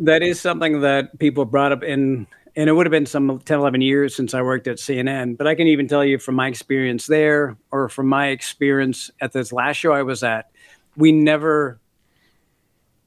That 0.00 0.22
is 0.22 0.40
something 0.40 0.80
that 0.80 1.18
people 1.18 1.44
brought 1.44 1.72
up 1.72 1.82
in 1.82 2.26
and 2.56 2.68
it 2.70 2.72
would 2.72 2.86
have 2.86 2.92
been 2.92 3.06
some 3.06 3.40
10, 3.40 3.58
11 3.58 3.80
years 3.80 4.14
since 4.14 4.32
I 4.32 4.42
worked 4.42 4.68
at 4.68 4.76
CNN. 4.76 5.36
But 5.36 5.46
I 5.46 5.54
can 5.54 5.66
even 5.66 5.88
tell 5.88 6.04
you 6.04 6.18
from 6.18 6.36
my 6.36 6.48
experience 6.48 7.06
there 7.06 7.56
or 7.72 7.88
from 7.88 8.06
my 8.06 8.28
experience 8.28 9.10
at 9.20 9.32
this 9.32 9.52
last 9.52 9.76
show 9.76 9.92
I 9.92 10.02
was 10.02 10.22
at, 10.22 10.50
we 10.96 11.10
never, 11.10 11.80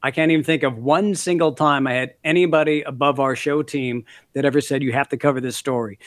I 0.02 0.10
can't 0.10 0.30
even 0.30 0.44
think 0.44 0.62
of 0.64 0.76
one 0.76 1.14
single 1.14 1.52
time 1.52 1.86
I 1.86 1.94
had 1.94 2.14
anybody 2.24 2.82
above 2.82 3.20
our 3.20 3.34
show 3.34 3.62
team 3.62 4.04
that 4.34 4.44
ever 4.44 4.60
said, 4.60 4.82
you 4.82 4.92
have 4.92 5.08
to 5.08 5.16
cover 5.16 5.40
this 5.40 5.56
story. 5.56 5.98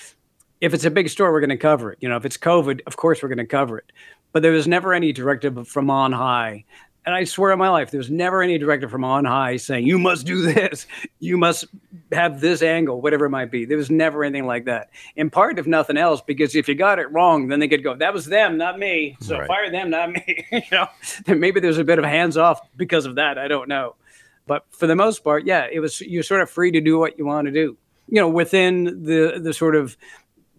If 0.59 0.75
it's 0.75 0.85
a 0.85 0.91
big 0.91 1.09
story, 1.09 1.31
we're 1.31 1.39
going 1.39 1.49
to 1.49 1.57
cover 1.57 1.91
it. 1.91 1.97
You 2.01 2.09
know, 2.09 2.17
if 2.17 2.25
it's 2.25 2.37
COVID, 2.37 2.81
of 2.85 2.95
course 2.95 3.23
we're 3.23 3.29
going 3.29 3.39
to 3.39 3.47
cover 3.47 3.79
it. 3.79 3.91
But 4.33 4.43
there 4.43 4.51
was 4.51 4.67
never 4.67 4.93
any 4.93 5.11
directive 5.11 5.67
from 5.67 5.89
on 5.89 6.11
high 6.11 6.65
and 7.05 7.15
I 7.15 7.23
swear 7.23 7.51
on 7.51 7.57
my 7.57 7.69
life, 7.69 7.89
there's 7.89 8.11
never 8.11 8.43
any 8.43 8.57
director 8.57 8.87
from 8.87 9.03
on 9.03 9.25
high 9.25 9.57
saying, 9.57 9.87
you 9.87 9.97
must 9.97 10.25
do 10.25 10.41
this, 10.53 10.85
you 11.19 11.37
must 11.37 11.65
have 12.11 12.41
this 12.41 12.61
angle, 12.61 13.01
whatever 13.01 13.25
it 13.25 13.29
might 13.29 13.49
be. 13.49 13.65
There 13.65 13.77
was 13.77 13.89
never 13.89 14.23
anything 14.23 14.45
like 14.45 14.65
that. 14.65 14.89
In 15.15 15.29
part, 15.29 15.57
if 15.57 15.65
nothing 15.65 15.97
else, 15.97 16.21
because 16.21 16.55
if 16.55 16.67
you 16.67 16.75
got 16.75 16.99
it 16.99 17.11
wrong, 17.11 17.47
then 17.47 17.59
they 17.59 17.67
could 17.67 17.83
go, 17.83 17.95
that 17.95 18.13
was 18.13 18.25
them, 18.25 18.57
not 18.57 18.77
me. 18.77 19.17
So 19.21 19.39
right. 19.39 19.47
fire 19.47 19.71
them, 19.71 19.89
not 19.89 20.11
me. 20.11 20.45
you 20.51 20.61
know, 20.71 20.87
maybe 21.27 21.59
there's 21.59 21.79
a 21.79 21.83
bit 21.83 21.97
of 21.97 22.05
hands 22.05 22.37
off 22.37 22.61
because 22.77 23.05
of 23.05 23.15
that. 23.15 23.37
I 23.37 23.47
don't 23.47 23.67
know. 23.67 23.95
But 24.45 24.65
for 24.69 24.85
the 24.85 24.95
most 24.95 25.23
part, 25.23 25.45
yeah, 25.45 25.67
it 25.71 25.79
was, 25.79 26.01
you're 26.01 26.23
sort 26.23 26.41
of 26.41 26.49
free 26.49 26.71
to 26.71 26.81
do 26.81 26.99
what 26.99 27.17
you 27.17 27.25
want 27.25 27.45
to 27.45 27.51
do, 27.51 27.77
you 28.09 28.19
know, 28.19 28.29
within 28.29 29.03
the, 29.03 29.39
the 29.41 29.53
sort 29.53 29.75
of 29.75 29.97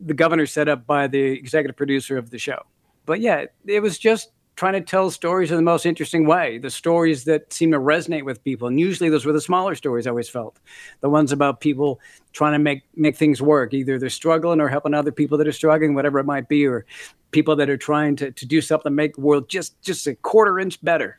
the 0.01 0.15
governor 0.15 0.47
set 0.47 0.69
up 0.69 0.87
by 0.87 1.07
the 1.07 1.21
executive 1.21 1.77
producer 1.77 2.17
of 2.17 2.31
the 2.31 2.39
show. 2.39 2.65
But 3.07 3.21
yeah, 3.21 3.47
it 3.67 3.81
was 3.81 3.99
just 3.99 4.31
trying 4.57 4.75
to 4.75 4.81
tell 4.81 5.11
stories 5.11 5.51
in 5.51 5.57
the 5.57 5.62
most 5.62 5.87
interesting 5.87 6.27
way, 6.27 6.59
the 6.59 6.71
stories 6.71 7.25
that 7.25 7.53
seem 7.53 7.73
to 7.73 7.79
resonate 7.79 8.25
with 8.25 8.45
people. 8.45 8.69
And 8.69 8.79
usually 8.79 9.09
those 9.09 9.25
were 9.25 9.33
the 9.33 9.41
smaller 9.41 9.75
stories 9.75 10.07
I 10.07 10.11
always 10.11 10.29
felt. 10.29 10.59
The 11.01 11.09
ones 11.09 11.33
about 11.33 11.61
people 11.61 12.01
trying 12.33 12.53
to 12.53 12.59
make 12.59 12.83
make 12.95 13.17
things 13.17 13.41
work. 13.41 13.73
Either 13.73 13.99
they're 13.99 14.11
struggling 14.11 14.61
or 14.61 14.69
helping 14.69 14.95
other 14.95 15.12
people 15.12 15.38
that 15.38 15.49
are 15.49 15.53
struggling, 15.53 15.95
whatever 15.95 16.19
it 16.19 16.25
might 16.25 16.49
be, 16.49 16.67
or 16.67 16.85
people 17.31 17.57
that 17.57 17.71
are 17.71 17.77
trying 17.77 18.17
to, 18.17 18.31
to 18.31 18.47
do 18.47 18.61
something 18.61 18.91
to 18.91 18.95
make 18.95 19.15
the 19.17 19.23
world 19.23 19.49
just 19.49 19.81
just 19.83 20.07
a 20.07 20.15
quarter 20.17 20.59
inch 20.59 20.83
better. 20.83 21.19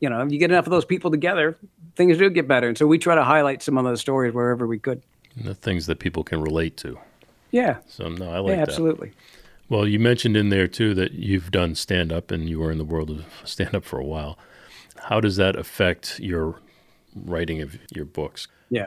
You 0.00 0.08
know, 0.08 0.22
if 0.22 0.32
you 0.32 0.38
get 0.38 0.50
enough 0.50 0.66
of 0.66 0.70
those 0.70 0.86
people 0.86 1.10
together, 1.10 1.58
things 1.94 2.16
do 2.16 2.30
get 2.30 2.48
better. 2.48 2.68
And 2.68 2.78
so 2.78 2.86
we 2.86 2.98
try 2.98 3.14
to 3.14 3.24
highlight 3.24 3.62
some 3.62 3.76
of 3.76 3.84
those 3.84 4.00
stories 4.00 4.32
wherever 4.32 4.66
we 4.66 4.78
could. 4.78 5.02
And 5.36 5.44
the 5.44 5.54
things 5.54 5.86
that 5.86 5.98
people 5.98 6.24
can 6.24 6.40
relate 6.40 6.78
to. 6.78 6.98
Yeah. 7.50 7.78
So 7.86 8.08
no, 8.08 8.30
I 8.30 8.38
like 8.38 8.56
yeah, 8.56 8.62
absolutely. 8.62 9.08
That. 9.10 9.16
Well, 9.70 9.86
you 9.86 10.00
mentioned 10.00 10.36
in 10.36 10.48
there 10.48 10.66
too 10.66 10.94
that 10.94 11.12
you've 11.12 11.52
done 11.52 11.76
stand 11.76 12.12
up 12.12 12.30
and 12.32 12.48
you 12.48 12.58
were 12.58 12.72
in 12.72 12.78
the 12.78 12.84
world 12.84 13.08
of 13.08 13.24
stand 13.44 13.74
up 13.74 13.84
for 13.84 13.98
a 13.98 14.04
while. 14.04 14.36
How 14.96 15.20
does 15.20 15.36
that 15.36 15.56
affect 15.56 16.18
your 16.20 16.60
writing 17.14 17.62
of 17.62 17.78
your 17.94 18.04
books? 18.04 18.48
Yeah. 18.68 18.86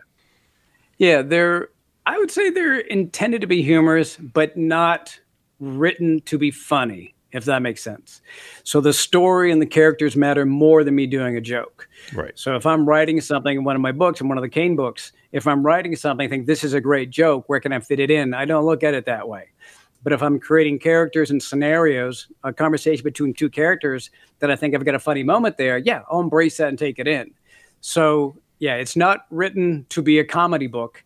Yeah, 0.99 1.23
they're 1.23 1.69
I 2.05 2.17
would 2.17 2.29
say 2.29 2.49
they're 2.49 2.79
intended 2.79 3.41
to 3.41 3.47
be 3.47 3.63
humorous, 3.63 4.17
but 4.17 4.57
not 4.57 5.17
written 5.59 6.19
to 6.25 6.37
be 6.37 6.51
funny, 6.51 7.15
if 7.31 7.45
that 7.45 7.61
makes 7.61 7.81
sense. 7.81 8.21
So 8.65 8.81
the 8.81 8.91
story 8.91 9.53
and 9.53 9.61
the 9.61 9.65
characters 9.65 10.17
matter 10.17 10.45
more 10.45 10.83
than 10.83 10.95
me 10.95 11.07
doing 11.07 11.37
a 11.37 11.41
joke. 11.41 11.87
Right. 12.13 12.33
So 12.35 12.57
if 12.57 12.65
I'm 12.65 12.85
writing 12.85 13.21
something 13.21 13.57
in 13.57 13.63
one 13.63 13.77
of 13.77 13.81
my 13.81 13.93
books, 13.93 14.19
in 14.19 14.27
one 14.27 14.37
of 14.37 14.41
the 14.41 14.49
Kane 14.49 14.75
books, 14.75 15.13
if 15.31 15.47
I'm 15.47 15.65
writing 15.65 15.95
something, 15.95 16.25
I 16.25 16.29
think 16.29 16.45
this 16.45 16.65
is 16.65 16.73
a 16.73 16.81
great 16.81 17.09
joke, 17.09 17.47
where 17.47 17.61
can 17.61 17.71
I 17.71 17.79
fit 17.79 18.01
it 18.01 18.11
in? 18.11 18.33
I 18.33 18.43
don't 18.43 18.65
look 18.65 18.83
at 18.83 18.93
it 18.93 19.05
that 19.05 19.29
way. 19.29 19.52
But 20.03 20.13
if 20.13 20.21
I'm 20.21 20.39
creating 20.39 20.79
characters 20.79 21.31
and 21.31 21.41
scenarios, 21.41 22.27
a 22.43 22.51
conversation 22.51 23.03
between 23.03 23.33
two 23.33 23.49
characters 23.49 24.09
that 24.39 24.51
I 24.51 24.55
think 24.55 24.75
I've 24.75 24.85
got 24.85 24.95
a 24.95 24.99
funny 24.99 25.23
moment 25.23 25.57
there, 25.57 25.77
yeah, 25.77 26.01
I'll 26.11 26.19
embrace 26.19 26.57
that 26.57 26.67
and 26.67 26.77
take 26.77 26.99
it 26.99 27.07
in. 27.07 27.31
So 27.81 28.35
yeah, 28.59 28.75
it's 28.75 28.95
not 28.95 29.25
written 29.29 29.85
to 29.89 30.01
be 30.01 30.19
a 30.19 30.25
comedy 30.25 30.67
book, 30.67 31.03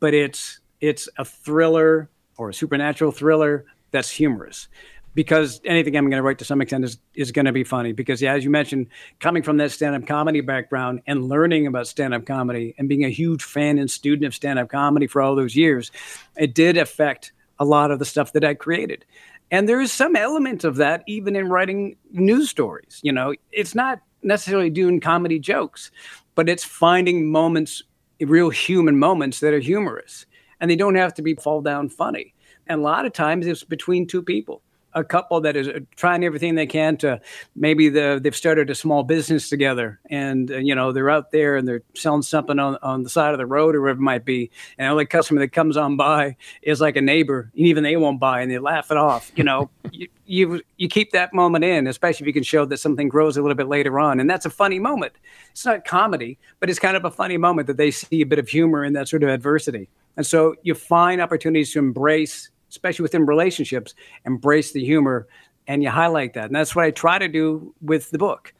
but 0.00 0.14
it's 0.14 0.60
it's 0.80 1.08
a 1.18 1.24
thriller 1.24 2.10
or 2.36 2.50
a 2.50 2.54
supernatural 2.54 3.12
thriller 3.12 3.64
that's 3.90 4.10
humorous. 4.10 4.68
Because 5.14 5.60
anything 5.64 5.96
I'm 5.96 6.10
going 6.10 6.18
to 6.18 6.22
write 6.22 6.38
to 6.38 6.44
some 6.44 6.60
extent 6.60 6.84
is, 6.84 6.98
is 7.14 7.30
going 7.30 7.44
to 7.44 7.52
be 7.52 7.62
funny. 7.62 7.92
Because, 7.92 8.20
yeah, 8.20 8.32
as 8.32 8.42
you 8.42 8.50
mentioned, 8.50 8.88
coming 9.20 9.44
from 9.44 9.58
that 9.58 9.70
stand 9.70 9.94
up 9.94 10.08
comedy 10.08 10.40
background 10.40 11.02
and 11.06 11.28
learning 11.28 11.68
about 11.68 11.86
stand 11.86 12.14
up 12.14 12.26
comedy 12.26 12.74
and 12.78 12.88
being 12.88 13.04
a 13.04 13.10
huge 13.10 13.44
fan 13.44 13.78
and 13.78 13.88
student 13.88 14.26
of 14.26 14.34
stand 14.34 14.58
up 14.58 14.68
comedy 14.68 15.06
for 15.06 15.22
all 15.22 15.36
those 15.36 15.54
years, 15.54 15.92
it 16.36 16.52
did 16.52 16.76
affect 16.76 17.32
a 17.58 17.64
lot 17.64 17.90
of 17.90 17.98
the 17.98 18.04
stuff 18.04 18.32
that 18.32 18.44
I 18.44 18.54
created. 18.54 19.04
And 19.50 19.68
there 19.68 19.80
is 19.80 19.92
some 19.92 20.16
element 20.16 20.64
of 20.64 20.76
that 20.76 21.04
even 21.06 21.36
in 21.36 21.48
writing 21.48 21.96
news 22.10 22.50
stories. 22.50 23.00
You 23.02 23.12
know, 23.12 23.34
it's 23.52 23.74
not 23.74 24.00
necessarily 24.22 24.70
doing 24.70 25.00
comedy 25.00 25.38
jokes, 25.38 25.90
but 26.34 26.48
it's 26.48 26.64
finding 26.64 27.30
moments, 27.30 27.82
real 28.20 28.50
human 28.50 28.98
moments 28.98 29.40
that 29.40 29.54
are 29.54 29.60
humorous. 29.60 30.26
And 30.60 30.70
they 30.70 30.76
don't 30.76 30.94
have 30.94 31.14
to 31.14 31.22
be 31.22 31.34
fall 31.34 31.60
down 31.60 31.88
funny. 31.88 32.34
And 32.66 32.80
a 32.80 32.84
lot 32.84 33.04
of 33.04 33.12
times 33.12 33.46
it's 33.46 33.64
between 33.64 34.06
two 34.06 34.22
people 34.22 34.62
a 34.94 35.04
couple 35.04 35.40
that 35.40 35.56
is 35.56 35.68
uh, 35.68 35.80
trying 35.96 36.24
everything 36.24 36.54
they 36.54 36.66
can 36.66 36.96
to 36.98 37.20
maybe 37.54 37.88
the, 37.88 38.20
they've 38.22 38.36
started 38.36 38.70
a 38.70 38.74
small 38.74 39.02
business 39.02 39.48
together 39.48 40.00
and 40.10 40.50
uh, 40.50 40.56
you 40.56 40.74
know 40.74 40.92
they're 40.92 41.10
out 41.10 41.30
there 41.32 41.56
and 41.56 41.66
they're 41.66 41.82
selling 41.94 42.22
something 42.22 42.58
on, 42.58 42.78
on 42.82 43.02
the 43.02 43.10
side 43.10 43.32
of 43.32 43.38
the 43.38 43.46
road 43.46 43.74
or 43.74 43.80
whatever 43.80 44.00
it 44.00 44.02
might 44.02 44.24
be. 44.24 44.50
And 44.78 44.86
the 44.86 44.90
only 44.90 45.06
customer 45.06 45.40
that 45.40 45.52
comes 45.52 45.76
on 45.76 45.96
by 45.96 46.36
is 46.62 46.80
like 46.80 46.96
a 46.96 47.02
neighbor 47.02 47.50
and 47.56 47.66
even 47.66 47.82
they 47.82 47.96
won't 47.96 48.20
buy 48.20 48.40
and 48.40 48.50
they 48.50 48.58
laugh 48.58 48.90
it 48.90 48.96
off 48.96 49.30
you 49.36 49.44
know. 49.44 49.70
You, 49.92 50.08
you 50.26 50.62
you 50.76 50.88
keep 50.88 51.12
that 51.12 51.34
moment 51.34 51.62
in 51.62 51.86
especially 51.86 52.24
if 52.24 52.26
you 52.26 52.32
can 52.32 52.42
show 52.42 52.64
that 52.64 52.78
something 52.78 53.08
grows 53.08 53.36
a 53.36 53.42
little 53.42 53.54
bit 53.54 53.68
later 53.68 54.00
on. 54.00 54.18
And 54.18 54.28
that's 54.28 54.46
a 54.46 54.50
funny 54.50 54.80
moment. 54.80 55.12
It's 55.52 55.64
not 55.64 55.84
comedy 55.84 56.38
but 56.60 56.70
it's 56.70 56.78
kind 56.78 56.96
of 56.96 57.04
a 57.04 57.10
funny 57.10 57.36
moment 57.36 57.66
that 57.66 57.76
they 57.76 57.90
see 57.90 58.22
a 58.22 58.26
bit 58.26 58.38
of 58.38 58.48
humor 58.48 58.84
in 58.84 58.94
that 58.94 59.08
sort 59.08 59.22
of 59.22 59.28
adversity. 59.28 59.88
And 60.16 60.26
so 60.26 60.54
you 60.62 60.74
find 60.74 61.20
opportunities 61.20 61.72
to 61.72 61.78
embrace 61.78 62.50
especially 62.74 63.04
within 63.04 63.24
relationships, 63.24 63.94
embrace 64.26 64.72
the 64.72 64.84
humor 64.84 65.28
and 65.66 65.82
you 65.82 65.90
highlight 65.90 66.34
that. 66.34 66.46
And 66.46 66.54
that's 66.54 66.74
what 66.74 66.84
I 66.84 66.90
try 66.90 67.18
to 67.18 67.28
do 67.28 67.72
with 67.80 68.10
the 68.10 68.18
book. 68.18 68.52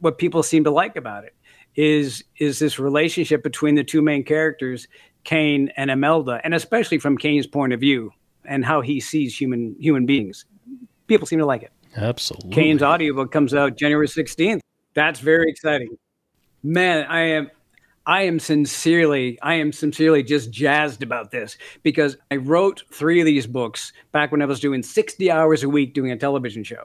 What 0.00 0.16
people 0.16 0.42
seem 0.42 0.64
to 0.64 0.70
like 0.70 0.96
about 0.96 1.24
it 1.24 1.34
is 1.76 2.24
is 2.38 2.58
this 2.58 2.78
relationship 2.78 3.42
between 3.42 3.74
the 3.74 3.84
two 3.84 4.02
main 4.02 4.24
characters, 4.24 4.88
Kane 5.24 5.70
and 5.76 5.90
Imelda, 5.90 6.40
and 6.42 6.54
especially 6.54 6.98
from 6.98 7.18
Kane's 7.18 7.46
point 7.46 7.72
of 7.72 7.80
view 7.80 8.12
and 8.44 8.64
how 8.64 8.80
he 8.80 9.00
sees 9.00 9.38
human 9.38 9.76
human 9.78 10.06
beings. 10.06 10.46
People 11.06 11.26
seem 11.26 11.38
to 11.38 11.46
like 11.46 11.62
it. 11.62 11.72
Absolutely. 11.96 12.50
Kane's 12.50 12.82
audiobook 12.82 13.32
comes 13.32 13.54
out 13.54 13.76
January 13.76 14.08
16th. 14.08 14.60
That's 14.94 15.20
very 15.20 15.50
exciting. 15.50 15.96
Man, 16.62 17.06
I 17.08 17.20
am 17.20 17.50
I 18.08 18.22
am 18.22 18.40
sincerely, 18.40 19.38
I 19.42 19.56
am 19.56 19.70
sincerely 19.70 20.22
just 20.22 20.50
jazzed 20.50 21.02
about 21.02 21.30
this 21.30 21.58
because 21.82 22.16
I 22.30 22.36
wrote 22.36 22.82
three 22.90 23.20
of 23.20 23.26
these 23.26 23.46
books 23.46 23.92
back 24.12 24.32
when 24.32 24.40
I 24.40 24.46
was 24.46 24.60
doing 24.60 24.82
60 24.82 25.30
hours 25.30 25.62
a 25.62 25.68
week 25.68 25.92
doing 25.92 26.10
a 26.10 26.16
television 26.16 26.64
show. 26.64 26.84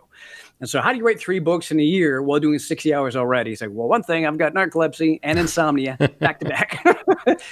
And 0.60 0.70
so, 0.70 0.82
how 0.82 0.92
do 0.92 0.98
you 0.98 1.06
write 1.06 1.22
three 1.22 1.40
books 1.40 1.72
in 1.72 1.80
a 1.80 1.84
year 1.84 2.22
while 2.22 2.42
doing 2.42 2.60
60 2.60 2.94
hours 2.94 3.16
already? 3.16 3.52
He's 3.52 3.62
like, 3.62 3.70
well, 3.72 3.88
one 3.88 4.04
thing, 4.04 4.28
I've 4.28 4.38
got 4.38 4.54
narcolepsy 4.54 5.22
and 5.24 5.40
insomnia 5.40 5.98
back 6.20 6.42
to 6.42 6.46
back. 6.46 6.86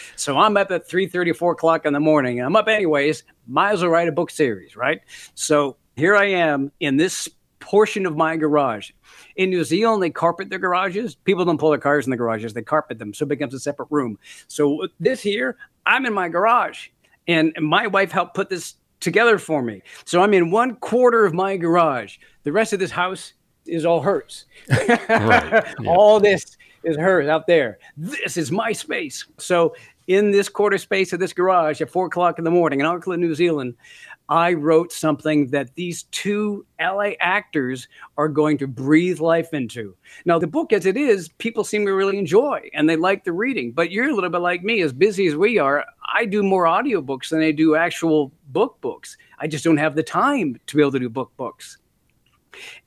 so 0.17 0.37
I'm 0.37 0.57
up 0.57 0.69
at 0.69 0.85
3 0.85 1.07
30, 1.07 1.31
4 1.31 1.53
o'clock 1.53 1.85
in 1.85 1.93
the 1.93 1.99
morning. 2.01 2.41
I'm 2.41 2.57
up 2.57 2.67
anyways. 2.67 3.23
Might 3.47 3.71
as 3.71 3.81
well 3.81 3.91
write 3.91 4.09
a 4.09 4.11
book 4.11 4.31
series, 4.31 4.75
right? 4.75 4.99
So 5.33 5.77
here 5.95 6.17
I 6.17 6.25
am 6.25 6.73
in 6.81 6.97
this 6.97 7.29
portion 7.71 8.05
of 8.05 8.17
my 8.17 8.35
garage. 8.35 8.91
In 9.37 9.49
New 9.49 9.63
Zealand, 9.63 10.03
they 10.03 10.09
carpet 10.09 10.49
their 10.49 10.59
garages. 10.59 11.15
People 11.15 11.45
don't 11.45 11.57
pull 11.57 11.69
their 11.69 11.79
cars 11.79 12.05
in 12.05 12.11
the 12.11 12.17
garages; 12.17 12.53
they 12.53 12.61
carpet 12.61 12.99
them, 12.99 13.13
so 13.13 13.23
it 13.23 13.29
becomes 13.29 13.53
a 13.53 13.59
separate 13.61 13.87
room. 13.89 14.19
So 14.49 14.89
this 14.99 15.21
here, 15.21 15.55
I'm 15.85 16.05
in 16.05 16.13
my 16.13 16.27
garage, 16.27 16.89
and 17.29 17.53
my 17.61 17.87
wife 17.87 18.11
helped 18.11 18.35
put 18.35 18.49
this 18.49 18.75
together 18.99 19.37
for 19.37 19.61
me. 19.61 19.83
So 20.03 20.21
I'm 20.21 20.33
in 20.33 20.51
one 20.51 20.75
quarter 20.75 21.25
of 21.25 21.33
my 21.33 21.55
garage. 21.55 22.17
The 22.43 22.51
rest 22.51 22.73
of 22.73 22.79
this 22.79 22.91
house 22.91 23.33
is 23.65 23.85
all 23.85 24.01
hers. 24.01 24.45
right. 24.69 25.63
Yeah. 25.79 25.87
All 25.87 26.19
this 26.19 26.57
is 26.83 26.97
hers 26.97 27.29
out 27.29 27.47
there. 27.47 27.79
This 27.95 28.35
is 28.35 28.51
my 28.51 28.73
space. 28.73 29.25
So 29.37 29.75
in 30.07 30.31
this 30.31 30.49
quarter 30.49 30.77
space 30.77 31.13
of 31.13 31.21
this 31.21 31.31
garage 31.31 31.79
at 31.79 31.89
four 31.89 32.07
o'clock 32.07 32.37
in 32.37 32.43
the 32.43 32.51
morning 32.51 32.81
in 32.81 32.85
Auckland, 32.85 33.21
New 33.21 33.33
Zealand, 33.33 33.75
I 34.31 34.53
wrote 34.53 34.93
something 34.93 35.47
that 35.47 35.75
these 35.75 36.03
two 36.03 36.65
LA 36.79 37.11
actors 37.19 37.89
are 38.17 38.29
going 38.29 38.57
to 38.59 38.67
breathe 38.67 39.19
life 39.19 39.53
into. 39.53 39.93
Now, 40.23 40.39
the 40.39 40.47
book 40.47 40.71
as 40.71 40.85
it 40.85 40.95
is, 40.95 41.27
people 41.37 41.65
seem 41.65 41.85
to 41.85 41.91
really 41.91 42.17
enjoy 42.17 42.69
and 42.73 42.89
they 42.89 42.95
like 42.95 43.25
the 43.25 43.33
reading, 43.33 43.73
but 43.73 43.91
you're 43.91 44.09
a 44.09 44.15
little 44.15 44.29
bit 44.29 44.39
like 44.39 44.63
me, 44.63 44.81
as 44.83 44.93
busy 44.93 45.27
as 45.27 45.35
we 45.35 45.57
are. 45.57 45.83
I 46.15 46.23
do 46.23 46.43
more 46.43 46.63
audiobooks 46.63 47.27
than 47.27 47.41
I 47.41 47.51
do 47.51 47.75
actual 47.75 48.31
book 48.47 48.79
books. 48.79 49.17
I 49.39 49.47
just 49.47 49.65
don't 49.65 49.75
have 49.75 49.95
the 49.95 50.03
time 50.03 50.57
to 50.65 50.75
be 50.77 50.81
able 50.81 50.93
to 50.93 50.99
do 50.99 51.09
book 51.09 51.33
books. 51.35 51.77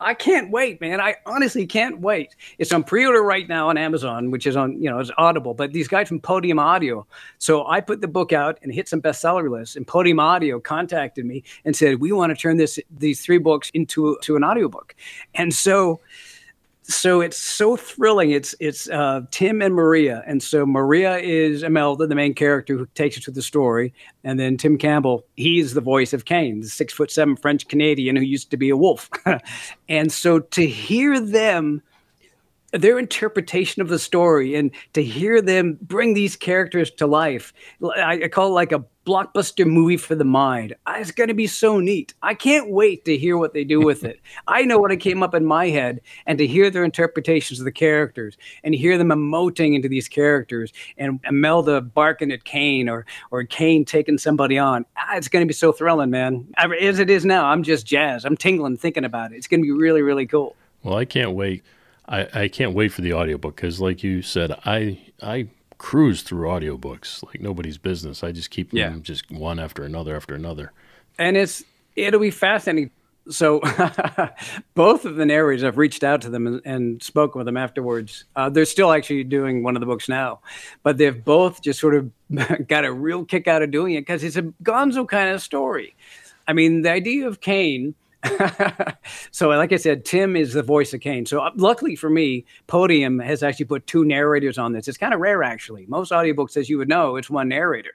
I 0.00 0.14
can't 0.14 0.50
wait, 0.50 0.80
man. 0.80 1.00
I 1.00 1.16
honestly 1.26 1.66
can't 1.66 2.00
wait. 2.00 2.34
It's 2.58 2.72
on 2.72 2.84
pre-order 2.84 3.22
right 3.22 3.48
now 3.48 3.68
on 3.68 3.78
Amazon, 3.78 4.30
which 4.30 4.46
is 4.46 4.56
on, 4.56 4.80
you 4.80 4.90
know, 4.90 4.98
it's 4.98 5.10
Audible. 5.16 5.54
But 5.54 5.72
these 5.72 5.88
guys 5.88 6.08
from 6.08 6.20
Podium 6.20 6.58
Audio. 6.58 7.06
So 7.38 7.66
I 7.66 7.80
put 7.80 8.00
the 8.00 8.08
book 8.08 8.32
out 8.32 8.58
and 8.62 8.72
hit 8.72 8.88
some 8.88 9.00
bestseller 9.00 9.50
lists, 9.50 9.76
and 9.76 9.86
Podium 9.86 10.20
Audio 10.20 10.60
contacted 10.60 11.24
me 11.24 11.42
and 11.64 11.74
said, 11.74 12.00
"We 12.00 12.12
want 12.12 12.30
to 12.30 12.36
turn 12.36 12.56
this 12.56 12.78
these 12.90 13.24
three 13.24 13.38
books 13.38 13.70
into 13.74 14.18
to 14.22 14.36
an 14.36 14.44
audiobook." 14.44 14.94
And 15.34 15.54
so 15.54 16.00
so 16.87 17.20
it's 17.20 17.39
so 17.39 17.76
thrilling. 17.76 18.30
It's 18.30 18.55
it's 18.61 18.89
uh, 18.91 19.22
Tim 19.30 19.62
and 19.62 19.74
Maria, 19.74 20.22
and 20.26 20.43
so 20.43 20.66
Maria 20.66 21.16
is 21.18 21.62
Imelda, 21.62 22.07
the 22.07 22.14
main 22.14 22.35
character 22.35 22.76
who 22.76 22.87
takes 22.95 23.16
us 23.16 23.24
to 23.24 23.30
the 23.30 23.43
story, 23.43 23.95
and 24.22 24.39
then 24.39 24.57
Tim 24.57 24.76
Campbell, 24.76 25.24
he's 25.37 25.74
the 25.74 25.80
voice 25.80 26.12
of 26.12 26.26
Kane, 26.26 26.61
the 26.61 26.68
six 26.68 26.93
foot 26.93 27.11
seven 27.11 27.37
French 27.37 27.68
Canadian 27.68 28.16
who 28.16 28.22
used 28.22 28.51
to 28.51 28.57
be 28.57 28.68
a 28.68 28.76
wolf, 28.76 29.09
and 29.89 30.12
so 30.12 30.41
to 30.41 30.66
hear 30.66 31.18
them 31.18 31.82
their 32.72 32.99
interpretation 32.99 33.80
of 33.80 33.89
the 33.89 33.99
story 33.99 34.57
and 34.57 34.70
to 34.95 35.03
hear 35.03 35.41
them 35.41 35.78
bring 35.80 36.12
these 36.12 36.35
characters 36.35 36.91
to 36.91 37.07
life. 37.07 37.53
I, 37.97 38.22
I 38.24 38.28
call 38.28 38.49
it 38.49 38.55
like 38.55 38.72
a 38.72 38.85
blockbuster 39.05 39.66
movie 39.66 39.96
for 39.96 40.14
the 40.14 40.24
mind. 40.24 40.74
It's 40.88 41.11
going 41.11 41.28
to 41.28 41.34
be 41.34 41.46
so 41.46 41.78
neat. 41.80 42.14
I 42.22 42.34
can't 42.34 42.70
wait 42.70 43.05
to 43.05 43.16
hear 43.16 43.36
what 43.36 43.52
they 43.52 43.64
do 43.64 43.80
with 43.80 44.05
it. 44.05 44.20
I 44.46 44.62
know 44.62 44.78
what 44.78 44.92
it 44.92 44.98
came 44.98 45.22
up 45.22 45.34
in 45.34 45.44
my 45.44 45.68
head, 45.68 46.00
and 46.26 46.38
to 46.38 46.46
hear 46.46 46.70
their 46.70 46.84
interpretations 46.84 47.59
of 47.59 47.64
the 47.64 47.72
characters 47.72 48.36
and 48.62 48.74
hear 48.74 48.98
them 48.98 49.09
emoting 49.09 49.74
into 49.74 49.88
these 49.88 50.09
characters 50.09 50.72
and 50.96 51.20
Imelda 51.24 51.80
barking 51.80 52.32
at 52.32 52.44
Kane 52.44 52.88
or 52.88 53.07
or 53.30 53.44
Kane 53.44 53.84
taking 53.84 54.18
somebody 54.18 54.59
on. 54.59 54.86
Ah, 54.96 55.16
it's 55.16 55.28
going 55.28 55.44
to 55.44 55.48
be 55.48 55.55
so 55.55 55.72
thrilling, 55.72 56.11
man. 56.11 56.46
As 56.57 56.98
it 56.98 57.11
is 57.11 57.24
now, 57.24 57.46
I'm 57.46 57.62
just 57.62 57.86
jazzed. 57.86 58.24
I'm 58.24 58.36
tingling 58.36 58.76
thinking 58.76 59.05
about 59.05 59.32
it. 59.32 59.36
It's 59.36 59.46
going 59.46 59.61
to 59.61 59.64
be 59.64 59.72
really, 59.72 60.02
really 60.02 60.26
cool. 60.26 60.57
Well, 60.82 60.96
I 60.96 61.05
can't 61.05 61.32
wait. 61.32 61.62
I, 62.07 62.28
I 62.42 62.48
can't 62.48 62.74
wait 62.74 62.92
for 62.92 63.00
the 63.00 63.14
audiobook 63.14 63.57
because, 63.57 63.80
like 63.80 64.02
you 64.02 64.22
said, 64.22 64.52
I 64.66 65.00
I 65.22 65.48
cruise 65.78 66.22
through 66.22 66.48
audiobooks 66.48 67.24
like 67.24 67.40
nobody's 67.40 67.78
business. 67.78 68.22
I 68.24 68.32
just 68.32 68.50
keep 68.50 68.72
yeah. 68.72 68.90
them 68.90 69.02
just 69.02 69.30
one 69.30 69.58
after 69.58 69.84
another 69.84 70.16
after 70.16 70.34
another. 70.34 70.72
And 71.18 71.36
it's 71.36 71.62
it'll 71.96 72.20
be 72.20 72.30
fascinating. 72.30 72.90
So 73.30 73.60
both 74.74 75.06
of 75.06 75.16
the 75.16 75.24
narrators, 75.24 75.64
I've 75.64 75.78
reached 75.78 76.04
out 76.04 76.20
to 76.22 76.30
them 76.30 76.46
and, 76.46 76.60
and 76.66 77.02
spoken 77.02 77.38
with 77.38 77.46
them 77.46 77.56
afterwards. 77.56 78.24
Uh, 78.36 78.50
they're 78.50 78.66
still 78.66 78.92
actually 78.92 79.24
doing 79.24 79.62
one 79.62 79.76
of 79.76 79.80
the 79.80 79.86
books 79.86 80.10
now, 80.10 80.40
but 80.82 80.98
they've 80.98 81.24
both 81.24 81.62
just 81.62 81.80
sort 81.80 81.94
of 81.94 82.10
got 82.68 82.84
a 82.84 82.92
real 82.92 83.24
kick 83.24 83.48
out 83.48 83.62
of 83.62 83.70
doing 83.70 83.94
it 83.94 84.02
because 84.02 84.22
it's 84.22 84.36
a 84.36 84.42
Gonzo 84.62 85.08
kind 85.08 85.30
of 85.30 85.40
story. 85.40 85.96
I 86.46 86.52
mean, 86.52 86.82
the 86.82 86.90
idea 86.90 87.26
of 87.26 87.40
Kane 87.40 87.94
so, 89.30 89.48
like 89.48 89.72
I 89.72 89.76
said, 89.76 90.04
Tim 90.04 90.36
is 90.36 90.52
the 90.52 90.62
voice 90.62 90.94
of 90.94 91.00
Kane. 91.00 91.26
So, 91.26 91.40
uh, 91.40 91.50
luckily 91.56 91.96
for 91.96 92.10
me, 92.10 92.44
Podium 92.66 93.18
has 93.18 93.42
actually 93.42 93.66
put 93.66 93.86
two 93.86 94.04
narrators 94.04 94.58
on 94.58 94.72
this. 94.72 94.88
It's 94.88 94.98
kind 94.98 95.14
of 95.14 95.20
rare, 95.20 95.42
actually. 95.42 95.86
Most 95.86 96.12
audiobooks, 96.12 96.56
as 96.56 96.68
you 96.68 96.78
would 96.78 96.88
know, 96.88 97.16
it's 97.16 97.30
one 97.30 97.48
narrator. 97.48 97.92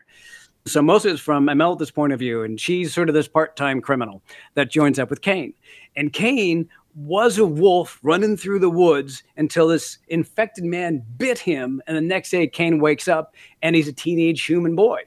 So, 0.66 0.82
most 0.82 1.06
of 1.06 1.14
it's 1.14 1.22
from 1.22 1.50
Imelda's 1.50 1.92
point 1.92 2.14
of 2.14 2.20
view, 2.20 2.44
and 2.44 2.60
she's 2.60 2.94
sort 2.94 3.10
of 3.10 3.16
this 3.16 3.28
part 3.28 3.56
time 3.56 3.82
criminal 3.82 4.22
that 4.54 4.70
joins 4.70 5.00
up 5.00 5.10
with 5.10 5.22
Kane. 5.22 5.54
And 5.96 6.14
Kane 6.14 6.70
was 6.96 7.38
a 7.38 7.46
wolf 7.46 8.00
running 8.04 8.36
through 8.36 8.60
the 8.60 8.70
woods 8.70 9.24
until 9.38 9.68
this 9.68 10.00
infected 10.08 10.64
man 10.64 11.04
bit 11.18 11.40
him. 11.40 11.82
And 11.88 11.96
the 11.96 12.02
next 12.02 12.30
day, 12.30 12.48
Kane 12.48 12.80
wakes 12.80 13.08
up 13.08 13.36
and 13.62 13.76
he's 13.76 13.88
a 13.88 13.94
teenage 13.94 14.44
human 14.44 14.76
boy. 14.76 15.02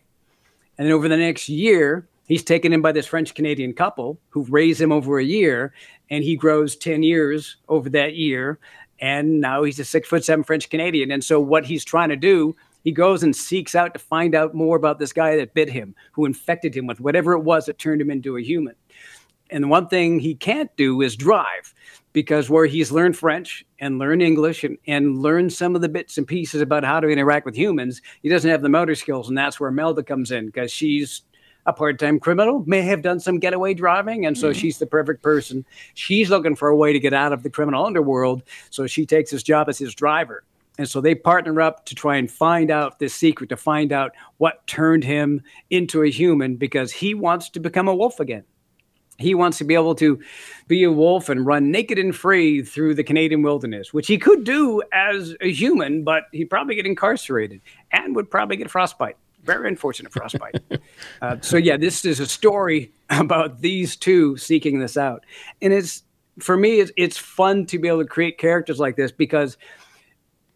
And 0.78 0.86
then 0.86 0.92
over 0.92 1.08
the 1.08 1.16
next 1.16 1.48
year, 1.48 2.08
He's 2.26 2.42
taken 2.42 2.72
in 2.72 2.82
by 2.82 2.92
this 2.92 3.06
French 3.06 3.34
Canadian 3.34 3.72
couple 3.72 4.18
who 4.30 4.44
raise 4.44 4.80
him 4.80 4.92
over 4.92 5.18
a 5.18 5.24
year, 5.24 5.74
and 6.10 6.22
he 6.22 6.36
grows 6.36 6.76
10 6.76 7.02
years 7.02 7.56
over 7.68 7.88
that 7.90 8.14
year. 8.14 8.58
And 9.00 9.40
now 9.40 9.64
he's 9.64 9.80
a 9.80 9.84
six 9.84 10.08
foot 10.08 10.24
seven 10.24 10.44
French 10.44 10.70
Canadian. 10.70 11.10
And 11.10 11.24
so, 11.24 11.40
what 11.40 11.66
he's 11.66 11.84
trying 11.84 12.10
to 12.10 12.16
do, 12.16 12.54
he 12.84 12.92
goes 12.92 13.22
and 13.22 13.34
seeks 13.34 13.74
out 13.74 13.94
to 13.94 13.98
find 13.98 14.34
out 14.34 14.54
more 14.54 14.76
about 14.76 15.00
this 15.00 15.12
guy 15.12 15.36
that 15.36 15.54
bit 15.54 15.68
him, 15.68 15.94
who 16.12 16.24
infected 16.24 16.76
him 16.76 16.86
with 16.86 17.00
whatever 17.00 17.32
it 17.32 17.40
was 17.40 17.66
that 17.66 17.78
turned 17.78 18.00
him 18.00 18.10
into 18.10 18.36
a 18.36 18.42
human. 18.42 18.76
And 19.50 19.64
the 19.64 19.68
one 19.68 19.88
thing 19.88 20.18
he 20.18 20.34
can't 20.34 20.74
do 20.76 21.02
is 21.02 21.14
drive 21.14 21.74
because 22.12 22.48
where 22.48 22.66
he's 22.66 22.92
learned 22.92 23.16
French 23.16 23.64
and 23.80 23.98
learned 23.98 24.22
English 24.22 24.64
and, 24.64 24.78
and 24.86 25.18
learned 25.18 25.52
some 25.52 25.74
of 25.74 25.82
the 25.82 25.88
bits 25.88 26.16
and 26.16 26.26
pieces 26.26 26.60
about 26.60 26.84
how 26.84 27.00
to 27.00 27.08
interact 27.08 27.44
with 27.44 27.54
humans, 27.54 28.00
he 28.22 28.28
doesn't 28.28 28.50
have 28.50 28.62
the 28.62 28.68
motor 28.68 28.94
skills. 28.94 29.28
And 29.28 29.36
that's 29.36 29.60
where 29.60 29.70
Melda 29.70 30.02
comes 30.02 30.30
in 30.30 30.46
because 30.46 30.72
she's 30.72 31.22
a 31.66 31.72
part-time 31.72 32.18
criminal, 32.18 32.64
may 32.66 32.82
have 32.82 33.02
done 33.02 33.20
some 33.20 33.38
getaway 33.38 33.74
driving, 33.74 34.26
and 34.26 34.36
so 34.36 34.50
mm-hmm. 34.50 34.58
she's 34.58 34.78
the 34.78 34.86
perfect 34.86 35.22
person. 35.22 35.64
She's 35.94 36.30
looking 36.30 36.56
for 36.56 36.68
a 36.68 36.76
way 36.76 36.92
to 36.92 36.98
get 36.98 37.12
out 37.12 37.32
of 37.32 37.42
the 37.42 37.50
criminal 37.50 37.86
underworld, 37.86 38.42
so 38.70 38.86
she 38.86 39.06
takes 39.06 39.30
his 39.30 39.42
job 39.42 39.68
as 39.68 39.78
his 39.78 39.94
driver. 39.94 40.44
And 40.78 40.88
so 40.88 41.00
they 41.00 41.14
partner 41.14 41.60
up 41.60 41.84
to 41.86 41.94
try 41.94 42.16
and 42.16 42.30
find 42.30 42.70
out 42.70 42.98
this 42.98 43.14
secret, 43.14 43.50
to 43.50 43.56
find 43.56 43.92
out 43.92 44.12
what 44.38 44.66
turned 44.66 45.04
him 45.04 45.42
into 45.70 46.02
a 46.02 46.10
human 46.10 46.56
because 46.56 46.90
he 46.92 47.14
wants 47.14 47.50
to 47.50 47.60
become 47.60 47.88
a 47.88 47.94
wolf 47.94 48.20
again. 48.20 48.44
He 49.18 49.34
wants 49.34 49.58
to 49.58 49.64
be 49.64 49.74
able 49.74 49.94
to 49.96 50.18
be 50.66 50.82
a 50.82 50.90
wolf 50.90 51.28
and 51.28 51.46
run 51.46 51.70
naked 51.70 51.98
and 51.98 52.16
free 52.16 52.62
through 52.62 52.94
the 52.94 53.04
Canadian 53.04 53.42
wilderness, 53.42 53.92
which 53.92 54.06
he 54.08 54.18
could 54.18 54.44
do 54.44 54.82
as 54.92 55.36
a 55.42 55.52
human, 55.52 56.02
but 56.02 56.24
he'd 56.32 56.46
probably 56.46 56.74
get 56.74 56.86
incarcerated 56.86 57.60
and 57.92 58.16
would 58.16 58.30
probably 58.30 58.56
get 58.56 58.70
frostbite 58.70 59.18
very 59.42 59.68
unfortunate 59.68 60.12
frostbite. 60.12 60.56
uh, 61.22 61.36
so 61.40 61.56
yeah, 61.56 61.76
this 61.76 62.04
is 62.04 62.20
a 62.20 62.26
story 62.26 62.92
about 63.10 63.60
these 63.60 63.96
two 63.96 64.36
seeking 64.36 64.78
this 64.78 64.96
out, 64.96 65.24
and 65.60 65.72
it's 65.72 66.04
for 66.38 66.56
me, 66.56 66.80
it's, 66.80 66.92
it's 66.96 67.18
fun 67.18 67.66
to 67.66 67.78
be 67.78 67.88
able 67.88 68.00
to 68.00 68.08
create 68.08 68.38
characters 68.38 68.78
like 68.78 68.96
this 68.96 69.12
because 69.12 69.56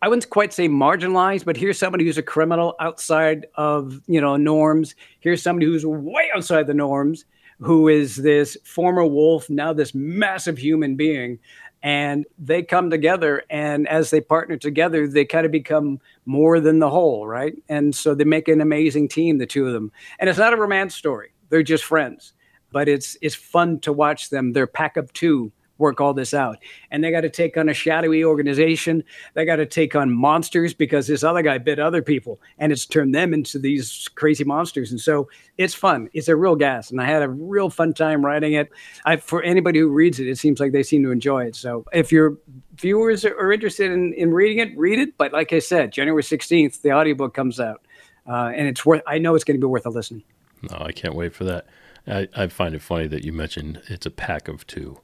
I 0.03 0.09
wouldn't 0.09 0.28
quite 0.30 0.53
say 0.53 0.68
marginalized, 0.68 1.45
but 1.45 1.57
here's 1.57 1.78
somebody 1.78 2.05
who's 2.05 2.18
a 2.18 2.22
criminal 2.22 2.74
outside 2.80 3.47
of 3.55 4.01
you 4.07 4.20
know 4.20 4.37
norms. 4.37 4.95
Here's 5.20 5.43
somebody 5.43 5.66
who's 5.66 5.84
way 5.87 6.30
outside 6.34 6.66
the 6.66 6.74
norms, 6.74 7.24
who 7.61 7.89
is 7.89 8.16
this 8.16 8.57
former 8.64 9.05
wolf, 9.07 9.49
now 9.49 9.72
this 9.72 9.95
massive 9.95 10.59
human 10.59 10.97
being 10.97 11.39
and 11.87 12.26
they 12.37 12.64
come 12.64 12.91
together 12.91 13.45
and 13.49 13.87
as 13.87 14.11
they 14.11 14.20
partner 14.20 14.57
together 14.57 15.07
they 15.07 15.24
kind 15.24 15.47
of 15.47 15.53
become 15.53 16.01
more 16.24 16.59
than 16.59 16.80
the 16.80 16.91
whole 16.91 17.26
right? 17.26 17.55
And 17.68 17.95
so 17.95 18.14
they 18.14 18.24
make 18.24 18.49
an 18.49 18.61
amazing 18.61 19.09
team 19.09 19.39
the 19.39 19.47
two 19.47 19.66
of 19.66 19.72
them. 19.72 19.93
And 20.18 20.28
it's 20.28 20.39
not 20.39 20.53
a 20.53 20.57
romance 20.57 20.95
story 20.95 21.30
they're 21.49 21.62
just 21.62 21.84
friends 21.84 22.32
but 22.72 22.89
it's 22.89 23.16
it's 23.22 23.34
fun 23.34 23.80
to 23.80 23.93
watch 23.93 24.30
them. 24.30 24.53
They're 24.53 24.66
pack 24.66 24.97
of 24.97 25.12
two 25.12 25.53
work 25.79 26.01
all 26.01 26.14
this 26.14 26.35
out. 26.35 26.59
And 26.91 27.03
they 27.03 27.11
got 27.11 27.22
to 27.22 27.31
take 27.31 27.57
on 27.57 27.68
a 27.68 27.74
shadowy 27.74 28.24
organization. 28.24 29.05
They 29.35 29.45
got 29.45 29.57
to 29.57 29.66
take 29.66 29.95
on 29.95 30.12
monsters 30.12 30.74
because 30.74 31.07
this 31.07 31.24
other 31.24 31.43
guy 31.43 31.59
bit 31.59 31.79
other 31.79 32.03
people 32.03 32.41
and 32.59 32.72
it's 32.72 32.87
turned 32.87 33.14
them 33.14 33.35
into 33.35 33.59
these 33.59 34.09
crazy 34.14 34.45
monsters. 34.45 34.91
And 34.91 35.01
so 35.01 35.29
it's 35.59 35.74
fun. 35.74 36.09
It's 36.12 36.29
a 36.29 36.37
real 36.37 36.57
gas. 36.57 36.91
And 36.91 37.01
I 37.01 37.05
had 37.05 37.22
a 37.22 37.29
real 37.29 37.70
fun 37.70 37.93
time 37.93 38.24
writing 38.24 38.55
it. 38.55 38.70
I, 39.05 39.16
for 39.16 39.43
anybody 39.43 39.79
who 39.79 39.89
reads 39.89 40.20
it, 40.20 40.29
it 40.29 40.39
seems 40.39 40.61
like 40.61 40.72
they 40.72 40.83
seem 40.83 41.03
to 41.05 41.11
enjoy 41.11 41.45
it. 41.45 41.57
So 41.57 41.85
if 41.93 42.12
your 42.12 42.37
viewers 42.77 43.24
are 43.24 43.53
interested 43.53 43.91
in, 43.91 44.12
in 44.14 44.33
reading 44.33 44.59
it, 44.59 44.77
read 44.77 44.99
it. 44.99 45.16
But 45.18 45.33
like 45.33 45.53
I 45.53 45.59
said, 45.59 45.93
January 45.93 46.22
16th, 46.22 46.83
the 46.83 46.93
audiobook 46.93 47.35
comes 47.35 47.61
out. 47.61 47.83
Uh, 48.29 48.53
and 48.55 48.66
it's 48.66 48.85
worth, 48.85 49.03
I 49.07 49.18
know 49.18 49.35
it's 49.35 49.45
going 49.45 49.59
to 49.59 49.64
be 49.64 49.70
worth 49.70 49.87
a 49.87 49.91
listen. 49.91 50.22
No, 50.70 50.79
I 50.81 50.93
can't 50.93 51.14
wait 51.14 51.33
for 51.35 51.45
that. 51.45 51.66
I, 52.09 52.29
I 52.35 52.47
find 52.49 52.74
it 52.74 52.83
funny 52.83 53.07
that 53.09 53.24
you 53.24 53.33
mentioned 53.33 53.83
it's 53.89 54.07
a 54.07 54.11
pack 54.11 54.49
of 54.49 54.66
two 54.66 55.01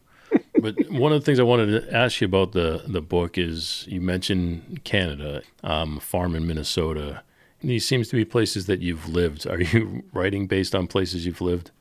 but 0.62 0.76
one 0.90 1.12
of 1.12 1.20
the 1.20 1.24
things 1.24 1.40
I 1.40 1.42
wanted 1.42 1.66
to 1.82 1.94
ask 1.94 2.20
you 2.20 2.26
about 2.26 2.52
the 2.52 2.84
the 2.86 3.02
book 3.02 3.36
is 3.36 3.84
you 3.88 4.00
mentioned 4.00 4.80
Canada, 4.84 5.42
um, 5.64 5.98
farm 5.98 6.36
in 6.36 6.46
Minnesota. 6.46 7.22
These 7.60 7.86
seems 7.86 8.08
to 8.08 8.16
be 8.16 8.24
places 8.24 8.66
that 8.66 8.80
you've 8.80 9.08
lived. 9.08 9.46
Are 9.46 9.60
you 9.60 10.04
writing 10.12 10.46
based 10.46 10.74
on 10.74 10.86
places 10.86 11.26
you've 11.26 11.40
lived? 11.40 11.72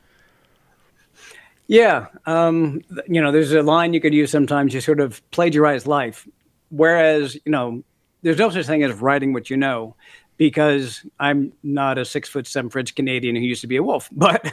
Yeah, 1.68 2.08
um, 2.26 2.82
you 3.08 3.22
know, 3.22 3.32
there's 3.32 3.54
a 3.54 3.62
line 3.62 3.94
you 3.94 4.02
could 4.02 4.14
use 4.14 4.32
sometimes. 4.32 4.74
You 4.74 4.82
sort 4.82 5.00
of 5.00 5.22
plagiarize 5.32 5.86
life, 5.86 6.28
whereas 6.70 7.36
you 7.46 7.52
know, 7.52 7.84
there's 8.24 8.40
no 8.40 8.50
such 8.50 8.66
thing 8.66 8.84
as 8.84 8.94
writing 8.96 9.32
what 9.32 9.52
you 9.52 9.58
know 9.58 9.96
because 10.38 11.06
I'm 11.20 11.54
not 11.62 11.98
a 11.98 12.06
six 12.06 12.28
foot 12.28 12.48
seven 12.48 12.70
French 12.70 12.96
Canadian 12.96 13.36
who 13.36 13.42
used 13.42 13.62
to 13.62 13.68
be 13.68 13.76
a 13.76 13.84
wolf, 13.84 14.10
but 14.14 14.52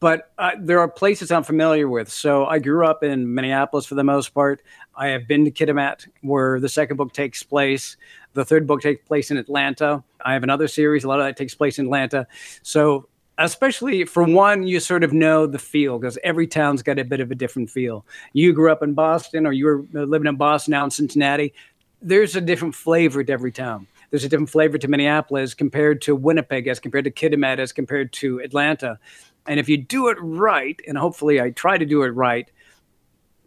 but 0.00 0.32
uh, 0.38 0.52
there 0.58 0.80
are 0.80 0.88
places 0.88 1.30
I'm 1.30 1.44
familiar 1.44 1.88
with. 1.88 2.10
So 2.10 2.46
I 2.46 2.58
grew 2.58 2.86
up 2.86 3.02
in 3.02 3.34
Minneapolis 3.34 3.86
for 3.86 3.94
the 3.94 4.04
most 4.04 4.30
part. 4.30 4.62
I 4.96 5.08
have 5.08 5.28
been 5.28 5.44
to 5.44 5.50
Kitimat, 5.50 6.08
where 6.22 6.60
the 6.60 6.68
second 6.68 6.96
book 6.96 7.12
takes 7.12 7.42
place. 7.42 7.96
The 8.34 8.44
third 8.44 8.66
book 8.66 8.80
takes 8.80 9.06
place 9.06 9.30
in 9.30 9.36
Atlanta. 9.36 10.02
I 10.24 10.32
have 10.32 10.42
another 10.42 10.68
series. 10.68 11.04
A 11.04 11.08
lot 11.08 11.20
of 11.20 11.26
that 11.26 11.36
takes 11.36 11.54
place 11.54 11.78
in 11.78 11.86
Atlanta. 11.86 12.26
So 12.62 13.08
especially 13.38 14.04
for 14.04 14.22
one, 14.24 14.62
you 14.62 14.80
sort 14.80 15.04
of 15.04 15.12
know 15.12 15.46
the 15.46 15.58
feel 15.58 15.98
because 15.98 16.18
every 16.22 16.46
town's 16.46 16.82
got 16.82 16.98
a 16.98 17.04
bit 17.04 17.20
of 17.20 17.30
a 17.30 17.34
different 17.34 17.70
feel. 17.70 18.04
You 18.32 18.52
grew 18.52 18.70
up 18.70 18.82
in 18.82 18.94
Boston, 18.94 19.46
or 19.46 19.52
you 19.52 19.66
were 19.66 19.84
living 19.92 20.28
in 20.28 20.36
Boston 20.36 20.72
now 20.72 20.84
in 20.84 20.90
Cincinnati. 20.90 21.52
There's 22.00 22.34
a 22.36 22.40
different 22.40 22.74
flavor 22.74 23.22
to 23.22 23.32
every 23.32 23.52
town 23.52 23.86
there's 24.12 24.24
a 24.24 24.28
different 24.28 24.50
flavor 24.50 24.76
to 24.76 24.88
Minneapolis 24.88 25.54
compared 25.54 26.02
to 26.02 26.14
Winnipeg, 26.14 26.68
as 26.68 26.78
compared 26.78 27.04
to 27.04 27.10
Kitimat, 27.10 27.58
as 27.58 27.72
compared 27.72 28.12
to 28.12 28.40
Atlanta. 28.40 28.98
And 29.46 29.58
if 29.58 29.70
you 29.70 29.78
do 29.78 30.08
it 30.08 30.18
right, 30.20 30.78
and 30.86 30.98
hopefully 30.98 31.40
I 31.40 31.50
try 31.50 31.78
to 31.78 31.86
do 31.86 32.02
it 32.02 32.10
right, 32.10 32.48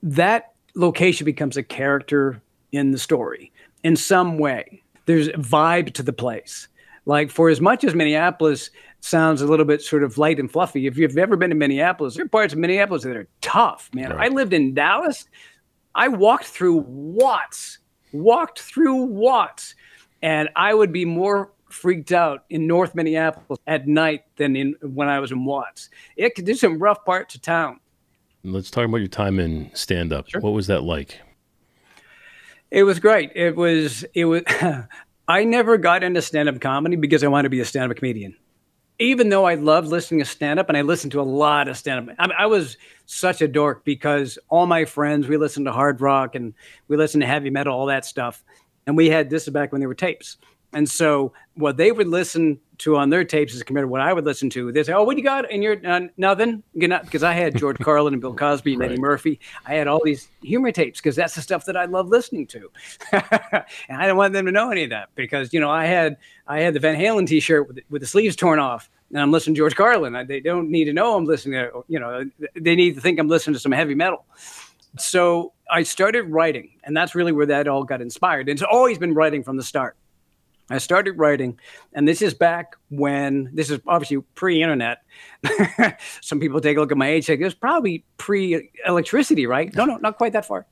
that 0.01 0.53
location 0.75 1.23
becomes 1.23 1.55
a 1.55 1.61
character 1.61 2.41
in 2.71 2.89
the 2.89 2.97
story 2.97 3.51
in 3.83 3.95
some 3.95 4.39
way. 4.39 4.81
There's 5.05 5.27
a 5.27 5.33
vibe 5.33 5.93
to 5.93 6.03
the 6.03 6.11
place. 6.11 6.67
Like 7.05 7.29
for 7.29 7.49
as 7.49 7.61
much 7.61 7.83
as 7.83 7.93
Minneapolis 7.93 8.71
sounds 9.01 9.43
a 9.43 9.47
little 9.47 9.65
bit 9.65 9.83
sort 9.83 10.03
of 10.03 10.17
light 10.17 10.39
and 10.39 10.51
fluffy, 10.51 10.87
if 10.87 10.97
you've 10.97 11.15
ever 11.15 11.37
been 11.37 11.51
to 11.51 11.55
Minneapolis, 11.55 12.15
there 12.15 12.25
are 12.25 12.27
parts 12.27 12.53
of 12.53 12.59
Minneapolis 12.59 13.03
that 13.03 13.15
are 13.15 13.27
tough, 13.41 13.91
man. 13.93 14.09
Right. 14.09 14.31
I 14.31 14.33
lived 14.33 14.51
in 14.51 14.73
Dallas. 14.73 15.27
I 15.93 16.07
walked 16.07 16.45
through 16.45 16.77
Watts, 16.87 17.77
walked 18.11 18.59
through 18.59 19.03
Watts, 19.03 19.75
and 20.21 20.49
I 20.55 20.73
would 20.73 20.91
be 20.91 21.05
more 21.05 21.51
freaked 21.69 22.11
out 22.11 22.45
in 22.49 22.67
North 22.67 22.95
Minneapolis 22.95 23.59
at 23.67 23.87
night 23.87 24.23
than 24.37 24.55
in 24.55 24.75
when 24.81 25.09
I 25.09 25.19
was 25.19 25.31
in 25.31 25.45
Watts. 25.45 25.89
It 26.15 26.35
could 26.35 26.45
do 26.45 26.55
some 26.55 26.79
rough 26.79 27.03
parts 27.05 27.35
of 27.35 27.41
town. 27.41 27.79
Let's 28.43 28.69
talk 28.69 28.85
about 28.85 28.97
your 28.97 29.07
time 29.07 29.39
in 29.39 29.71
stand 29.73 30.13
up. 30.13 30.29
Sure. 30.29 30.41
What 30.41 30.53
was 30.53 30.67
that 30.67 30.81
like? 30.81 31.19
It 32.71 32.83
was 32.83 32.99
great. 32.99 33.31
It 33.35 33.55
was 33.55 34.03
it 34.13 34.25
was 34.25 34.43
I 35.27 35.43
never 35.43 35.77
got 35.77 36.03
into 36.03 36.21
stand 36.21 36.49
up 36.49 36.59
comedy 36.61 36.95
because 36.95 37.23
I 37.23 37.27
wanted 37.27 37.43
to 37.43 37.49
be 37.49 37.59
a 37.59 37.65
stand 37.65 37.91
up 37.91 37.97
comedian. 37.97 38.35
Even 38.97 39.27
though 39.27 39.45
I 39.45 39.55
loved 39.55 39.89
listening 39.89 40.19
to 40.19 40.25
stand 40.25 40.59
up 40.59 40.69
and 40.69 40.77
I 40.77 40.81
listened 40.81 41.11
to 41.13 41.21
a 41.21 41.23
lot 41.23 41.67
of 41.67 41.75
stand 41.75 42.09
up. 42.09 42.15
I, 42.17 42.43
I 42.43 42.45
was 42.45 42.77
such 43.05 43.41
a 43.41 43.47
dork 43.47 43.83
because 43.83 44.37
all 44.47 44.67
my 44.67 44.85
friends, 44.85 45.27
we 45.27 45.35
listened 45.35 45.65
to 45.65 45.73
hard 45.73 45.99
rock 45.99 46.35
and 46.35 46.53
we 46.87 46.95
listened 46.95 47.21
to 47.21 47.27
heavy 47.27 47.49
metal, 47.49 47.77
all 47.77 47.87
that 47.87 48.05
stuff. 48.05 48.43
And 48.87 48.95
we 48.95 49.09
had 49.09 49.29
this 49.29 49.49
back 49.49 49.71
when 49.71 49.79
there 49.79 49.87
were 49.87 49.95
tapes. 49.95 50.37
And 50.75 50.89
so 50.89 51.31
what 51.55 51.77
they 51.77 51.91
would 51.93 52.07
listen 52.07 52.59
to 52.79 52.97
on 52.97 53.09
their 53.09 53.23
tapes 53.23 53.53
is 53.53 53.63
compared 53.63 53.85
to 53.85 53.87
what 53.87 54.01
I 54.01 54.11
would 54.11 54.25
listen 54.25 54.49
to. 54.51 54.73
They 54.73 54.83
say, 54.83 54.91
"Oh, 54.91 55.03
what 55.03 55.15
do 55.15 55.21
you 55.21 55.23
got?" 55.23 55.49
And 55.49 55.63
you're 55.63 55.77
uh, 55.87 56.01
nothing, 56.17 56.63
because 56.73 57.23
I 57.23 57.31
had 57.31 57.55
George 57.57 57.77
Carlin 57.81 58.13
and 58.13 58.19
Bill 58.19 58.35
Cosby 58.35 58.73
and 58.73 58.81
right. 58.81 58.91
Eddie 58.91 58.99
Murphy. 58.99 59.39
I 59.65 59.75
had 59.75 59.87
all 59.87 60.01
these 60.03 60.27
humor 60.43 60.73
tapes 60.73 60.99
because 60.99 61.15
that's 61.15 61.33
the 61.33 61.41
stuff 61.41 61.63
that 61.65 61.77
I 61.77 61.85
love 61.85 62.09
listening 62.09 62.47
to, 62.47 62.69
and 63.13 63.21
I 63.89 64.01
didn't 64.01 64.17
want 64.17 64.33
them 64.33 64.45
to 64.47 64.51
know 64.51 64.69
any 64.69 64.83
of 64.83 64.89
that 64.89 65.09
because 65.15 65.53
you 65.53 65.61
know 65.61 65.71
I 65.71 65.85
had 65.85 66.17
I 66.45 66.59
had 66.59 66.73
the 66.73 66.81
Van 66.81 66.99
Halen 66.99 67.25
T-shirt 67.25 67.69
with, 67.69 67.79
with 67.89 68.01
the 68.01 68.07
sleeves 68.07 68.35
torn 68.35 68.59
off, 68.59 68.89
and 69.11 69.21
I'm 69.21 69.31
listening 69.31 69.55
to 69.55 69.59
George 69.59 69.77
Carlin. 69.77 70.13
I, 70.13 70.25
they 70.25 70.41
don't 70.41 70.69
need 70.69 70.85
to 70.85 70.93
know 70.93 71.15
I'm 71.15 71.25
listening 71.25 71.53
to 71.53 71.85
you 71.87 71.99
know 71.99 72.29
they 72.53 72.75
need 72.75 72.95
to 72.95 73.01
think 73.01 73.17
I'm 73.17 73.29
listening 73.29 73.53
to 73.53 73.61
some 73.61 73.71
heavy 73.71 73.95
metal. 73.95 74.25
So 74.97 75.53
I 75.69 75.83
started 75.83 76.23
writing, 76.23 76.71
and 76.83 76.95
that's 76.95 77.15
really 77.15 77.31
where 77.31 77.45
that 77.47 77.67
all 77.67 77.83
got 77.83 78.01
inspired. 78.01 78.49
It's 78.49 78.61
always 78.61 78.97
been 78.97 79.13
writing 79.13 79.43
from 79.43 79.57
the 79.57 79.63
start. 79.63 79.97
I 80.69 80.79
started 80.79 81.19
writing, 81.19 81.59
and 81.93 82.07
this 82.07 82.21
is 82.23 82.33
back 82.33 82.75
when 82.89 83.51
this 83.53 83.69
is 83.69 83.79
obviously 83.87 84.17
pre-internet. 84.33 84.99
Some 86.21 86.39
people 86.39 86.59
take 86.59 86.77
a 86.77 86.79
look 86.79 86.91
at 86.91 86.97
my 86.97 87.07
age, 87.07 87.25
say 87.25 87.35
it 87.35 87.41
was 87.41 87.53
probably 87.53 88.03
pre-electricity, 88.17 89.45
right? 89.45 89.73
No, 89.75 89.85
no, 89.85 89.97
not 89.97 90.17
quite 90.17 90.33
that 90.33 90.45
far. 90.45 90.65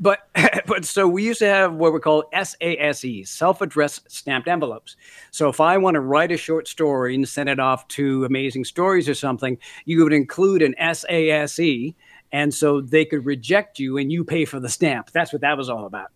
But 0.00 0.28
but 0.66 0.84
so 0.84 1.06
we 1.06 1.24
used 1.24 1.38
to 1.38 1.46
have 1.46 1.74
what 1.74 1.92
we 1.92 2.00
call 2.00 2.24
SASE, 2.34 3.26
self-addressed 3.28 4.10
stamped 4.10 4.48
envelopes. 4.48 4.96
So 5.30 5.48
if 5.48 5.60
I 5.60 5.78
want 5.78 5.94
to 5.94 6.00
write 6.00 6.32
a 6.32 6.36
short 6.36 6.66
story 6.66 7.14
and 7.14 7.28
send 7.28 7.48
it 7.48 7.60
off 7.60 7.86
to 7.88 8.24
Amazing 8.24 8.64
Stories 8.64 9.08
or 9.08 9.14
something, 9.14 9.58
you 9.84 10.02
would 10.02 10.12
include 10.12 10.62
an 10.62 10.74
SASE, 10.80 11.94
and 12.32 12.52
so 12.52 12.80
they 12.80 13.04
could 13.04 13.24
reject 13.24 13.78
you 13.78 13.98
and 13.98 14.10
you 14.10 14.24
pay 14.24 14.44
for 14.44 14.60
the 14.60 14.68
stamp. 14.68 15.10
That's 15.12 15.32
what 15.32 15.42
that 15.42 15.56
was 15.56 15.68
all 15.68 15.86
about. 15.86 16.08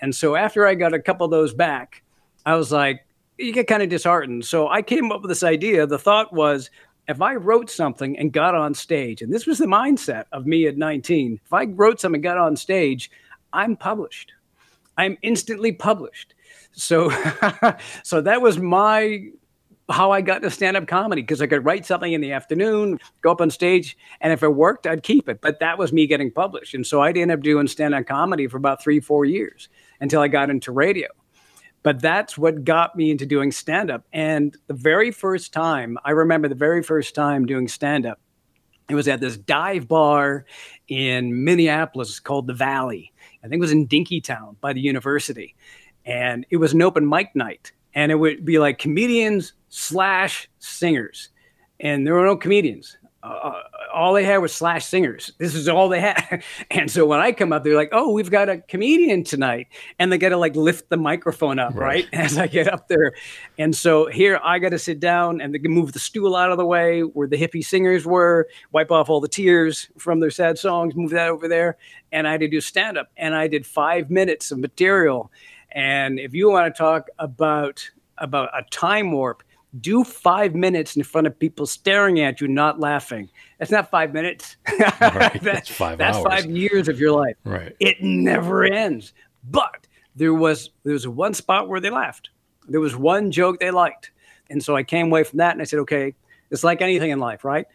And 0.00 0.14
so 0.14 0.36
after 0.36 0.66
I 0.66 0.74
got 0.74 0.94
a 0.94 1.00
couple 1.00 1.24
of 1.24 1.30
those 1.30 1.54
back, 1.54 2.02
I 2.44 2.56
was 2.56 2.70
like, 2.70 3.06
you 3.38 3.52
get 3.52 3.66
kind 3.66 3.82
of 3.82 3.88
disheartened. 3.88 4.44
So 4.44 4.68
I 4.68 4.82
came 4.82 5.10
up 5.10 5.22
with 5.22 5.30
this 5.30 5.42
idea. 5.42 5.86
The 5.86 5.98
thought 5.98 6.32
was, 6.32 6.70
if 7.08 7.20
I 7.20 7.34
wrote 7.34 7.70
something 7.70 8.18
and 8.18 8.32
got 8.32 8.54
on 8.54 8.74
stage, 8.74 9.22
and 9.22 9.32
this 9.32 9.46
was 9.46 9.58
the 9.58 9.66
mindset 9.66 10.24
of 10.32 10.46
me 10.46 10.66
at 10.66 10.76
19, 10.76 11.40
if 11.44 11.52
I 11.52 11.64
wrote 11.64 12.00
something 12.00 12.18
and 12.18 12.22
got 12.22 12.38
on 12.38 12.56
stage, 12.56 13.10
I'm 13.52 13.76
published. 13.76 14.32
I'm 14.96 15.18
instantly 15.22 15.72
published. 15.72 16.34
So, 16.72 17.10
so 18.02 18.20
that 18.20 18.40
was 18.40 18.58
my 18.58 19.28
how 19.90 20.10
I 20.10 20.20
got 20.20 20.36
into 20.36 20.50
stand-up 20.50 20.86
comedy 20.86 21.22
because 21.22 21.42
I 21.42 21.46
could 21.46 21.64
write 21.64 21.84
something 21.84 22.12
in 22.12 22.20
the 22.20 22.32
afternoon, 22.32 22.98
go 23.20 23.32
up 23.32 23.40
on 23.40 23.50
stage, 23.50 23.96
and 24.20 24.32
if 24.32 24.42
it 24.42 24.54
worked, 24.54 24.86
I'd 24.86 25.02
keep 25.02 25.28
it. 25.28 25.40
But 25.40 25.60
that 25.60 25.78
was 25.78 25.92
me 25.92 26.06
getting 26.06 26.30
published, 26.30 26.74
and 26.74 26.86
so 26.86 27.02
I'd 27.02 27.16
end 27.16 27.30
up 27.30 27.40
doing 27.40 27.66
stand-up 27.66 28.06
comedy 28.06 28.46
for 28.46 28.56
about 28.56 28.82
three, 28.82 29.00
four 29.00 29.24
years 29.24 29.68
until 30.00 30.20
I 30.20 30.28
got 30.28 30.50
into 30.50 30.72
radio. 30.72 31.08
But 31.82 32.00
that's 32.00 32.38
what 32.38 32.64
got 32.64 32.96
me 32.96 33.10
into 33.10 33.26
doing 33.26 33.52
stand 33.52 33.90
up. 33.90 34.06
And 34.10 34.56
the 34.68 34.74
very 34.74 35.10
first 35.10 35.52
time, 35.52 35.98
I 36.02 36.12
remember 36.12 36.48
the 36.48 36.54
very 36.54 36.82
first 36.82 37.14
time 37.14 37.44
doing 37.44 37.68
stand 37.68 38.06
up, 38.06 38.20
it 38.88 38.94
was 38.94 39.06
at 39.06 39.20
this 39.20 39.36
dive 39.36 39.86
bar 39.86 40.46
in 40.88 41.44
Minneapolis 41.44 42.20
called 42.20 42.46
The 42.46 42.54
Valley. 42.54 43.12
I 43.42 43.48
think 43.48 43.60
it 43.60 43.60
was 43.60 43.72
in 43.72 43.86
Dinkytown 43.86 44.56
by 44.62 44.72
the 44.72 44.80
university. 44.80 45.54
And 46.06 46.46
it 46.48 46.56
was 46.56 46.72
an 46.72 46.80
open 46.80 47.06
mic 47.06 47.36
night. 47.36 47.72
And 47.94 48.10
it 48.10 48.16
would 48.16 48.44
be 48.44 48.58
like 48.58 48.78
comedians 48.78 49.52
slash 49.68 50.48
singers. 50.58 51.28
And 51.80 52.06
there 52.06 52.14
were 52.14 52.24
no 52.24 52.36
comedians. 52.36 52.96
Uh, 53.24 53.62
all 53.94 54.12
they 54.12 54.24
had 54.24 54.38
was 54.38 54.52
slash 54.52 54.84
singers. 54.84 55.32
This 55.38 55.54
is 55.54 55.66
all 55.66 55.88
they 55.88 56.00
had. 56.00 56.42
And 56.70 56.90
so 56.90 57.06
when 57.06 57.20
I 57.20 57.32
come 57.32 57.52
up, 57.52 57.62
they're 57.62 57.76
like, 57.76 57.90
"Oh, 57.92 58.12
we've 58.12 58.30
got 58.30 58.48
a 58.48 58.58
comedian 58.58 59.22
tonight," 59.22 59.68
and 59.98 60.12
they 60.12 60.18
got 60.18 60.30
to 60.30 60.36
like 60.36 60.56
lift 60.56 60.90
the 60.90 60.96
microphone 60.96 61.58
up, 61.58 61.74
right. 61.74 62.04
right, 62.04 62.08
as 62.12 62.36
I 62.36 62.48
get 62.48 62.70
up 62.70 62.88
there. 62.88 63.12
And 63.58 63.74
so 63.74 64.06
here 64.06 64.40
I 64.42 64.58
got 64.58 64.70
to 64.70 64.78
sit 64.78 64.98
down 65.00 65.40
and 65.40 65.54
they 65.54 65.58
can 65.58 65.70
move 65.70 65.92
the 65.92 65.98
stool 65.98 66.34
out 66.34 66.50
of 66.50 66.58
the 66.58 66.66
way 66.66 67.00
where 67.00 67.28
the 67.28 67.36
hippie 67.36 67.64
singers 67.64 68.04
were, 68.04 68.48
wipe 68.72 68.90
off 68.90 69.08
all 69.08 69.20
the 69.20 69.28
tears 69.28 69.88
from 69.96 70.20
their 70.20 70.30
sad 70.30 70.58
songs, 70.58 70.94
move 70.96 71.10
that 71.10 71.28
over 71.28 71.48
there, 71.48 71.78
and 72.12 72.26
I 72.26 72.32
had 72.32 72.40
to 72.40 72.48
do 72.48 72.60
stand 72.60 72.98
up. 72.98 73.08
And 73.16 73.34
I 73.34 73.46
did 73.46 73.64
five 73.64 74.10
minutes 74.10 74.50
of 74.50 74.58
material. 74.58 75.30
And 75.74 76.18
if 76.18 76.34
you 76.34 76.50
want 76.50 76.74
to 76.74 76.78
talk 76.78 77.08
about 77.18 77.84
about 78.18 78.48
a 78.56 78.62
time 78.70 79.10
warp 79.10 79.42
do 79.80 80.04
five 80.04 80.54
minutes 80.54 80.96
in 80.96 81.02
front 81.02 81.26
of 81.26 81.36
people 81.36 81.66
staring 81.66 82.20
at 82.20 82.40
you, 82.40 82.46
not 82.46 82.78
laughing. 82.78 83.28
That's 83.58 83.70
not 83.70 83.90
five 83.90 84.12
minutes. 84.12 84.56
Right. 85.00 85.40
that's 85.42 85.68
five 85.68 85.98
That's 85.98 86.16
hours. 86.16 86.26
five 86.28 86.46
years 86.46 86.88
of 86.88 86.98
your 86.98 87.12
life. 87.12 87.36
Right. 87.44 87.74
It 87.80 88.02
never 88.02 88.64
ends. 88.64 89.12
But 89.50 89.86
there 90.16 90.34
was 90.34 90.70
there 90.84 90.92
was 90.92 91.06
one 91.08 91.34
spot 91.34 91.68
where 91.68 91.80
they 91.80 91.90
laughed. 91.90 92.30
There 92.68 92.80
was 92.80 92.96
one 92.96 93.30
joke 93.30 93.60
they 93.60 93.70
liked. 93.70 94.12
And 94.50 94.62
so 94.62 94.76
I 94.76 94.82
came 94.82 95.06
away 95.06 95.24
from 95.24 95.38
that 95.38 95.52
and 95.52 95.60
I 95.60 95.64
said, 95.64 95.80
okay, 95.80 96.14
it's 96.50 96.64
like 96.64 96.80
anything 96.80 97.10
in 97.10 97.18
life, 97.18 97.44
right? 97.44 97.66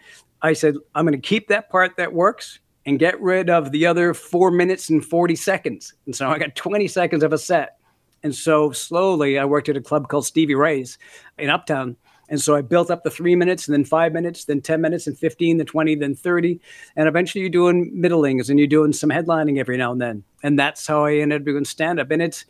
I 0.41 0.53
said, 0.53 0.75
I'm 0.95 1.05
going 1.05 1.19
to 1.19 1.27
keep 1.27 1.47
that 1.49 1.69
part 1.69 1.97
that 1.97 2.13
works 2.13 2.59
and 2.85 2.97
get 2.97 3.19
rid 3.21 3.49
of 3.49 3.71
the 3.71 3.85
other 3.85 4.13
four 4.13 4.51
minutes 4.51 4.89
and 4.89 5.03
40 5.03 5.35
seconds. 5.35 5.93
And 6.05 6.15
so 6.15 6.29
I 6.29 6.39
got 6.39 6.55
20 6.55 6.87
seconds 6.87 7.23
of 7.23 7.33
a 7.33 7.37
set. 7.37 7.78
And 8.23 8.35
so 8.35 8.71
slowly, 8.71 9.39
I 9.39 9.45
worked 9.45 9.69
at 9.69 9.77
a 9.77 9.81
club 9.81 10.07
called 10.07 10.25
Stevie 10.25 10.55
Ray's 10.55 10.97
in 11.37 11.49
Uptown. 11.49 11.95
And 12.29 12.39
so 12.39 12.55
I 12.55 12.61
built 12.61 12.91
up 12.91 13.03
the 13.03 13.09
three 13.09 13.35
minutes, 13.35 13.67
and 13.67 13.73
then 13.73 13.83
five 13.83 14.13
minutes, 14.13 14.45
then 14.45 14.61
10 14.61 14.81
minutes, 14.81 15.07
and 15.07 15.17
15, 15.17 15.57
then 15.57 15.65
20, 15.65 15.95
then 15.95 16.15
30. 16.15 16.59
And 16.95 17.07
eventually 17.07 17.41
you're 17.41 17.49
doing 17.49 17.91
middlings 17.95 18.49
and 18.49 18.59
you're 18.59 18.67
doing 18.67 18.93
some 18.93 19.09
headlining 19.09 19.57
every 19.57 19.77
now 19.77 19.91
and 19.91 19.99
then. 19.99 20.23
And 20.43 20.57
that's 20.57 20.85
how 20.85 21.05
I 21.05 21.15
ended 21.15 21.41
up 21.41 21.45
doing 21.45 21.65
stand 21.65 21.99
up. 21.99 22.11
And 22.11 22.21
it's, 22.21 22.45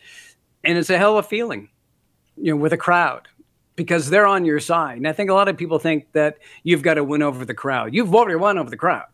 and 0.64 0.78
it's 0.78 0.90
a 0.90 0.98
hell 0.98 1.18
of 1.18 1.26
a 1.26 1.28
feeling, 1.28 1.70
you 2.36 2.52
know, 2.52 2.58
with 2.58 2.74
a 2.74 2.78
crowd 2.78 3.30
because 3.78 4.10
they're 4.10 4.28
on 4.28 4.44
your 4.44 4.60
side. 4.60 4.98
And 4.98 5.08
I 5.08 5.14
think 5.14 5.30
a 5.30 5.34
lot 5.34 5.48
of 5.48 5.56
people 5.56 5.80
think 5.80 6.12
that 6.12 6.40
you've 6.64 6.82
got 6.82 6.96
to 6.96 7.04
win 7.04 7.24
over 7.24 7.46
the 7.46 7.54
crowd. 7.54 7.94
You've 7.94 8.14
already 8.14 8.36
won 8.36 8.58
over 8.58 8.70
the 8.70 8.76
crowd 8.76 9.08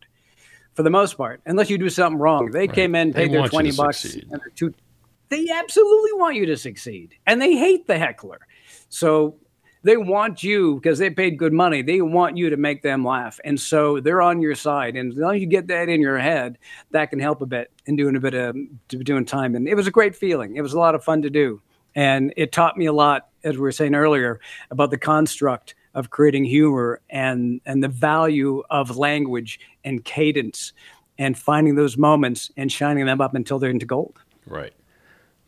for 0.74 0.82
the 0.82 0.90
most 0.90 1.16
part, 1.16 1.40
unless 1.46 1.70
you 1.70 1.78
do 1.78 1.88
something 1.88 2.18
wrong. 2.18 2.50
They 2.50 2.60
right. 2.60 2.72
came 2.72 2.94
in, 2.96 3.12
paid 3.12 3.30
they 3.30 3.34
their 3.36 3.48
20 3.48 3.72
bucks, 3.72 4.04
and 4.04 4.40
two, 4.56 4.74
they 5.28 5.48
absolutely 5.52 6.12
want 6.14 6.36
you 6.36 6.46
to 6.46 6.56
succeed 6.56 7.14
and 7.26 7.40
they 7.40 7.56
hate 7.56 7.86
the 7.86 7.98
heckler. 7.98 8.46
So 8.88 9.36
they 9.82 9.96
want 9.96 10.42
you 10.42 10.76
because 10.76 10.98
they 10.98 11.10
paid 11.10 11.38
good 11.38 11.52
money. 11.52 11.80
They 11.80 12.00
want 12.00 12.36
you 12.36 12.50
to 12.50 12.56
make 12.56 12.82
them 12.82 13.04
laugh. 13.04 13.38
And 13.44 13.58
so 13.58 14.00
they're 14.00 14.20
on 14.20 14.40
your 14.42 14.56
side. 14.56 14.96
And 14.96 15.12
as 15.12 15.18
long 15.18 15.36
as 15.36 15.40
you 15.40 15.46
get 15.46 15.68
that 15.68 15.88
in 15.88 16.00
your 16.00 16.18
head, 16.18 16.58
that 16.90 17.10
can 17.10 17.20
help 17.20 17.40
a 17.40 17.46
bit 17.46 17.70
in 17.86 17.94
doing 17.94 18.16
a 18.16 18.20
bit 18.20 18.34
of 18.34 18.56
doing 18.88 19.24
time. 19.24 19.54
And 19.54 19.68
it 19.68 19.74
was 19.74 19.86
a 19.86 19.92
great 19.92 20.16
feeling. 20.16 20.56
It 20.56 20.62
was 20.62 20.72
a 20.72 20.78
lot 20.78 20.96
of 20.96 21.04
fun 21.04 21.22
to 21.22 21.30
do. 21.30 21.62
And 21.94 22.34
it 22.36 22.52
taught 22.52 22.76
me 22.76 22.86
a 22.86 22.92
lot, 22.92 23.28
as 23.44 23.54
we 23.54 23.60
were 23.60 23.72
saying 23.72 23.94
earlier, 23.94 24.40
about 24.70 24.90
the 24.90 24.98
construct 24.98 25.76
of 25.94 26.10
creating 26.10 26.44
humor 26.44 27.00
and, 27.08 27.60
and 27.64 27.82
the 27.82 27.88
value 27.88 28.64
of 28.68 28.96
language 28.98 29.60
and 29.84 30.04
cadence 30.04 30.72
and 31.16 31.38
finding 31.38 31.76
those 31.76 31.96
moments 31.96 32.50
and 32.56 32.70
shining 32.70 33.06
them 33.06 33.20
up 33.20 33.34
until 33.34 33.58
they're 33.58 33.70
into 33.70 33.86
gold. 33.86 34.18
Right. 34.46 34.74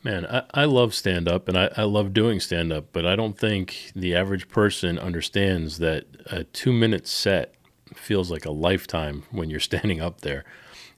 Man, 0.08 0.24
I, 0.24 0.62
I 0.62 0.64
love 0.64 0.94
stand 0.94 1.28
up 1.28 1.48
and 1.48 1.58
I, 1.58 1.68
I 1.76 1.82
love 1.82 2.14
doing 2.14 2.40
stand 2.40 2.72
up, 2.72 2.86
but 2.94 3.04
I 3.04 3.14
don't 3.14 3.38
think 3.38 3.92
the 3.94 4.14
average 4.14 4.48
person 4.48 4.98
understands 4.98 5.76
that 5.80 6.06
a 6.24 6.44
two 6.44 6.72
minute 6.72 7.06
set 7.06 7.52
feels 7.92 8.30
like 8.30 8.46
a 8.46 8.50
lifetime 8.50 9.24
when 9.30 9.50
you're 9.50 9.60
standing 9.70 10.00
up 10.00 10.22
there. 10.22 10.46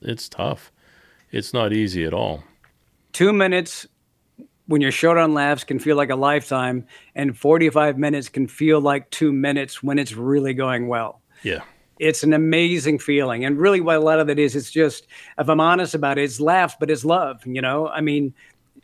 It's 0.01 0.29
tough. 0.29 0.71
It's 1.29 1.53
not 1.53 1.73
easy 1.73 2.05
at 2.05 2.13
all. 2.13 2.45
Two 3.11 3.33
minutes 3.33 3.85
when 4.67 4.79
you're 4.79 4.93
short 4.93 5.17
on 5.17 5.33
laughs 5.33 5.65
can 5.65 5.77
feel 5.77 5.97
like 5.97 6.09
a 6.09 6.15
lifetime, 6.15 6.87
and 7.13 7.37
45 7.37 7.97
minutes 7.97 8.29
can 8.29 8.47
feel 8.47 8.79
like 8.79 9.09
two 9.09 9.33
minutes 9.33 9.83
when 9.83 9.99
it's 9.99 10.13
really 10.13 10.53
going 10.53 10.87
well. 10.87 11.19
Yeah 11.43 11.63
it's 12.01 12.23
an 12.23 12.33
amazing 12.33 12.97
feeling. 12.97 13.45
And 13.45 13.59
really, 13.59 13.79
what 13.79 13.97
a 13.97 13.99
lot 13.99 14.19
of 14.19 14.27
it 14.27 14.39
is, 14.39 14.55
it's 14.55 14.71
just, 14.71 15.05
if 15.37 15.47
I'm 15.47 15.59
honest 15.59 15.93
about 15.93 16.17
it, 16.17 16.23
it's 16.23 16.39
laugh, 16.39 16.79
but 16.79 16.89
it's 16.89 17.05
love. 17.05 17.45
You 17.45 17.61
know, 17.61 17.89
I 17.89 18.01
mean, 18.01 18.33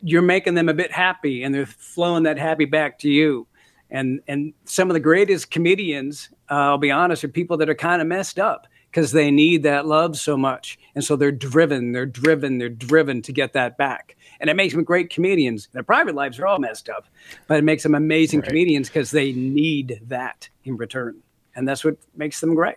you're 0.00 0.22
making 0.22 0.54
them 0.54 0.68
a 0.68 0.74
bit 0.74 0.92
happy 0.92 1.42
and 1.42 1.54
they're 1.54 1.66
flowing 1.66 2.24
that 2.24 2.38
happy 2.38 2.64
back 2.64 2.98
to 3.00 3.10
you. 3.10 3.46
And 3.90 4.20
and 4.28 4.52
some 4.64 4.90
of 4.90 4.94
the 4.94 5.00
greatest 5.00 5.50
comedians, 5.50 6.28
uh, 6.50 6.54
I'll 6.54 6.78
be 6.78 6.90
honest, 6.90 7.24
are 7.24 7.28
people 7.28 7.56
that 7.58 7.68
are 7.68 7.74
kind 7.74 8.02
of 8.02 8.08
messed 8.08 8.38
up 8.38 8.66
because 8.90 9.12
they 9.12 9.30
need 9.30 9.62
that 9.62 9.86
love 9.86 10.18
so 10.18 10.36
much. 10.36 10.78
And 10.94 11.04
so 11.04 11.16
they're 11.16 11.32
driven, 11.32 11.92
they're 11.92 12.06
driven, 12.06 12.58
they're 12.58 12.68
driven 12.68 13.22
to 13.22 13.32
get 13.32 13.52
that 13.52 13.76
back. 13.76 14.16
And 14.40 14.48
it 14.48 14.56
makes 14.56 14.74
them 14.74 14.84
great 14.84 15.10
comedians. 15.10 15.68
Their 15.72 15.82
private 15.82 16.14
lives 16.14 16.38
are 16.38 16.46
all 16.46 16.58
messed 16.58 16.88
up, 16.88 17.06
but 17.46 17.58
it 17.58 17.64
makes 17.64 17.82
them 17.82 17.94
amazing 17.94 18.40
right. 18.40 18.48
comedians 18.48 18.88
because 18.88 19.10
they 19.10 19.32
need 19.32 20.00
that 20.06 20.48
in 20.64 20.76
return. 20.76 21.20
And 21.54 21.66
that's 21.66 21.84
what 21.84 21.96
makes 22.16 22.40
them 22.40 22.54
great. 22.54 22.76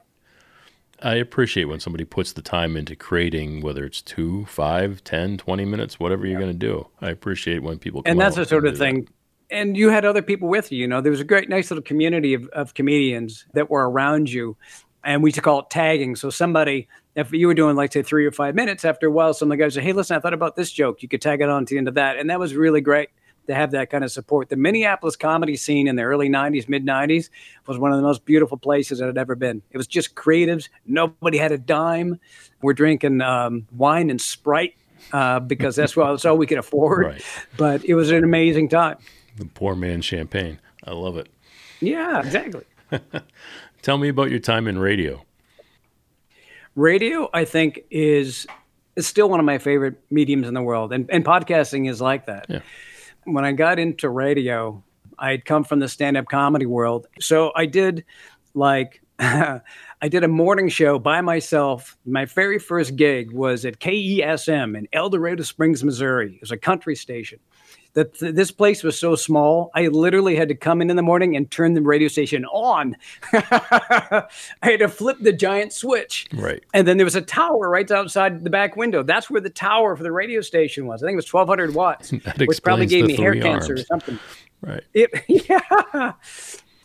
I 1.01 1.15
appreciate 1.15 1.65
when 1.65 1.79
somebody 1.79 2.05
puts 2.05 2.33
the 2.33 2.41
time 2.41 2.77
into 2.77 2.95
creating, 2.95 3.61
whether 3.61 3.83
it's 3.85 4.01
two, 4.01 4.45
five, 4.45 5.03
10, 5.03 5.37
20 5.37 5.65
minutes, 5.65 5.99
whatever 5.99 6.25
you're 6.25 6.39
going 6.39 6.51
to 6.51 6.57
do. 6.57 6.87
I 7.01 7.09
appreciate 7.09 7.63
when 7.63 7.79
people 7.79 8.03
And 8.05 8.19
that's 8.19 8.35
the 8.35 8.45
sort 8.45 8.67
of 8.67 8.77
thing. 8.77 9.05
That. 9.05 9.13
And 9.49 9.75
you 9.75 9.89
had 9.89 10.05
other 10.05 10.21
people 10.21 10.47
with 10.47 10.71
you. 10.71 10.79
You 10.79 10.87
know, 10.87 11.01
there 11.01 11.11
was 11.11 11.19
a 11.19 11.25
great, 11.25 11.49
nice 11.49 11.71
little 11.71 11.83
community 11.83 12.33
of, 12.33 12.47
of 12.49 12.73
comedians 12.73 13.45
that 13.53 13.69
were 13.69 13.89
around 13.89 14.31
you. 14.31 14.55
And 15.03 15.23
we 15.23 15.29
used 15.29 15.35
to 15.35 15.41
call 15.41 15.61
it 15.61 15.69
tagging. 15.71 16.15
So 16.15 16.29
somebody, 16.29 16.87
if 17.15 17.33
you 17.33 17.47
were 17.47 17.55
doing 17.55 17.75
like 17.75 17.91
say 17.91 18.03
three 18.03 18.25
or 18.25 18.31
five 18.31 18.53
minutes, 18.53 18.85
after 18.85 19.07
a 19.07 19.11
while, 19.11 19.33
some 19.33 19.51
of 19.51 19.57
the 19.57 19.63
guys 19.63 19.73
say, 19.73 19.81
"Hey, 19.81 19.93
listen, 19.93 20.15
I 20.15 20.19
thought 20.19 20.35
about 20.35 20.55
this 20.55 20.71
joke." 20.71 21.01
You 21.01 21.09
could 21.09 21.23
tag 21.23 21.41
it 21.41 21.49
on 21.49 21.65
to 21.65 21.73
the 21.73 21.79
end 21.79 21.87
of 21.87 21.95
that, 21.95 22.17
and 22.17 22.29
that 22.29 22.39
was 22.39 22.53
really 22.53 22.81
great 22.81 23.09
to 23.51 23.55
have 23.55 23.71
that 23.71 23.89
kind 23.89 24.03
of 24.03 24.11
support. 24.11 24.49
The 24.49 24.55
Minneapolis 24.55 25.15
comedy 25.15 25.55
scene 25.55 25.87
in 25.87 25.95
the 25.95 26.03
early 26.03 26.29
90s, 26.29 26.67
mid 26.67 26.85
90s 26.85 27.29
was 27.67 27.77
one 27.77 27.91
of 27.91 27.97
the 27.97 28.03
most 28.03 28.25
beautiful 28.25 28.57
places 28.57 28.99
that 28.99 29.05
had 29.05 29.17
ever 29.17 29.35
been. 29.35 29.61
It 29.71 29.77
was 29.77 29.87
just 29.87 30.15
creatives. 30.15 30.69
Nobody 30.85 31.37
had 31.37 31.51
a 31.51 31.57
dime. 31.57 32.19
We're 32.61 32.73
drinking 32.73 33.21
um, 33.21 33.67
wine 33.75 34.09
and 34.09 34.19
Sprite 34.19 34.75
uh, 35.11 35.41
because 35.41 35.75
that's, 35.75 35.95
what, 35.95 36.11
that's 36.11 36.25
all 36.25 36.37
we 36.37 36.47
could 36.47 36.57
afford. 36.57 37.05
Right. 37.05 37.25
But 37.57 37.83
it 37.85 37.93
was 37.93 38.09
an 38.11 38.23
amazing 38.23 38.69
time. 38.69 38.97
The 39.37 39.45
poor 39.45 39.75
man 39.75 40.01
champagne. 40.01 40.59
I 40.83 40.93
love 40.93 41.17
it. 41.17 41.27
Yeah, 41.81 42.19
exactly. 42.19 42.65
Tell 43.81 43.97
me 43.97 44.09
about 44.09 44.29
your 44.29 44.39
time 44.39 44.67
in 44.67 44.79
radio. 44.79 45.25
Radio, 46.75 47.29
I 47.33 47.45
think, 47.45 47.81
is 47.89 48.47
is 48.95 49.07
still 49.07 49.29
one 49.29 49.39
of 49.39 49.45
my 49.45 49.57
favorite 49.57 49.95
mediums 50.09 50.47
in 50.47 50.53
the 50.53 50.61
world, 50.61 50.91
and, 50.93 51.09
and 51.09 51.23
podcasting 51.23 51.89
is 51.89 52.01
like 52.01 52.25
that. 52.27 52.45
Yeah 52.49 52.59
when 53.25 53.45
I 53.45 53.51
got 53.51 53.79
into 53.79 54.09
radio, 54.09 54.83
I 55.17 55.31
had 55.31 55.45
come 55.45 55.63
from 55.63 55.79
the 55.79 55.87
stand 55.87 56.17
up 56.17 56.25
comedy 56.27 56.65
world. 56.65 57.07
So 57.19 57.51
I 57.55 57.65
did 57.65 58.05
like, 58.53 59.01
I 59.19 59.61
did 60.09 60.23
a 60.23 60.27
morning 60.27 60.69
show 60.69 60.97
by 60.97 61.21
myself. 61.21 61.97
My 62.05 62.25
very 62.25 62.57
first 62.59 62.95
gig 62.95 63.31
was 63.31 63.65
at 63.65 63.79
KESM 63.79 64.77
in 64.77 64.87
El 64.93 65.09
Dorado 65.09 65.43
Springs, 65.43 65.83
Missouri. 65.83 66.35
It 66.35 66.41
was 66.41 66.51
a 66.51 66.57
country 66.57 66.95
station 66.95 67.39
that 67.93 68.17
th- 68.17 68.35
this 68.35 68.51
place 68.51 68.83
was 68.83 68.97
so 68.97 69.15
small, 69.15 69.71
I 69.75 69.87
literally 69.87 70.35
had 70.35 70.47
to 70.49 70.55
come 70.55 70.81
in 70.81 70.89
in 70.89 70.95
the 70.95 71.01
morning 71.01 71.35
and 71.35 71.49
turn 71.49 71.73
the 71.73 71.81
radio 71.81 72.07
station 72.07 72.45
on. 72.45 72.95
I 73.33 74.27
had 74.61 74.79
to 74.79 74.87
flip 74.87 75.17
the 75.19 75.33
giant 75.33 75.73
switch. 75.73 76.27
Right. 76.33 76.63
And 76.73 76.87
then 76.87 76.97
there 76.97 77.05
was 77.05 77.15
a 77.15 77.21
tower 77.21 77.69
right 77.69 77.89
outside 77.91 78.43
the 78.43 78.49
back 78.49 78.75
window. 78.75 79.03
That's 79.03 79.29
where 79.29 79.41
the 79.41 79.49
tower 79.49 79.95
for 79.95 80.03
the 80.03 80.11
radio 80.11 80.41
station 80.41 80.85
was. 80.85 81.03
I 81.03 81.07
think 81.07 81.13
it 81.13 81.17
was 81.17 81.31
1200 81.31 81.75
watts, 81.75 82.11
which 82.45 82.63
probably 82.63 82.85
gave 82.85 83.05
me 83.05 83.15
hair 83.15 83.31
arms. 83.31 83.43
cancer 83.43 83.73
or 83.73 83.77
something. 83.77 84.19
Right. 84.61 84.83
It, 84.93 85.11
yeah. 85.27 86.13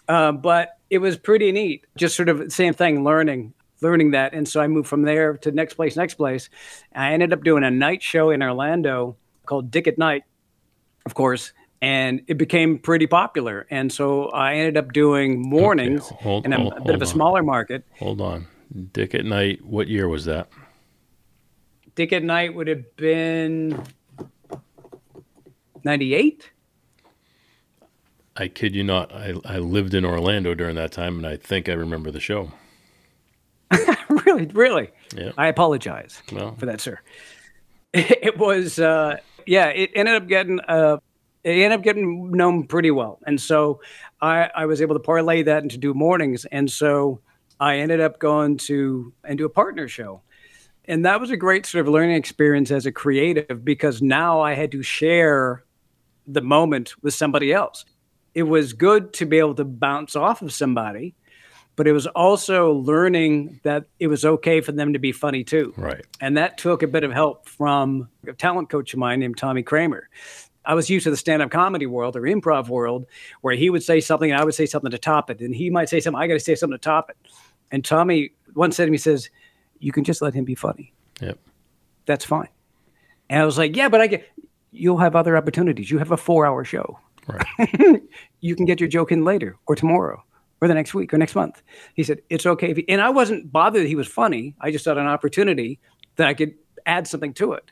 Uh, 0.09 0.33
but 0.33 0.79
it 0.91 0.99
was 0.99 1.17
pretty 1.17 1.53
neat. 1.53 1.85
Just 1.97 2.17
sort 2.17 2.29
of 2.29 2.53
same 2.53 2.75
thing, 2.75 3.05
learning 3.05 3.53
learning 3.83 4.13
that. 4.13 4.33
And 4.33 4.49
so 4.49 4.61
I 4.61 4.69
moved 4.69 4.89
from 4.89 5.03
there 5.03 5.37
to 5.39 5.53
next 5.53 5.75
place, 5.75 5.97
next 5.97 6.15
place. 6.15 6.49
I 6.95 7.13
ended 7.13 7.35
up 7.35 7.45
doing 7.45 7.63
a 7.63 7.71
night 7.71 8.03
show 8.03 8.31
in 8.31 8.43
Orlando 8.43 9.17
called 9.45 9.71
Dick 9.71 9.87
at 9.87 9.99
Night 9.99 10.25
of 11.07 11.15
course, 11.15 11.53
and 11.81 12.21
it 12.27 12.37
became 12.37 12.79
pretty 12.79 13.07
popular. 13.07 13.67
And 13.71 13.91
so 13.91 14.27
I 14.31 14.55
ended 14.55 14.77
up 14.77 14.93
doing 14.93 15.41
mornings 15.41 16.03
okay, 16.07 16.17
hold, 16.23 16.45
in 16.45 16.53
a, 16.53 16.57
hold, 16.59 16.75
a 16.75 16.81
bit 16.83 16.95
of 16.95 17.01
a 17.01 17.07
smaller 17.07 17.43
market. 17.43 17.85
Hold 17.99 18.21
on. 18.21 18.47
Dick 18.93 19.15
at 19.15 19.25
Night, 19.25 19.65
what 19.65 19.89
year 19.89 20.09
was 20.09 20.25
that? 20.25 20.49
Dick 21.95 22.13
at 22.13 22.23
Night 22.23 22.55
would 22.55 22.67
have 22.67 22.97
been 22.97 23.83
98. 25.85 26.51
I 28.37 28.49
kid 28.49 28.75
you 28.75 28.85
not. 28.85 29.15
I, 29.15 29.35
I 29.45 29.59
lived 29.59 29.95
in 29.95 30.05
Orlando 30.05 30.55
during 30.55 30.77
that 30.77 30.93
time, 30.93 31.17
and 31.17 31.27
I 31.27 31.37
think 31.37 31.69
I 31.71 31.73
remember 31.73 32.11
the 32.11 32.21
show. 32.21 32.53
really, 34.27 34.47
really. 34.47 34.91
Yeah. 35.17 35.33
I 35.39 35.47
apologize 35.47 36.23
well, 36.33 36.55
for 36.57 36.67
that, 36.67 36.81
sir. 36.81 37.01
It 37.95 38.37
was 38.37 38.79
uh, 38.79 39.17
yeah, 39.47 39.67
it 39.67 39.91
ended 39.95 40.15
up 40.15 40.29
getting 40.29 40.61
uh, 40.61 40.99
it 41.45 41.51
ended 41.51 41.73
up 41.73 41.83
getting 41.83 42.31
known 42.33 42.67
pretty 42.67 42.91
well, 42.91 43.21
and 43.27 43.41
so 43.41 43.81
I, 44.21 44.51
I 44.55 44.67
was 44.67 44.81
able 44.81 44.95
to 44.95 45.01
parlay 45.01 45.43
that 45.45 45.63
into 45.63 45.79
do 45.79 45.95
mornings, 45.95 46.45
and 46.47 46.71
so 46.71 47.21
I 47.61 47.79
ended 47.79 48.01
up 48.01 48.19
going 48.19 48.59
to 48.59 49.13
and 49.25 49.39
do 49.39 49.47
a 49.47 49.51
partner 49.51 49.89
show, 49.89 50.23
and 50.85 51.05
that 51.05 51.21
was 51.21 51.31
a 51.31 51.37
great 51.37 51.67
sort 51.67 51.87
of 51.87 51.93
learning 51.93 52.17
experience 52.17 52.71
as 52.71 52.87
a 52.87 52.93
creative 52.93 53.65
because 53.65 54.03
now 54.03 54.41
I 54.41 54.55
had 54.55 54.73
to 54.73 54.83
share 54.83 55.65
the 56.27 56.43
moment 56.43 56.95
with 57.03 57.15
somebody 57.15 57.53
else. 57.53 57.85
It 58.35 58.43
was 58.43 58.73
good 58.73 59.13
to 59.15 59.27
be 59.27 59.39
able 59.39 59.55
to 59.55 59.65
bounce 59.65 60.17
off 60.17 60.43
of 60.43 60.53
somebody 60.53 61.15
but 61.77 61.87
it 61.87 61.93
was 61.93 62.07
also 62.09 62.73
learning 62.73 63.61
that 63.63 63.85
it 64.01 64.09
was 64.09 64.25
okay 64.25 64.63
for 64.63 64.73
them 64.73 64.95
to 64.95 64.99
be 64.99 65.13
funny 65.13 65.45
too. 65.45 65.73
Right. 65.77 66.05
And 66.21 66.37
that 66.39 66.59
took 66.59 66.83
a 66.83 66.87
bit 66.87 67.05
of 67.05 67.13
help 67.13 67.49
from 67.49 68.09
a 68.27 68.33
talent 68.33 68.71
coach 68.71 68.95
of 68.95 68.99
mine 68.99 69.21
named 69.21 69.37
Tommy 69.37 69.63
Kramer. 69.63 70.09
I 70.65 70.75
was 70.75 70.91
used 70.91 71.05
to 71.05 71.11
the 71.11 71.17
stand 71.17 71.43
up 71.43 71.51
comedy 71.51 71.87
world 71.87 72.17
or 72.17 72.23
improv 72.23 72.69
world 72.69 73.07
where 73.43 73.55
he 73.55 73.71
would 73.71 73.83
say 73.83 74.01
something 74.01 74.33
and 74.33 74.41
I 74.41 74.45
would 74.45 74.55
say 74.55 74.67
something 74.67 74.91
to 74.91 74.99
top 74.99 75.31
it. 75.31 75.41
And 75.41 75.55
he 75.55 75.71
might 75.71 75.89
say 75.89 76.01
something, 76.01 76.21
I 76.21 76.27
got 76.27 76.35
to 76.35 76.41
say 76.41 76.55
something 76.55 76.77
to 76.77 76.83
top 76.83 77.11
it. 77.11 77.17
And 77.71 77.85
Tommy 77.85 78.33
once 78.55 78.77
said 78.77 78.87
to 78.87 78.91
me, 78.91 78.97
says, 78.97 79.31
You 79.79 79.93
can 79.93 80.03
just 80.03 80.23
let 80.23 80.35
him 80.35 80.45
be 80.45 80.55
funny. 80.55 80.93
Yep. 81.21 81.39
That's 82.07 82.25
fine. 82.25 82.49
And 83.29 83.43
I 83.43 83.45
was 83.45 83.59
like, 83.59 83.77
Yeah, 83.77 83.89
but 83.89 84.01
I 84.01 84.07
get, 84.09 84.29
you'll 84.73 84.99
have 84.99 85.15
other 85.15 85.37
opportunities. 85.37 85.91
You 85.91 85.99
have 85.99 86.11
a 86.11 86.17
four 86.17 86.47
hour 86.47 86.65
show. 86.65 86.99
Right. 87.29 88.03
you 88.41 88.57
can 88.57 88.67
get 88.67 88.81
your 88.81 88.89
joke 88.89 89.13
in 89.13 89.25
later 89.25 89.57
or 89.67 89.77
tomorrow 89.77 90.25
or 90.61 90.69
the 90.69 90.75
next 90.75 90.95
week 90.95 91.13
or 91.13 91.19
next 91.19 91.35
month. 91.35 91.63
He 91.95 92.03
said, 92.03 92.23
It's 92.31 92.47
okay. 92.47 92.71
If 92.71 92.85
and 92.89 93.01
I 93.01 93.11
wasn't 93.11 93.53
bothered 93.53 93.83
that 93.83 93.89
he 93.89 93.95
was 93.95 94.09
funny. 94.09 94.55
I 94.61 94.71
just 94.71 94.85
had 94.85 94.99
an 94.99 95.07
opportunity 95.07 95.79
that 96.17 96.29
I 96.29 96.35
could 96.35 96.55
add 96.85 97.07
something 97.07 97.35
to 97.35 97.53
it. 97.53 97.71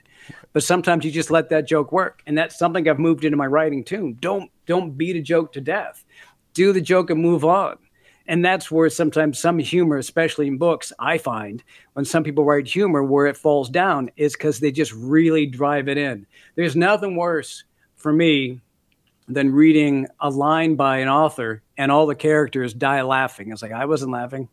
But 0.53 0.63
sometimes 0.63 1.05
you 1.05 1.11
just 1.11 1.31
let 1.31 1.51
that 1.51 1.67
joke 1.67 1.93
work. 1.93 2.23
And 2.27 2.37
that's 2.37 2.59
something 2.59 2.89
I've 2.89 2.99
moved 2.99 3.25
into 3.25 3.37
my 3.37 3.47
writing 3.47 3.85
too. 3.85 4.17
Don't 4.21 4.51
don't 4.67 4.97
beat 4.97 5.17
a 5.17 5.23
joke 5.23 5.53
to 5.53 5.61
death. 5.61 6.05
Do 6.55 6.73
the 6.73 6.81
joke 6.81 7.11
and 7.11 7.21
move 7.21 7.45
on. 7.45 7.79
And 8.27 8.43
that's 8.43 8.71
where 8.71 8.89
sometimes 8.89 9.39
some 9.39 9.59
humor, 9.59 9.99
especially 9.99 10.47
in 10.47 10.57
books, 10.57 10.93
I 10.99 11.19
find 11.19 11.63
when 11.93 12.07
some 12.07 12.25
people 12.25 12.45
write 12.45 12.67
humor 12.67 13.05
where 13.05 13.27
it 13.27 13.37
falls 13.37 13.69
down 13.69 14.11
is 14.17 14.33
because 14.33 14.61
they 14.61 14.73
just 14.73 14.93
really 14.95 15.45
drive 15.45 15.89
it 15.89 15.99
in. 15.99 16.27
There's 16.55 16.75
nothing 16.75 17.17
worse 17.17 17.65
for 17.97 18.13
me 18.13 18.63
than 19.29 19.53
reading 19.53 20.07
a 20.21 20.31
line 20.31 20.75
by 20.75 20.99
an 20.99 21.09
author 21.09 21.63
and 21.77 21.91
all 21.91 22.07
the 22.07 22.15
characters 22.15 22.75
die 22.75 23.03
laughing. 23.03 23.51
It's 23.51 23.63
like, 23.63 23.73
I 23.73 23.85
wasn't 23.85 24.13
laughing. 24.13 24.49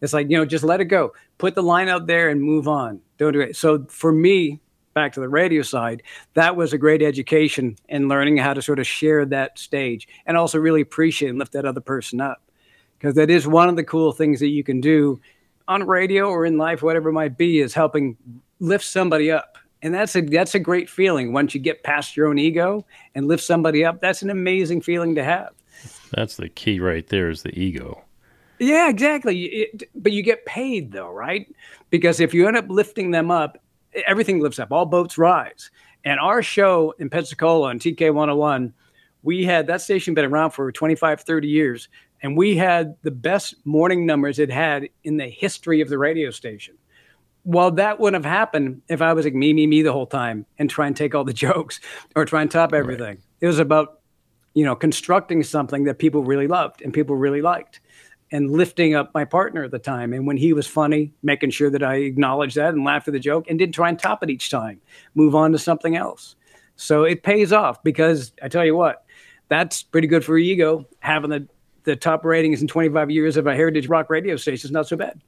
It's 0.00 0.12
like, 0.12 0.30
you 0.30 0.36
know, 0.36 0.44
just 0.44 0.64
let 0.64 0.80
it 0.80 0.86
go. 0.86 1.12
Put 1.38 1.54
the 1.54 1.62
line 1.62 1.88
out 1.88 2.06
there 2.06 2.28
and 2.28 2.42
move 2.42 2.66
on. 2.66 3.00
Don't 3.18 3.32
do 3.32 3.40
it. 3.40 3.56
So 3.56 3.84
for 3.88 4.12
me, 4.12 4.60
back 4.94 5.12
to 5.12 5.20
the 5.20 5.28
radio 5.28 5.62
side, 5.62 6.02
that 6.34 6.56
was 6.56 6.72
a 6.72 6.78
great 6.78 7.02
education 7.02 7.76
in 7.88 8.08
learning 8.08 8.36
how 8.36 8.52
to 8.52 8.62
sort 8.62 8.78
of 8.78 8.86
share 8.86 9.24
that 9.26 9.58
stage 9.58 10.08
and 10.26 10.36
also 10.36 10.58
really 10.58 10.80
appreciate 10.80 11.28
and 11.28 11.38
lift 11.38 11.52
that 11.52 11.64
other 11.64 11.80
person 11.80 12.20
up. 12.20 12.42
Because 12.98 13.14
that 13.14 13.30
is 13.30 13.46
one 13.46 13.68
of 13.68 13.76
the 13.76 13.84
cool 13.84 14.12
things 14.12 14.40
that 14.40 14.48
you 14.48 14.62
can 14.64 14.80
do 14.80 15.20
on 15.68 15.86
radio 15.86 16.28
or 16.28 16.44
in 16.44 16.58
life, 16.58 16.82
whatever 16.82 17.08
it 17.08 17.14
might 17.14 17.36
be, 17.36 17.60
is 17.60 17.74
helping 17.74 18.16
lift 18.60 18.84
somebody 18.84 19.30
up 19.30 19.58
and 19.82 19.92
that's 19.92 20.14
a 20.14 20.20
that's 20.20 20.54
a 20.54 20.60
great 20.60 20.88
feeling 20.88 21.32
once 21.32 21.54
you 21.54 21.60
get 21.60 21.82
past 21.82 22.16
your 22.16 22.28
own 22.28 22.38
ego 22.38 22.86
and 23.14 23.26
lift 23.26 23.42
somebody 23.42 23.84
up 23.84 24.00
that's 24.00 24.22
an 24.22 24.30
amazing 24.30 24.80
feeling 24.80 25.16
to 25.16 25.24
have 25.24 25.50
that's 26.12 26.36
the 26.36 26.48
key 26.48 26.80
right 26.80 27.06
there 27.08 27.28
is 27.30 27.42
the 27.42 27.58
ego. 27.58 28.04
Yeah 28.58 28.88
exactly. 28.88 29.44
It, 29.44 29.90
but 29.94 30.12
you 30.12 30.22
get 30.22 30.46
paid 30.46 30.92
though 30.92 31.10
right? 31.10 31.46
Because 31.90 32.20
if 32.20 32.32
you 32.32 32.46
end 32.46 32.56
up 32.56 32.66
lifting 32.68 33.10
them 33.10 33.30
up 33.30 33.58
everything 34.06 34.40
lifts 34.40 34.58
up. 34.58 34.72
All 34.72 34.86
boats 34.86 35.18
rise. 35.18 35.70
And 36.04 36.18
our 36.18 36.42
show 36.42 36.94
in 36.98 37.10
pensacola 37.10 37.68
on 37.68 37.78
tk 37.78 38.12
101 38.12 38.72
we 39.22 39.44
had 39.44 39.68
that 39.68 39.80
station 39.80 40.14
been 40.14 40.24
around 40.24 40.50
for 40.50 40.70
25 40.72 41.20
30 41.20 41.48
years 41.48 41.88
and 42.22 42.36
we 42.36 42.56
had 42.56 42.96
the 43.02 43.10
best 43.10 43.54
morning 43.64 44.06
numbers 44.06 44.38
it 44.38 44.50
had 44.50 44.88
in 45.04 45.16
the 45.16 45.28
history 45.28 45.80
of 45.80 45.88
the 45.88 45.98
radio 45.98 46.30
station. 46.30 46.76
Well, 47.44 47.72
that 47.72 47.98
wouldn't 47.98 48.24
have 48.24 48.32
happened 48.32 48.82
if 48.88 49.02
I 49.02 49.12
was 49.12 49.24
like 49.24 49.34
me, 49.34 49.52
me, 49.52 49.66
me 49.66 49.82
the 49.82 49.92
whole 49.92 50.06
time 50.06 50.46
and 50.58 50.70
try 50.70 50.86
and 50.86 50.96
take 50.96 51.14
all 51.14 51.24
the 51.24 51.32
jokes 51.46 51.80
or 52.14 52.24
try 52.24 52.42
and 52.42 52.50
top 52.50 52.72
everything. 52.72 53.06
Right. 53.06 53.20
It 53.40 53.46
was 53.48 53.58
about, 53.58 54.00
you 54.54 54.64
know, 54.64 54.74
constructing 54.76 55.42
something 55.42 55.84
that 55.84 55.98
people 55.98 56.22
really 56.24 56.46
loved 56.46 56.82
and 56.82 56.92
people 56.92 57.16
really 57.16 57.42
liked 57.42 57.80
and 58.30 58.50
lifting 58.50 58.94
up 58.94 59.12
my 59.14 59.24
partner 59.24 59.62
at 59.64 59.70
the 59.70 59.78
time. 59.78 60.12
And 60.12 60.26
when 60.26 60.36
he 60.36 60.52
was 60.52 60.66
funny, 60.66 61.12
making 61.22 61.50
sure 61.50 61.70
that 61.70 61.82
I 61.82 61.96
acknowledged 61.96 62.56
that 62.56 62.72
and 62.74 62.84
laughed 62.84 63.08
at 63.08 63.12
the 63.12 63.20
joke 63.20 63.46
and 63.48 63.58
didn't 63.58 63.74
try 63.74 63.88
and 63.88 63.98
top 63.98 64.22
it 64.22 64.30
each 64.30 64.50
time, 64.50 64.80
move 65.14 65.34
on 65.34 65.52
to 65.52 65.58
something 65.58 65.96
else. 65.96 66.34
So 66.76 67.04
it 67.04 67.22
pays 67.22 67.52
off 67.52 67.82
because 67.82 68.32
I 68.42 68.48
tell 68.48 68.64
you 68.64 68.74
what, 68.74 69.04
that's 69.48 69.82
pretty 69.82 70.08
good 70.08 70.24
for 70.24 70.38
ego. 70.38 70.86
Having 71.00 71.30
the, 71.30 71.48
the 71.84 71.96
top 71.96 72.24
ratings 72.24 72.62
in 72.62 72.68
25 72.68 73.10
years 73.10 73.36
of 73.36 73.46
a 73.46 73.54
heritage 73.54 73.88
rock 73.88 74.08
radio 74.08 74.36
station 74.36 74.68
is 74.68 74.72
not 74.72 74.88
so 74.88 74.96
bad. 74.96 75.20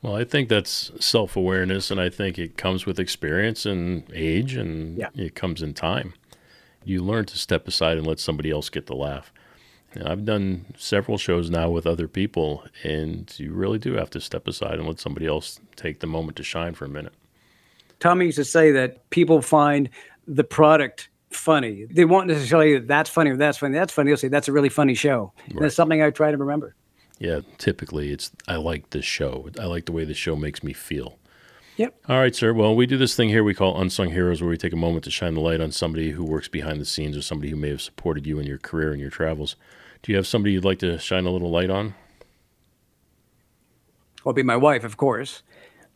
Well, 0.00 0.14
I 0.14 0.22
think 0.22 0.48
that's 0.48 0.92
self 1.04 1.34
awareness, 1.36 1.90
and 1.90 2.00
I 2.00 2.08
think 2.08 2.38
it 2.38 2.56
comes 2.56 2.86
with 2.86 3.00
experience 3.00 3.66
and 3.66 4.04
age, 4.14 4.54
and 4.54 4.96
Yeah. 4.96 5.08
it 5.16 5.34
comes 5.34 5.60
in 5.60 5.74
time. 5.74 6.14
You 6.88 7.02
learn 7.02 7.26
to 7.26 7.38
step 7.38 7.68
aside 7.68 7.98
and 7.98 8.06
let 8.06 8.18
somebody 8.18 8.50
else 8.50 8.70
get 8.70 8.86
the 8.86 8.96
laugh. 8.96 9.30
You 9.94 10.02
I've 10.06 10.24
done 10.24 10.66
several 10.76 11.18
shows 11.18 11.50
now 11.50 11.68
with 11.70 11.86
other 11.86 12.08
people, 12.08 12.64
and 12.82 13.32
you 13.38 13.52
really 13.52 13.78
do 13.78 13.92
have 13.94 14.10
to 14.10 14.20
step 14.20 14.48
aside 14.48 14.74
and 14.78 14.86
let 14.86 14.98
somebody 14.98 15.26
else 15.26 15.60
take 15.76 16.00
the 16.00 16.06
moment 16.06 16.36
to 16.36 16.42
shine 16.42 16.74
for 16.74 16.86
a 16.86 16.88
minute. 16.88 17.12
Tommy 18.00 18.26
used 18.26 18.36
to 18.36 18.44
say 18.44 18.70
that 18.72 19.08
people 19.10 19.42
find 19.42 19.90
the 20.26 20.44
product 20.44 21.10
funny. 21.30 21.84
They 21.90 22.04
won't 22.06 22.26
necessarily 22.28 22.78
that's 22.78 23.10
funny 23.10 23.30
or 23.30 23.36
that's 23.36 23.58
funny. 23.58 23.74
That's 23.74 23.92
funny. 23.92 24.10
They'll 24.10 24.16
say 24.16 24.28
that's 24.28 24.48
a 24.48 24.52
really 24.52 24.68
funny 24.70 24.94
show. 24.94 25.32
And 25.46 25.56
Right. 25.56 25.62
that's 25.64 25.74
something 25.74 26.02
I 26.02 26.10
try 26.10 26.30
to 26.30 26.36
remember. 26.38 26.74
Yeah, 27.18 27.40
typically 27.58 28.12
it's 28.12 28.30
I 28.46 28.56
like 28.56 28.90
this 28.90 29.04
show. 29.04 29.48
I 29.60 29.64
like 29.66 29.84
the 29.86 29.92
way 29.92 30.04
the 30.04 30.14
show 30.14 30.36
makes 30.36 30.62
me 30.62 30.72
feel. 30.72 31.17
Yep. 31.78 31.94
All 32.08 32.18
right, 32.18 32.34
sir. 32.34 32.52
Well, 32.52 32.74
we 32.74 32.86
do 32.86 32.98
this 32.98 33.14
thing 33.14 33.28
here 33.28 33.44
we 33.44 33.54
call 33.54 33.80
Unsung 33.80 34.10
Heroes, 34.10 34.42
where 34.42 34.50
we 34.50 34.56
take 34.56 34.72
a 34.72 34.76
moment 34.76 35.04
to 35.04 35.12
shine 35.12 35.34
the 35.34 35.40
light 35.40 35.60
on 35.60 35.70
somebody 35.70 36.10
who 36.10 36.24
works 36.24 36.48
behind 36.48 36.80
the 36.80 36.84
scenes 36.84 37.16
or 37.16 37.22
somebody 37.22 37.50
who 37.50 37.56
may 37.56 37.68
have 37.68 37.80
supported 37.80 38.26
you 38.26 38.40
in 38.40 38.46
your 38.46 38.58
career 38.58 38.90
and 38.90 39.00
your 39.00 39.10
travels. 39.10 39.54
Do 40.02 40.10
you 40.10 40.16
have 40.16 40.26
somebody 40.26 40.52
you'd 40.52 40.64
like 40.64 40.80
to 40.80 40.98
shine 40.98 41.24
a 41.24 41.30
little 41.30 41.50
light 41.50 41.70
on? 41.70 41.94
will 44.24 44.34
be 44.34 44.42
my 44.42 44.56
wife, 44.56 44.84
of 44.84 44.96
course. 44.96 45.42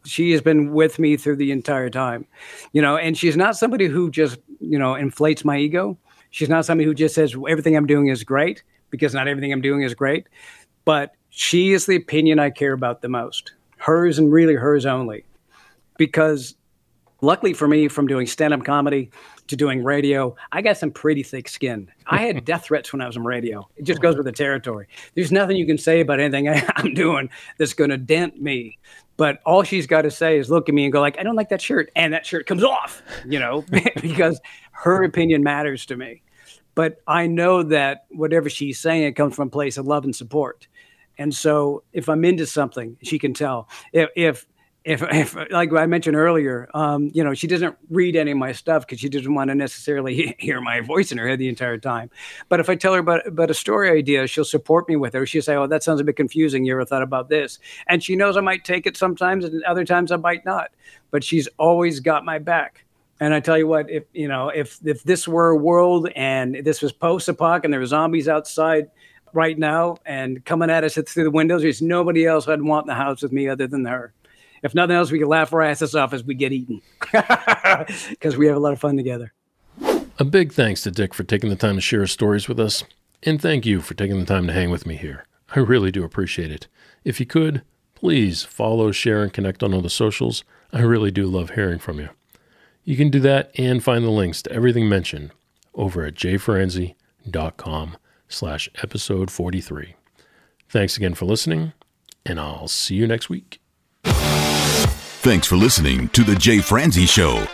She 0.05 0.33
has 0.33 0.41
been 0.41 0.73
with 0.73 0.99
me 0.99 1.17
through 1.17 1.37
the 1.37 1.53
entire 1.53 1.91
time, 1.91 2.27
you 2.73 2.81
know, 2.81 2.97
and 2.97 3.17
she's 3.17 3.37
not 3.37 3.57
somebody 3.57 3.87
who 3.87 4.11
just, 4.11 4.39
you 4.59 4.79
know, 4.79 4.95
inflates 4.95 5.45
my 5.45 5.59
ego. 5.59 5.99
She's 6.31 6.49
not 6.49 6.65
somebody 6.65 6.87
who 6.87 6.95
just 6.95 7.15
says 7.15 7.37
everything 7.49 7.77
I'm 7.77 7.87
doing 7.87 8.07
is 8.07 8.25
great 8.25 8.63
because 8.91 9.15
not 9.15 9.29
everything 9.29 9.53
I'm 9.53 9.61
doing 9.61 9.83
is 9.83 9.95
great. 9.95 10.29
But 10.85 11.15
she 11.31 11.73
is 11.73 11.87
the 11.87 11.97
opinion 11.97 12.39
I 12.39 12.51
care 12.51 12.73
about 12.73 13.03
the 13.03 13.09
most, 13.09 13.53
hers 13.77 14.19
and 14.19 14.33
really 14.33 14.55
hers 14.55 14.87
only. 14.87 15.25
Because 15.97 16.55
luckily 17.23 17.55
for 17.55 17.67
me, 17.67 17.89
from 17.89 18.07
doing 18.07 18.27
stand 18.27 18.53
up 18.53 18.65
comedy 18.65 19.11
to 19.47 19.57
doing 19.57 19.83
radio, 19.83 20.35
I 20.51 20.61
got 20.61 20.77
some 20.77 20.91
pretty 20.91 21.23
thick 21.23 21.49
skin. 21.49 21.91
I 22.07 22.19
had 22.19 22.45
death 22.45 22.65
threats 22.65 22.93
when 22.93 23.01
I 23.01 23.07
was 23.07 23.17
on 23.17 23.25
radio. 23.25 23.67
It 23.77 23.85
just 23.85 24.03
goes 24.03 24.17
with 24.17 24.27
the 24.27 24.33
territory. 24.33 24.89
There's 25.15 25.33
nothing 25.33 25.57
you 25.57 25.67
can 25.67 25.79
say 25.79 26.01
about 26.01 26.21
anything 26.21 26.49
I'm 26.77 26.95
doing 26.95 27.31
that's 27.59 27.73
going 27.73 27.91
to 27.91 27.97
dent 27.97 28.41
me. 28.41 28.79
But 29.17 29.41
all 29.47 29.63
she's 29.63 29.87
got 29.87 30.03
to 30.03 30.11
say 30.11 30.39
is 30.39 30.51
look 30.51 30.69
at 30.69 30.75
me 30.75 30.85
and 30.85 30.93
go 30.93 31.01
like, 31.01 31.19
I 31.19 31.23
don't 31.23 31.37
like 31.37 31.51
that 31.51 31.61
shirt, 31.61 31.91
and 31.95 32.13
that 32.13 32.27
shirt 32.27 32.47
comes 32.47 32.65
off, 32.65 33.03
you 33.27 33.39
know, 33.39 33.65
because 34.01 34.41
her 34.73 35.05
opinion 35.05 35.43
matters 35.43 35.87
to 35.87 35.97
me. 35.97 36.23
But 36.75 37.03
I 37.07 37.27
know 37.27 37.63
that 37.65 38.07
whatever 38.11 38.49
she's 38.49 38.81
saying, 38.81 39.03
it 39.03 39.13
comes 39.13 39.37
from 39.37 39.49
a 39.49 39.51
place 39.51 39.77
of 39.77 39.87
love 39.87 40.05
and 40.05 40.17
support. 40.17 40.67
And 41.19 41.35
so 41.35 41.83
if 41.93 42.09
I'm 42.09 42.25
into 42.25 42.47
something, 42.47 42.97
she 43.03 43.19
can 43.19 43.35
tell. 43.35 43.69
If 43.93 44.09
if 44.17 44.47
if, 44.85 45.03
if 45.03 45.37
like 45.51 45.73
I 45.73 45.87
mentioned 45.87 46.17
earlier, 46.17 46.69
um, 46.75 47.11
you 47.15 47.23
know, 47.23 47.35
she 47.35 47.47
doesn't 47.47 47.77
read 47.89 48.17
any 48.17 48.33
of 48.33 48.39
my 48.39 48.53
stuff 48.53 48.85
because 48.85 49.01
she 49.01 49.09
doesn't 49.09 49.33
want 49.33 49.49
to 49.49 49.55
necessarily 49.55 50.35
hear 50.39 50.61
my 50.61 50.81
voice 50.81 51.13
in 51.13 51.19
her 51.19 51.29
head 51.29 51.39
the 51.39 51.49
entire 51.49 51.79
time. 51.79 52.11
But 52.49 52.61
if 52.61 52.69
I 52.69 52.75
tell 52.75 52.93
her 52.95 52.99
about, 52.99 53.27
about 53.27 53.51
a 53.51 53.55
story 53.55 53.91
idea, 53.91 54.27
she'll 54.27 54.45
support 54.45 54.89
me 54.89 54.97
with 54.97 55.15
it. 55.15 55.27
She'll 55.27 55.43
say, 55.43 55.55
"Oh, 55.55 55.67
that 55.67 55.83
sounds 55.83 56.01
a 56.01 56.05
bit 56.05 56.17
confusing. 56.17 56.65
You 56.65 56.73
ever 56.73 56.85
thought 56.85 57.03
about 57.03 57.29
this?" 57.29 57.59
And 57.87 58.03
she 58.03 58.17
knows 58.17 58.37
I 58.37 58.41
might 58.41 58.65
take 58.65 58.87
it 58.87 58.97
sometimes, 58.97 59.45
and 59.45 59.63
other 59.65 59.85
times 59.85 60.11
I 60.11 60.17
might 60.17 60.45
not. 60.45 60.71
But 61.11 61.23
she's 61.23 61.49
always 61.59 62.01
got 62.01 62.25
my 62.25 62.39
back. 62.39 62.85
And 63.21 63.33
I 63.33 63.39
tell 63.39 63.57
you 63.57 63.69
what, 63.69 63.89
if 63.89 64.03
you 64.13 64.27
know, 64.27 64.49
if 64.49 64.79
if 64.85 65.05
this 65.05 65.29
were 65.29 65.51
a 65.51 65.57
world 65.57 66.09
and 66.17 66.57
this 66.57 66.83
was 66.83 66.91
post-apoc 66.93 67.63
and 67.63 67.73
there 67.73 67.79
were 67.79 67.87
zombies 67.87 68.27
outside 68.29 68.91
right 69.33 69.57
now 69.57 69.97
and 70.05 70.45
coming 70.45 70.71
at 70.71 70.83
us 70.83 70.95
through 70.95 71.25
the 71.25 71.31
windows, 71.31 71.63
there's 71.63 71.81
nobody 71.81 72.27
else 72.27 72.49
I'd 72.49 72.61
want 72.63 72.85
in 72.85 72.89
the 72.89 72.95
house 72.95 73.23
with 73.23 73.33
me 73.33 73.49
other 73.49 73.69
than 73.69 73.85
her. 73.85 74.13
If 74.63 74.75
nothing 74.75 74.95
else, 74.95 75.11
we 75.11 75.19
can 75.19 75.29
laugh 75.29 75.53
our 75.53 75.63
asses 75.63 75.95
off 75.95 76.13
as 76.13 76.23
we 76.23 76.35
get 76.35 76.53
eaten 76.53 76.81
because 77.13 78.37
we 78.37 78.47
have 78.47 78.57
a 78.57 78.61
lot 78.61 78.73
of 78.73 78.81
fun 78.81 78.97
together. 78.97 79.33
A 80.19 80.25
big 80.25 80.53
thanks 80.53 80.83
to 80.83 80.91
Dick 80.91 81.15
for 81.15 81.25
taking 81.25 81.51
the 81.51 81.57
time 81.57 81.75
to 81.75 81.81
share 81.81 82.03
his 82.03 82.13
stories 82.13 82.49
with 82.49 82.61
us, 82.61 82.85
and 83.23 83.41
thank 83.41 83.67
you 83.67 83.81
for 83.81 83.95
taking 83.95 84.21
the 84.21 84.27
time 84.27 84.47
to 84.47 84.53
hang 84.53 84.71
with 84.71 84.87
me 84.87 84.97
here. 84.97 85.27
I 85.55 85.61
really 85.61 85.91
do 85.91 86.05
appreciate 86.05 86.51
it. 86.51 86.69
If 87.05 87.19
you 87.19 87.27
could, 87.27 87.63
please 87.95 88.43
follow, 88.43 88.93
share, 88.93 89.23
and 89.23 89.33
connect 89.33 89.63
on 89.63 89.75
all 89.75 89.83
the 89.83 89.91
socials. 89.91 90.45
I 90.73 90.81
really 90.81 91.11
do 91.11 91.27
love 91.27 91.51
hearing 91.51 91.79
from 91.79 91.99
you. 91.99 92.11
You 92.85 92.97
can 92.97 93.11
do 93.11 93.21
that 93.21 93.51
and 93.57 93.83
find 93.83 94.05
the 94.05 94.11
links 94.11 94.43
to 94.43 94.53
everything 94.53 94.89
mentioned 94.89 95.33
over 95.75 96.05
at 96.05 96.15
jfranze.com 96.15 97.97
slash 98.29 98.69
episode 98.83 99.31
43. 99.31 99.95
Thanks 100.69 100.97
again 100.97 101.15
for 101.15 101.27
listening, 101.27 101.73
and 102.25 102.41
I'll 102.41 102.69
see 102.69 102.95
you 102.97 103.07
next 103.07 103.29
week. 103.29 103.62
Thanks 105.23 105.47
for 105.47 105.55
listening 105.55 106.09
to 106.09 106.25
The 106.25 106.35
Jay 106.35 106.59
Franze 106.59 107.09
Show. 107.09 107.47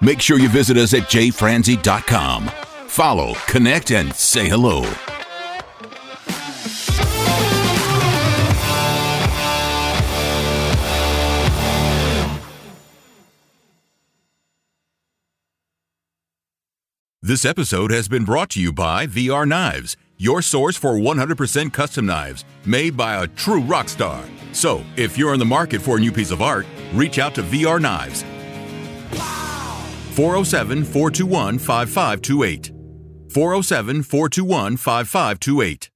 Make 0.00 0.22
sure 0.22 0.38
you 0.38 0.48
visit 0.48 0.78
us 0.78 0.94
at 0.94 1.02
jfranze.com. 1.02 2.46
Follow, 2.86 3.34
connect, 3.46 3.90
and 3.90 4.14
say 4.14 4.48
hello. 4.48 4.80
This 17.20 17.44
episode 17.44 17.90
has 17.90 18.08
been 18.08 18.24
brought 18.24 18.48
to 18.50 18.62
you 18.62 18.72
by 18.72 19.06
VR 19.06 19.46
Knives, 19.46 19.98
your 20.16 20.40
source 20.40 20.78
for 20.78 20.92
100% 20.94 21.70
custom 21.70 22.06
knives 22.06 22.46
made 22.64 22.96
by 22.96 23.22
a 23.22 23.26
true 23.26 23.60
rock 23.60 23.90
star. 23.90 24.24
So, 24.52 24.82
if 24.96 25.18
you're 25.18 25.34
in 25.34 25.38
the 25.40 25.44
market 25.44 25.82
for 25.82 25.96
a 25.98 26.00
new 26.00 26.12
piece 26.12 26.30
of 26.30 26.40
art, 26.40 26.64
reach 26.94 27.18
out 27.18 27.34
to 27.34 27.42
VR 27.42 27.80
Knives. 27.80 28.22
407 30.14 30.84
421 30.84 31.58
5528. 31.58 32.72
407 33.32 34.02
421 34.02 34.76
5528. 34.76 35.90